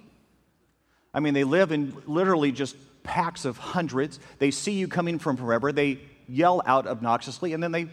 I 1.14 1.20
mean, 1.20 1.34
they 1.34 1.44
live 1.44 1.72
in 1.72 1.96
literally 2.06 2.52
just 2.52 2.76
packs 3.04 3.46
of 3.46 3.58
hundreds. 3.58 4.20
They 4.40 4.52
see 4.52 4.74
you 4.74 4.88
coming 4.88 5.20
from 5.20 5.36
forever. 5.36 5.72
They 5.72 6.00
yell 6.28 6.62
out 6.66 6.88
obnoxiously, 6.88 7.54
and 7.54 7.62
then 7.62 7.72
they 7.72 7.88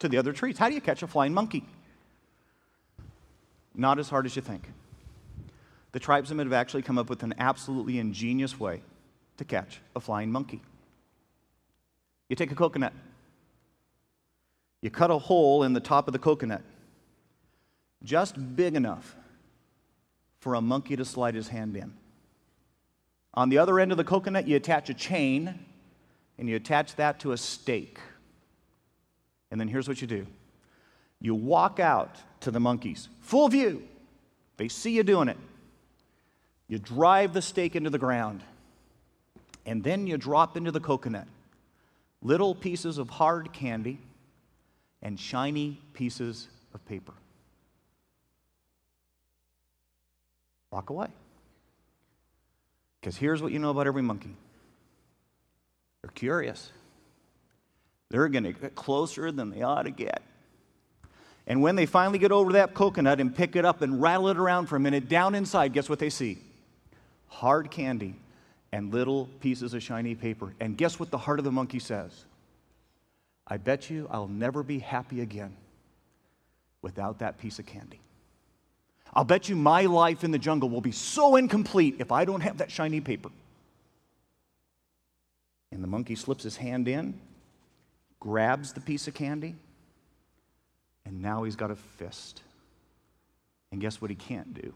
to 0.00 0.08
the 0.08 0.18
other 0.18 0.32
trees. 0.32 0.58
How 0.58 0.68
do 0.68 0.74
you 0.74 0.80
catch 0.80 1.02
a 1.02 1.06
flying 1.06 1.32
monkey? 1.32 1.64
Not 3.74 3.98
as 3.98 4.10
hard 4.10 4.26
as 4.26 4.36
you 4.36 4.42
think. 4.42 4.68
The 5.92 6.00
tribesmen 6.00 6.46
have 6.46 6.52
actually 6.52 6.82
come 6.82 6.98
up 6.98 7.08
with 7.08 7.22
an 7.22 7.34
absolutely 7.38 7.98
ingenious 7.98 8.60
way 8.60 8.82
to 9.40 9.44
catch 9.46 9.80
a 9.96 10.00
flying 10.00 10.30
monkey. 10.30 10.60
You 12.28 12.36
take 12.36 12.52
a 12.52 12.54
coconut, 12.54 12.92
you 14.82 14.90
cut 14.90 15.10
a 15.10 15.16
hole 15.16 15.62
in 15.62 15.72
the 15.72 15.80
top 15.80 16.06
of 16.06 16.12
the 16.12 16.18
coconut, 16.18 16.60
just 18.04 18.54
big 18.54 18.74
enough 18.74 19.16
for 20.40 20.54
a 20.54 20.60
monkey 20.60 20.94
to 20.94 21.06
slide 21.06 21.34
his 21.34 21.48
hand 21.48 21.74
in. 21.74 21.94
On 23.32 23.48
the 23.48 23.56
other 23.56 23.80
end 23.80 23.92
of 23.92 23.96
the 23.96 24.04
coconut, 24.04 24.46
you 24.46 24.56
attach 24.56 24.90
a 24.90 24.94
chain 24.94 25.58
and 26.38 26.46
you 26.46 26.56
attach 26.56 26.96
that 26.96 27.18
to 27.20 27.32
a 27.32 27.38
stake. 27.38 27.98
And 29.50 29.58
then 29.58 29.68
here's 29.68 29.88
what 29.88 30.02
you 30.02 30.06
do 30.06 30.26
you 31.18 31.34
walk 31.34 31.80
out 31.80 32.16
to 32.40 32.50
the 32.50 32.60
monkeys, 32.60 33.08
full 33.22 33.48
view. 33.48 33.84
They 34.58 34.68
see 34.68 34.90
you 34.90 35.02
doing 35.02 35.28
it. 35.28 35.38
You 36.68 36.78
drive 36.78 37.32
the 37.32 37.40
stake 37.40 37.74
into 37.74 37.88
the 37.88 37.98
ground, 37.98 38.42
and 39.66 39.84
then 39.84 40.06
you 40.06 40.16
drop 40.16 40.56
into 40.56 40.70
the 40.70 40.80
coconut 40.80 41.26
little 42.22 42.54
pieces 42.54 42.98
of 42.98 43.08
hard 43.08 43.52
candy 43.52 43.98
and 45.02 45.18
shiny 45.18 45.80
pieces 45.94 46.48
of 46.74 46.84
paper. 46.84 47.14
Walk 50.70 50.90
away. 50.90 51.08
Because 53.00 53.16
here's 53.16 53.40
what 53.40 53.52
you 53.52 53.58
know 53.58 53.70
about 53.70 53.86
every 53.86 54.02
monkey 54.02 54.36
they're 56.02 56.10
curious. 56.10 56.70
They're 58.10 58.28
going 58.28 58.44
to 58.44 58.52
get 58.52 58.74
closer 58.74 59.30
than 59.30 59.50
they 59.50 59.62
ought 59.62 59.82
to 59.82 59.90
get. 59.90 60.22
And 61.46 61.62
when 61.62 61.76
they 61.76 61.86
finally 61.86 62.18
get 62.18 62.32
over 62.32 62.52
that 62.52 62.74
coconut 62.74 63.20
and 63.20 63.34
pick 63.34 63.54
it 63.54 63.64
up 63.64 63.82
and 63.82 64.00
rattle 64.00 64.28
it 64.28 64.36
around 64.36 64.66
for 64.66 64.76
a 64.76 64.80
minute, 64.80 65.08
down 65.08 65.34
inside, 65.34 65.72
guess 65.72 65.88
what 65.88 65.98
they 65.98 66.10
see? 66.10 66.38
Hard 67.28 67.70
candy 67.70 68.16
and 68.72 68.92
little 68.92 69.26
pieces 69.40 69.74
of 69.74 69.82
shiny 69.82 70.14
paper. 70.14 70.54
And 70.60 70.76
guess 70.76 70.98
what 70.98 71.10
the 71.10 71.18
heart 71.18 71.38
of 71.38 71.44
the 71.44 71.52
monkey 71.52 71.78
says? 71.78 72.24
I 73.46 73.56
bet 73.56 73.90
you 73.90 74.06
I'll 74.10 74.28
never 74.28 74.62
be 74.62 74.78
happy 74.78 75.20
again 75.20 75.56
without 76.82 77.18
that 77.18 77.38
piece 77.38 77.58
of 77.58 77.66
candy. 77.66 78.00
I'll 79.12 79.24
bet 79.24 79.48
you 79.48 79.56
my 79.56 79.82
life 79.82 80.22
in 80.22 80.30
the 80.30 80.38
jungle 80.38 80.68
will 80.68 80.80
be 80.80 80.92
so 80.92 81.34
incomplete 81.36 81.96
if 81.98 82.12
I 82.12 82.24
don't 82.24 82.42
have 82.42 82.58
that 82.58 82.70
shiny 82.70 83.00
paper. 83.00 83.30
And 85.72 85.82
the 85.82 85.88
monkey 85.88 86.14
slips 86.14 86.44
his 86.44 86.56
hand 86.56 86.86
in, 86.86 87.18
grabs 88.20 88.72
the 88.72 88.80
piece 88.80 89.08
of 89.08 89.14
candy, 89.14 89.56
and 91.04 91.20
now 91.20 91.42
he's 91.42 91.56
got 91.56 91.70
a 91.70 91.76
fist. 91.76 92.42
And 93.72 93.80
guess 93.80 94.00
what 94.00 94.10
he 94.10 94.16
can't 94.16 94.54
do? 94.54 94.72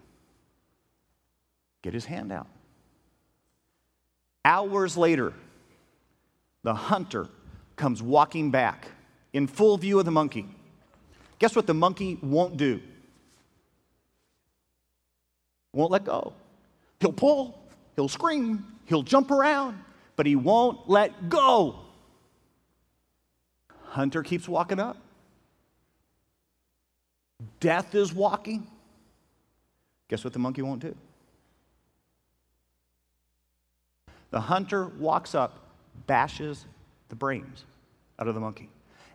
Get 1.82 1.94
his 1.94 2.04
hand 2.04 2.32
out. 2.32 2.46
Hours 4.44 4.96
later, 4.96 5.32
the 6.62 6.74
hunter 6.74 7.28
comes 7.76 8.02
walking 8.02 8.50
back 8.50 8.88
in 9.32 9.46
full 9.46 9.78
view 9.78 9.98
of 9.98 10.04
the 10.04 10.10
monkey. 10.10 10.46
Guess 11.38 11.56
what 11.56 11.66
the 11.66 11.74
monkey 11.74 12.18
won't 12.22 12.56
do? 12.56 12.80
Won't 15.72 15.90
let 15.90 16.04
go. 16.04 16.32
He'll 17.00 17.12
pull, 17.12 17.58
he'll 17.96 18.08
scream, 18.08 18.64
he'll 18.86 19.02
jump 19.02 19.30
around, 19.30 19.78
but 20.16 20.26
he 20.26 20.36
won't 20.36 20.88
let 20.88 21.28
go. 21.28 21.76
Hunter 23.88 24.22
keeps 24.22 24.48
walking 24.48 24.78
up. 24.78 24.96
Death 27.60 27.94
is 27.94 28.12
walking. 28.12 28.66
Guess 30.08 30.22
what 30.24 30.32
the 30.32 30.38
monkey 30.38 30.62
won't 30.62 30.80
do? 30.80 30.94
The 34.34 34.40
hunter 34.40 34.88
walks 34.88 35.32
up, 35.32 35.60
bashes 36.08 36.66
the 37.08 37.14
brains 37.14 37.64
out 38.18 38.26
of 38.26 38.34
the 38.34 38.40
monkey. 38.40 38.68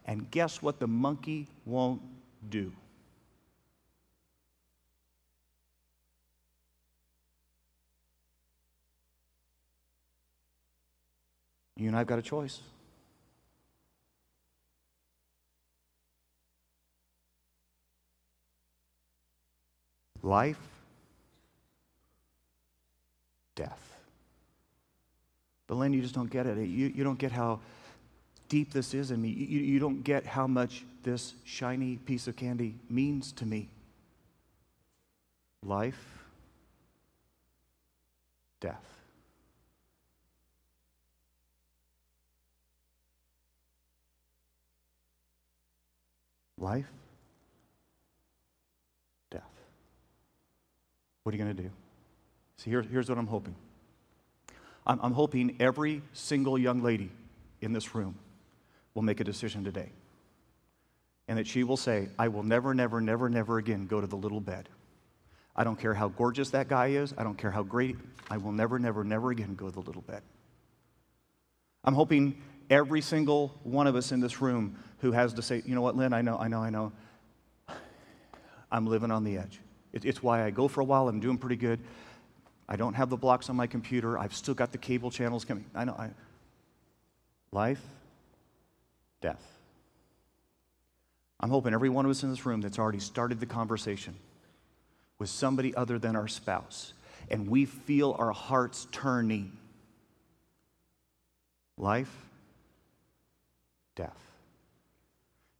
And 0.05 0.31
guess 0.31 0.61
what 0.61 0.79
the 0.79 0.87
monkey 0.87 1.45
won't 1.65 2.01
do? 2.49 2.71
You 11.75 11.89
and 11.89 11.97
I've 11.97 12.07
got 12.07 12.17
a 12.17 12.21
choice. 12.21 12.61
Life, 20.23 20.55
death. 23.55 23.88
But 25.69 25.75
Lynn, 25.75 25.93
you 25.93 26.01
just 26.01 26.15
don't 26.15 26.31
get 26.31 26.47
it. 26.47 26.57
You, 26.57 26.87
you 26.87 27.03
don't 27.03 27.19
get 27.19 27.31
how 27.31 27.59
deep 28.49 28.73
this 28.73 28.95
is 28.95 29.11
in 29.11 29.21
me. 29.21 29.29
You, 29.29 29.59
you 29.59 29.79
don't 29.79 30.03
get 30.03 30.25
how 30.25 30.47
much 30.47 30.83
this 31.03 31.35
shiny 31.45 31.97
piece 31.97 32.27
of 32.27 32.35
candy 32.35 32.73
means 32.89 33.31
to 33.33 33.45
me. 33.45 33.69
Life, 35.63 36.23
death. 38.59 38.83
Life, 46.57 46.87
death. 49.29 49.43
What 51.21 51.35
are 51.35 51.37
you 51.37 51.43
going 51.43 51.55
to 51.55 51.61
do? 51.61 51.69
See, 52.57 52.71
here, 52.71 52.81
here's 52.81 53.07
what 53.07 53.19
I'm 53.19 53.27
hoping. 53.27 53.53
I'm, 54.89 54.99
I'm 55.03 55.13
hoping 55.13 55.55
every 55.59 56.01
single 56.13 56.57
young 56.57 56.81
lady 56.81 57.11
in 57.61 57.71
this 57.71 57.93
room 57.93 58.15
will 58.95 59.03
make 59.03 59.19
a 59.19 59.23
decision 59.23 59.63
today. 59.63 59.91
And 61.27 61.37
that 61.37 61.45
she 61.45 61.63
will 61.63 61.77
say, 61.77 62.09
I 62.17 62.27
will 62.27 62.41
never, 62.41 62.73
never, 62.73 62.99
never, 62.99 63.29
never 63.29 63.59
again 63.59 63.85
go 63.85 64.01
to 64.01 64.07
the 64.07 64.15
little 64.15 64.41
bed. 64.41 64.67
I 65.55 65.63
don't 65.63 65.79
care 65.79 65.93
how 65.93 66.07
gorgeous 66.07 66.49
that 66.49 66.67
guy 66.67 66.87
is. 66.87 67.13
I 67.19 67.23
don't 67.23 67.37
care 67.37 67.51
how 67.51 67.61
great. 67.61 67.97
I 68.31 68.37
will 68.37 68.51
never, 68.51 68.79
never, 68.79 69.03
never 69.03 69.29
again 69.29 69.53
go 69.53 69.67
to 69.67 69.71
the 69.71 69.79
little 69.81 70.01
bed. 70.01 70.23
I'm 71.83 71.93
hoping 71.93 72.41
every 72.71 73.01
single 73.01 73.53
one 73.61 73.85
of 73.85 73.95
us 73.95 74.11
in 74.11 74.19
this 74.19 74.41
room 74.41 74.75
who 74.99 75.11
has 75.11 75.33
to 75.33 75.43
say, 75.43 75.61
you 75.65 75.75
know 75.75 75.81
what, 75.81 75.95
Lynn, 75.97 76.13
I 76.13 76.23
know, 76.23 76.37
I 76.37 76.47
know, 76.47 76.63
I 76.63 76.71
know. 76.71 76.91
I'm 78.71 78.87
living 78.87 79.11
on 79.11 79.23
the 79.23 79.37
edge. 79.37 79.59
It, 79.93 80.03
it's 80.03 80.23
why 80.23 80.43
I 80.43 80.49
go 80.49 80.67
for 80.67 80.81
a 80.81 80.83
while. 80.83 81.07
I'm 81.07 81.19
doing 81.19 81.37
pretty 81.37 81.57
good. 81.57 81.79
I 82.71 82.75
don't 82.75 82.93
have 82.93 83.09
the 83.09 83.17
blocks 83.17 83.49
on 83.49 83.55
my 83.55 83.65
computer. 83.65 84.17
I've 84.19 84.35
still 84.35 84.53
got 84.53 84.71
the 84.71 84.77
cable 84.77 85.09
channels 85.09 85.43
coming. 85.43 85.65
I 85.73 85.85
know. 85.85 85.95
I, 85.97 86.11
life, 87.51 87.81
death. 89.21 89.41
I'm 91.39 91.49
hoping 91.49 91.73
every 91.73 91.89
one 91.89 92.05
of 92.05 92.11
us 92.11 92.21
in 92.21 92.29
this 92.29 92.45
room 92.45 92.61
that's 92.61 92.77
already 92.77 92.99
started 92.99 93.39
the 93.39 93.47
conversation 93.47 94.13
with 95.17 95.29
somebody 95.29 95.73
other 95.73 95.97
than 95.97 96.15
our 96.15 96.27
spouse, 96.27 96.93
and 97.31 97.49
we 97.49 97.65
feel 97.65 98.15
our 98.19 98.31
hearts 98.31 98.87
turning. 98.91 99.51
Life, 101.75 102.13
death. 103.95 104.21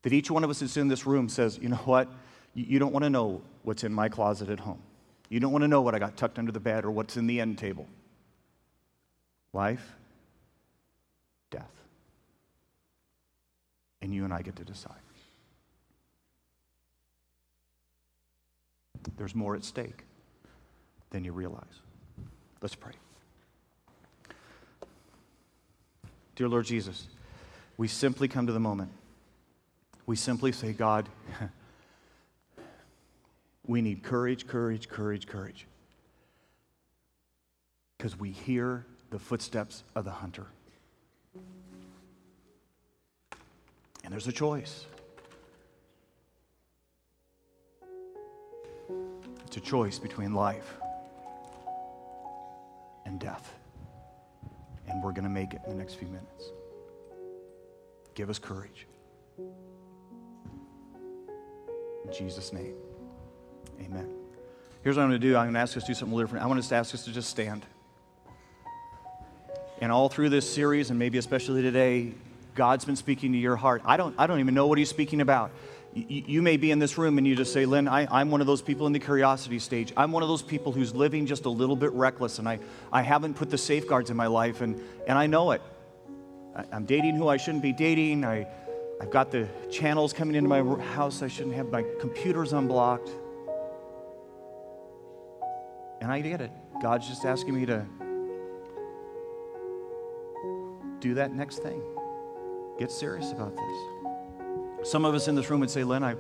That 0.04 0.14
each 0.14 0.30
one 0.30 0.44
of 0.44 0.50
us 0.52 0.60
that's 0.60 0.78
in 0.78 0.90
this 0.90 1.08
room 1.08 1.28
says, 1.28 1.58
you 1.60 1.70
know 1.70 1.78
what? 1.78 2.08
You 2.54 2.78
don't 2.78 2.94
want 2.94 3.04
to 3.04 3.10
know 3.10 3.42
what's 3.64 3.84
in 3.84 3.94
my 3.94 4.10
closet 4.10 4.50
at 4.50 4.60
home. 4.60 4.82
You 5.30 5.40
don't 5.40 5.52
want 5.52 5.62
to 5.62 5.68
know 5.68 5.82
what 5.82 5.94
I 5.94 6.00
got 6.00 6.18
tucked 6.18 6.40
under 6.40 6.52
the 6.52 6.60
bed 6.60 6.84
or 6.84 6.92
what's 6.92 7.16
in 7.16 7.28
the 7.28 7.40
end 7.40 7.60
table. 7.60 7.88
Life, 9.54 9.96
death. 11.52 11.72
And 14.02 14.14
you 14.14 14.26
and 14.26 14.34
I 14.34 14.42
get 14.42 14.56
to 14.58 14.64
decide. 14.64 14.94
There's 19.18 19.36
more 19.36 19.56
at 19.56 19.64
stake 19.64 20.04
than 21.12 21.24
you 21.24 21.32
realize. 21.32 21.64
Let's 22.62 22.76
pray. 22.76 22.94
Dear 26.36 26.50
Lord 26.50 26.66
Jesus, 26.66 27.08
we 27.78 27.88
simply 27.88 28.28
come 28.28 28.48
to 28.48 28.54
the 28.54 28.60
moment. 28.60 28.92
We 30.06 30.16
simply 30.16 30.52
say, 30.52 30.74
God, 30.74 31.10
we 33.70 33.82
need 33.84 34.02
courage, 34.02 34.48
courage, 34.48 34.90
courage, 34.90 35.28
courage. 35.28 35.68
Because 37.96 38.20
we 38.20 38.32
hear 38.32 38.88
the 39.12 39.20
footsteps 39.20 39.84
of 39.94 40.06
the 40.06 40.12
hunter. 40.12 40.48
And 44.04 44.12
there's 44.12 44.28
a 44.28 44.32
choice. 44.32 44.88
It's 49.46 49.58
a 49.58 49.62
choice 49.62 50.00
between 50.00 50.34
life 50.34 50.74
and 53.06 53.20
death. 53.20 53.54
And 54.88 55.04
we're 55.04 55.12
going 55.12 55.26
to 55.26 55.30
make 55.30 55.54
it 55.54 55.62
in 55.66 55.70
the 55.70 55.78
next 55.78 55.94
few 55.94 56.08
minutes. 56.08 56.46
Give 58.16 58.32
us 58.32 58.40
courage. 58.40 58.88
In 59.38 59.54
Jesus' 62.12 62.52
name. 62.52 62.74
Amen. 63.80 64.10
Here's 64.84 64.96
what 64.96 65.04
I'm 65.04 65.10
going 65.10 65.22
to 65.22 65.28
do 65.28 65.36
I'm 65.36 65.46
going 65.46 65.54
to 65.54 65.60
ask 65.60 65.76
us 65.76 65.84
to 65.84 65.88
do 65.88 65.94
something 65.94 66.18
different. 66.18 66.44
I 66.44 66.48
want 66.48 66.60
us 66.60 66.70
to 66.70 66.76
ask 66.76 66.94
us 66.94 67.06
to 67.06 67.12
just 67.12 67.30
stand. 67.30 67.66
And 69.82 69.92
all 69.92 70.10
through 70.10 70.30
this 70.30 70.52
series, 70.52 70.90
and 70.90 71.00
maybe 71.00 71.18
especially 71.18 71.62
today, 71.62 72.14
God's 72.56 72.86
been 72.86 72.98
speaking 72.98 73.32
to 73.32 73.38
your 73.38 73.56
heart. 73.56 73.82
I 73.86 73.98
don't, 73.98 74.14
I 74.18 74.28
don't 74.28 74.40
even 74.40 74.54
know 74.54 74.68
what 74.68 74.78
He's 74.78 74.90
speaking 74.90 75.22
about. 75.22 75.52
You, 75.94 76.24
you 76.28 76.42
may 76.42 76.58
be 76.58 76.72
in 76.72 76.80
this 76.80 76.98
room 76.98 77.18
and 77.18 77.26
you 77.26 77.36
just 77.36 77.54
say, 77.54 77.66
Lynn, 77.66 77.88
I, 77.88 78.22
am 78.22 78.30
one 78.30 78.42
of 78.42 78.48
those 78.48 78.62
people 78.62 78.88
in 78.88 78.94
the 78.94 79.00
curiosity 79.00 79.60
stage. 79.60 79.94
I'm 79.96 80.12
one 80.12 80.22
of 80.22 80.30
those 80.30 80.42
people 80.42 80.72
who's 80.72 80.94
living 80.94 81.26
just 81.26 81.46
a 81.46 81.50
little 81.50 81.76
bit 81.76 81.92
reckless, 81.94 82.40
and 82.40 82.48
I, 82.48 82.60
I 82.92 83.02
haven't 83.02 83.36
put 83.36 83.50
the 83.50 83.58
safeguards 83.58 84.10
in 84.10 84.18
my 84.18 84.28
life, 84.28 84.62
and, 84.62 84.82
and 85.08 85.18
I 85.18 85.28
know 85.28 85.52
it. 85.52 85.62
I, 86.56 86.66
I'm 86.74 86.86
dating 86.86 87.16
who 87.16 87.28
I 87.28 87.38
shouldn't 87.38 87.64
be 87.64 87.74
dating. 87.74 88.26
I, 88.26 88.48
I've 89.02 89.12
got 89.12 89.32
the 89.32 89.48
channels 89.72 90.12
coming 90.12 90.36
into 90.36 90.50
my 90.50 90.62
house 90.84 91.22
I 91.22 91.30
shouldn't 91.30 91.56
have. 91.56 91.70
My 91.70 91.86
computer's 92.02 92.52
unblocked. 92.52 93.10
And 96.02 96.12
I 96.12 96.22
get 96.22 96.42
it. 96.42 96.52
God's 96.82 97.08
just 97.08 97.26
asking 97.26 97.56
me 97.56 97.66
to 97.66 97.86
do 101.00 101.14
that 101.16 101.34
next 101.34 101.60
thing. 101.60 101.82
Get 102.78 102.92
serious 102.92 103.32
about 103.32 103.56
this. 103.56 104.90
Some 104.90 105.04
of 105.04 105.14
us 105.14 105.28
in 105.28 105.36
this 105.36 105.50
room 105.50 105.60
would 105.60 105.70
say, 105.70 105.84
Len, 105.84 106.04
I, 106.04 106.12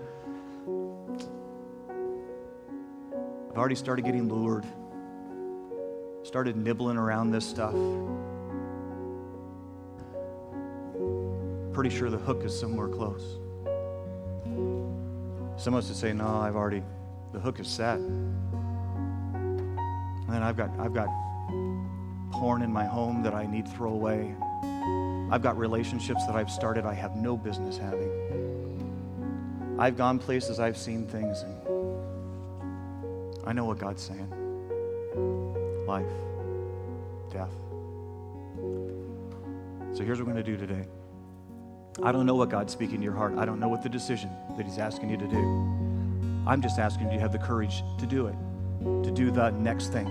I've 3.49 3.57
already 3.57 3.75
started 3.75 4.03
getting 4.03 4.27
lured, 4.27 4.65
started 6.23 6.57
nibbling 6.57 6.97
around 6.97 7.32
this 7.32 7.45
stuff. 7.45 7.73
Pretty 11.73 11.89
sure 11.89 12.09
the 12.09 12.17
hook 12.17 12.43
is 12.43 12.57
somewhere 12.57 12.89
close. 12.89 13.38
Some 15.55 15.73
of 15.73 15.80
us 15.80 15.88
would 15.88 15.97
say, 15.97 16.11
No, 16.11 16.27
I've 16.27 16.57
already, 16.57 16.84
the 17.32 17.39
hook 17.39 17.59
is 17.61 17.67
set. 17.67 17.99
And 20.32 20.43
I've 20.43 20.55
got, 20.55 20.69
I've 20.80 20.93
got 20.93 21.09
porn 22.32 22.61
in 22.61 22.71
my 22.71 22.86
home 22.86 23.23
that 23.23 23.34
I 23.34 23.45
need 23.45 23.65
to 23.65 23.71
throw 23.71 23.91
away. 23.91 24.36
I've 25.32 25.41
got 25.41 25.57
relationships 25.57 26.25
that 26.25 26.36
I've 26.36 26.49
started 26.49 26.86
I 26.86 26.93
have 26.93 27.15
no 27.15 27.36
business 27.36 27.77
having. 27.77 28.09
I've 29.80 29.97
gone 29.97 30.19
places, 30.19 30.59
I've 30.59 30.77
seen 30.77 31.07
things, 31.07 31.41
and 31.41 31.55
I 33.45 33.53
know 33.53 33.65
what 33.65 33.80
God's 33.80 34.03
saying 34.03 34.36
life, 35.88 36.05
death. 37.32 37.53
So 39.97 40.03
here's 40.03 40.19
what 40.19 40.27
we're 40.27 40.34
going 40.34 40.45
to 40.45 40.51
do 40.51 40.57
today. 40.57 40.86
I 42.03 42.11
don't 42.11 42.27
know 42.27 42.36
what 42.36 42.49
God's 42.49 42.71
speaking 42.71 42.97
to 42.97 43.03
your 43.03 43.15
heart. 43.15 43.34
I 43.38 43.45
don't 43.45 43.59
know 43.59 43.67
what 43.67 43.82
the 43.82 43.89
decision 43.89 44.30
that 44.55 44.65
He's 44.65 44.77
asking 44.77 45.09
you 45.09 45.17
to 45.17 45.27
do. 45.27 45.38
I'm 46.45 46.61
just 46.61 46.77
asking 46.77 47.07
you 47.07 47.13
to 47.13 47.19
have 47.19 47.32
the 47.32 47.39
courage 47.39 47.84
to 47.97 48.05
do 48.05 48.27
it 48.27 48.36
to 48.80 49.11
do 49.11 49.32
the 49.32 49.49
next 49.51 49.91
thing. 49.91 50.07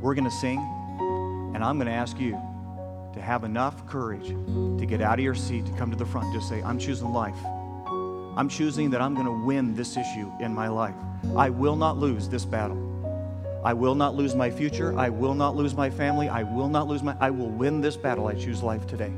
We're 0.00 0.14
going 0.14 0.24
to 0.24 0.36
sing, 0.36 0.58
and 1.54 1.64
I'm 1.64 1.76
going 1.76 1.86
to 1.86 1.92
ask 1.92 2.18
you 2.18 2.32
to 3.14 3.20
have 3.20 3.44
enough 3.44 3.86
courage 3.86 4.28
to 4.28 4.86
get 4.86 5.00
out 5.00 5.18
of 5.18 5.24
your 5.24 5.34
seat, 5.34 5.66
to 5.66 5.72
come 5.72 5.90
to 5.90 5.96
the 5.96 6.04
front, 6.04 6.32
just 6.34 6.48
say, 6.48 6.62
I'm 6.62 6.78
choosing 6.78 7.12
life. 7.12 7.38
I'm 8.36 8.48
choosing 8.48 8.90
that 8.90 9.00
I'm 9.00 9.14
going 9.14 9.26
to 9.26 9.44
win 9.46 9.74
this 9.74 9.96
issue 9.96 10.30
in 10.40 10.54
my 10.54 10.68
life. 10.68 10.94
I 11.34 11.48
will 11.48 11.76
not 11.76 11.96
lose 11.96 12.28
this 12.28 12.44
battle. 12.44 12.82
I 13.64 13.72
will 13.72 13.94
not 13.94 14.14
lose 14.14 14.34
my 14.34 14.50
future. 14.50 14.96
I 14.98 15.08
will 15.08 15.34
not 15.34 15.56
lose 15.56 15.74
my 15.74 15.88
family. 15.88 16.28
I 16.28 16.42
will 16.42 16.68
not 16.68 16.86
lose 16.86 17.02
my. 17.02 17.16
I 17.18 17.30
will 17.30 17.48
win 17.48 17.80
this 17.80 17.96
battle. 17.96 18.26
I 18.28 18.34
choose 18.34 18.62
life 18.62 18.86
today. 18.86 19.12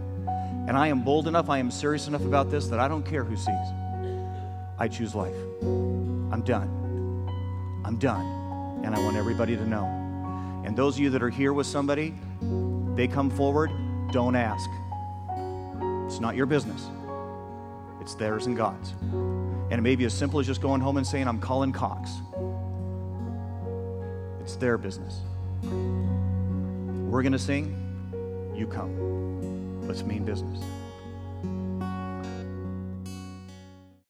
And 0.69 0.77
I 0.77 0.87
am 0.87 1.03
bold 1.03 1.27
enough, 1.27 1.51
I 1.51 1.59
am 1.59 1.71
serious 1.71 2.07
enough 2.07 2.25
about 2.25 2.51
this 2.51 2.69
that 2.69 2.79
I 2.79 2.89
don't 2.89 3.05
care 3.05 3.25
who 3.25 3.37
sees. 3.37 3.49
I 4.79 4.87
choose 4.87 5.15
life. 5.15 5.35
I'm 5.63 6.43
done. 6.43 6.69
I'm 7.85 7.99
done 7.99 8.38
and 8.85 8.95
I 8.95 8.99
want 9.01 9.17
everybody 9.17 9.57
to 9.57 9.67
know. 9.67 9.85
And 10.65 10.77
those 10.77 10.97
of 10.97 11.01
you 11.01 11.11
that 11.11 11.23
are 11.23 11.31
here 11.31 11.53
with 11.53 11.67
somebody, 11.67 12.15
they 12.95 13.09
come 13.09 13.31
forward, 13.31 13.71
don't 14.13 14.37
ask. 14.37 14.69
It's 16.07 16.21
not 16.21 16.37
your 16.37 16.47
business, 16.47 16.89
it's 18.01 18.15
theirs 18.15 18.47
and 18.47 18.57
God's. 18.57 18.93
And 19.71 19.75
it 19.75 19.83
may 19.83 19.97
be 19.97 20.05
as 20.05 20.15
simple 20.15 20.41
as 20.41 20.47
just 20.47 20.63
going 20.63 20.81
home 20.81 20.97
and 20.97 21.07
saying, 21.07 21.29
I'm 21.29 21.39
calling 21.39 21.73
Cox. 21.73 22.11
It's 24.41 24.57
their 24.57 24.79
business. 24.79 25.21
We're 25.63 27.23
going 27.23 27.33
to 27.33 27.39
sing, 27.39 27.75
you 28.57 28.67
come. 28.67 29.87
Let's 29.87 30.03
mean 30.03 30.25
business. 30.25 30.63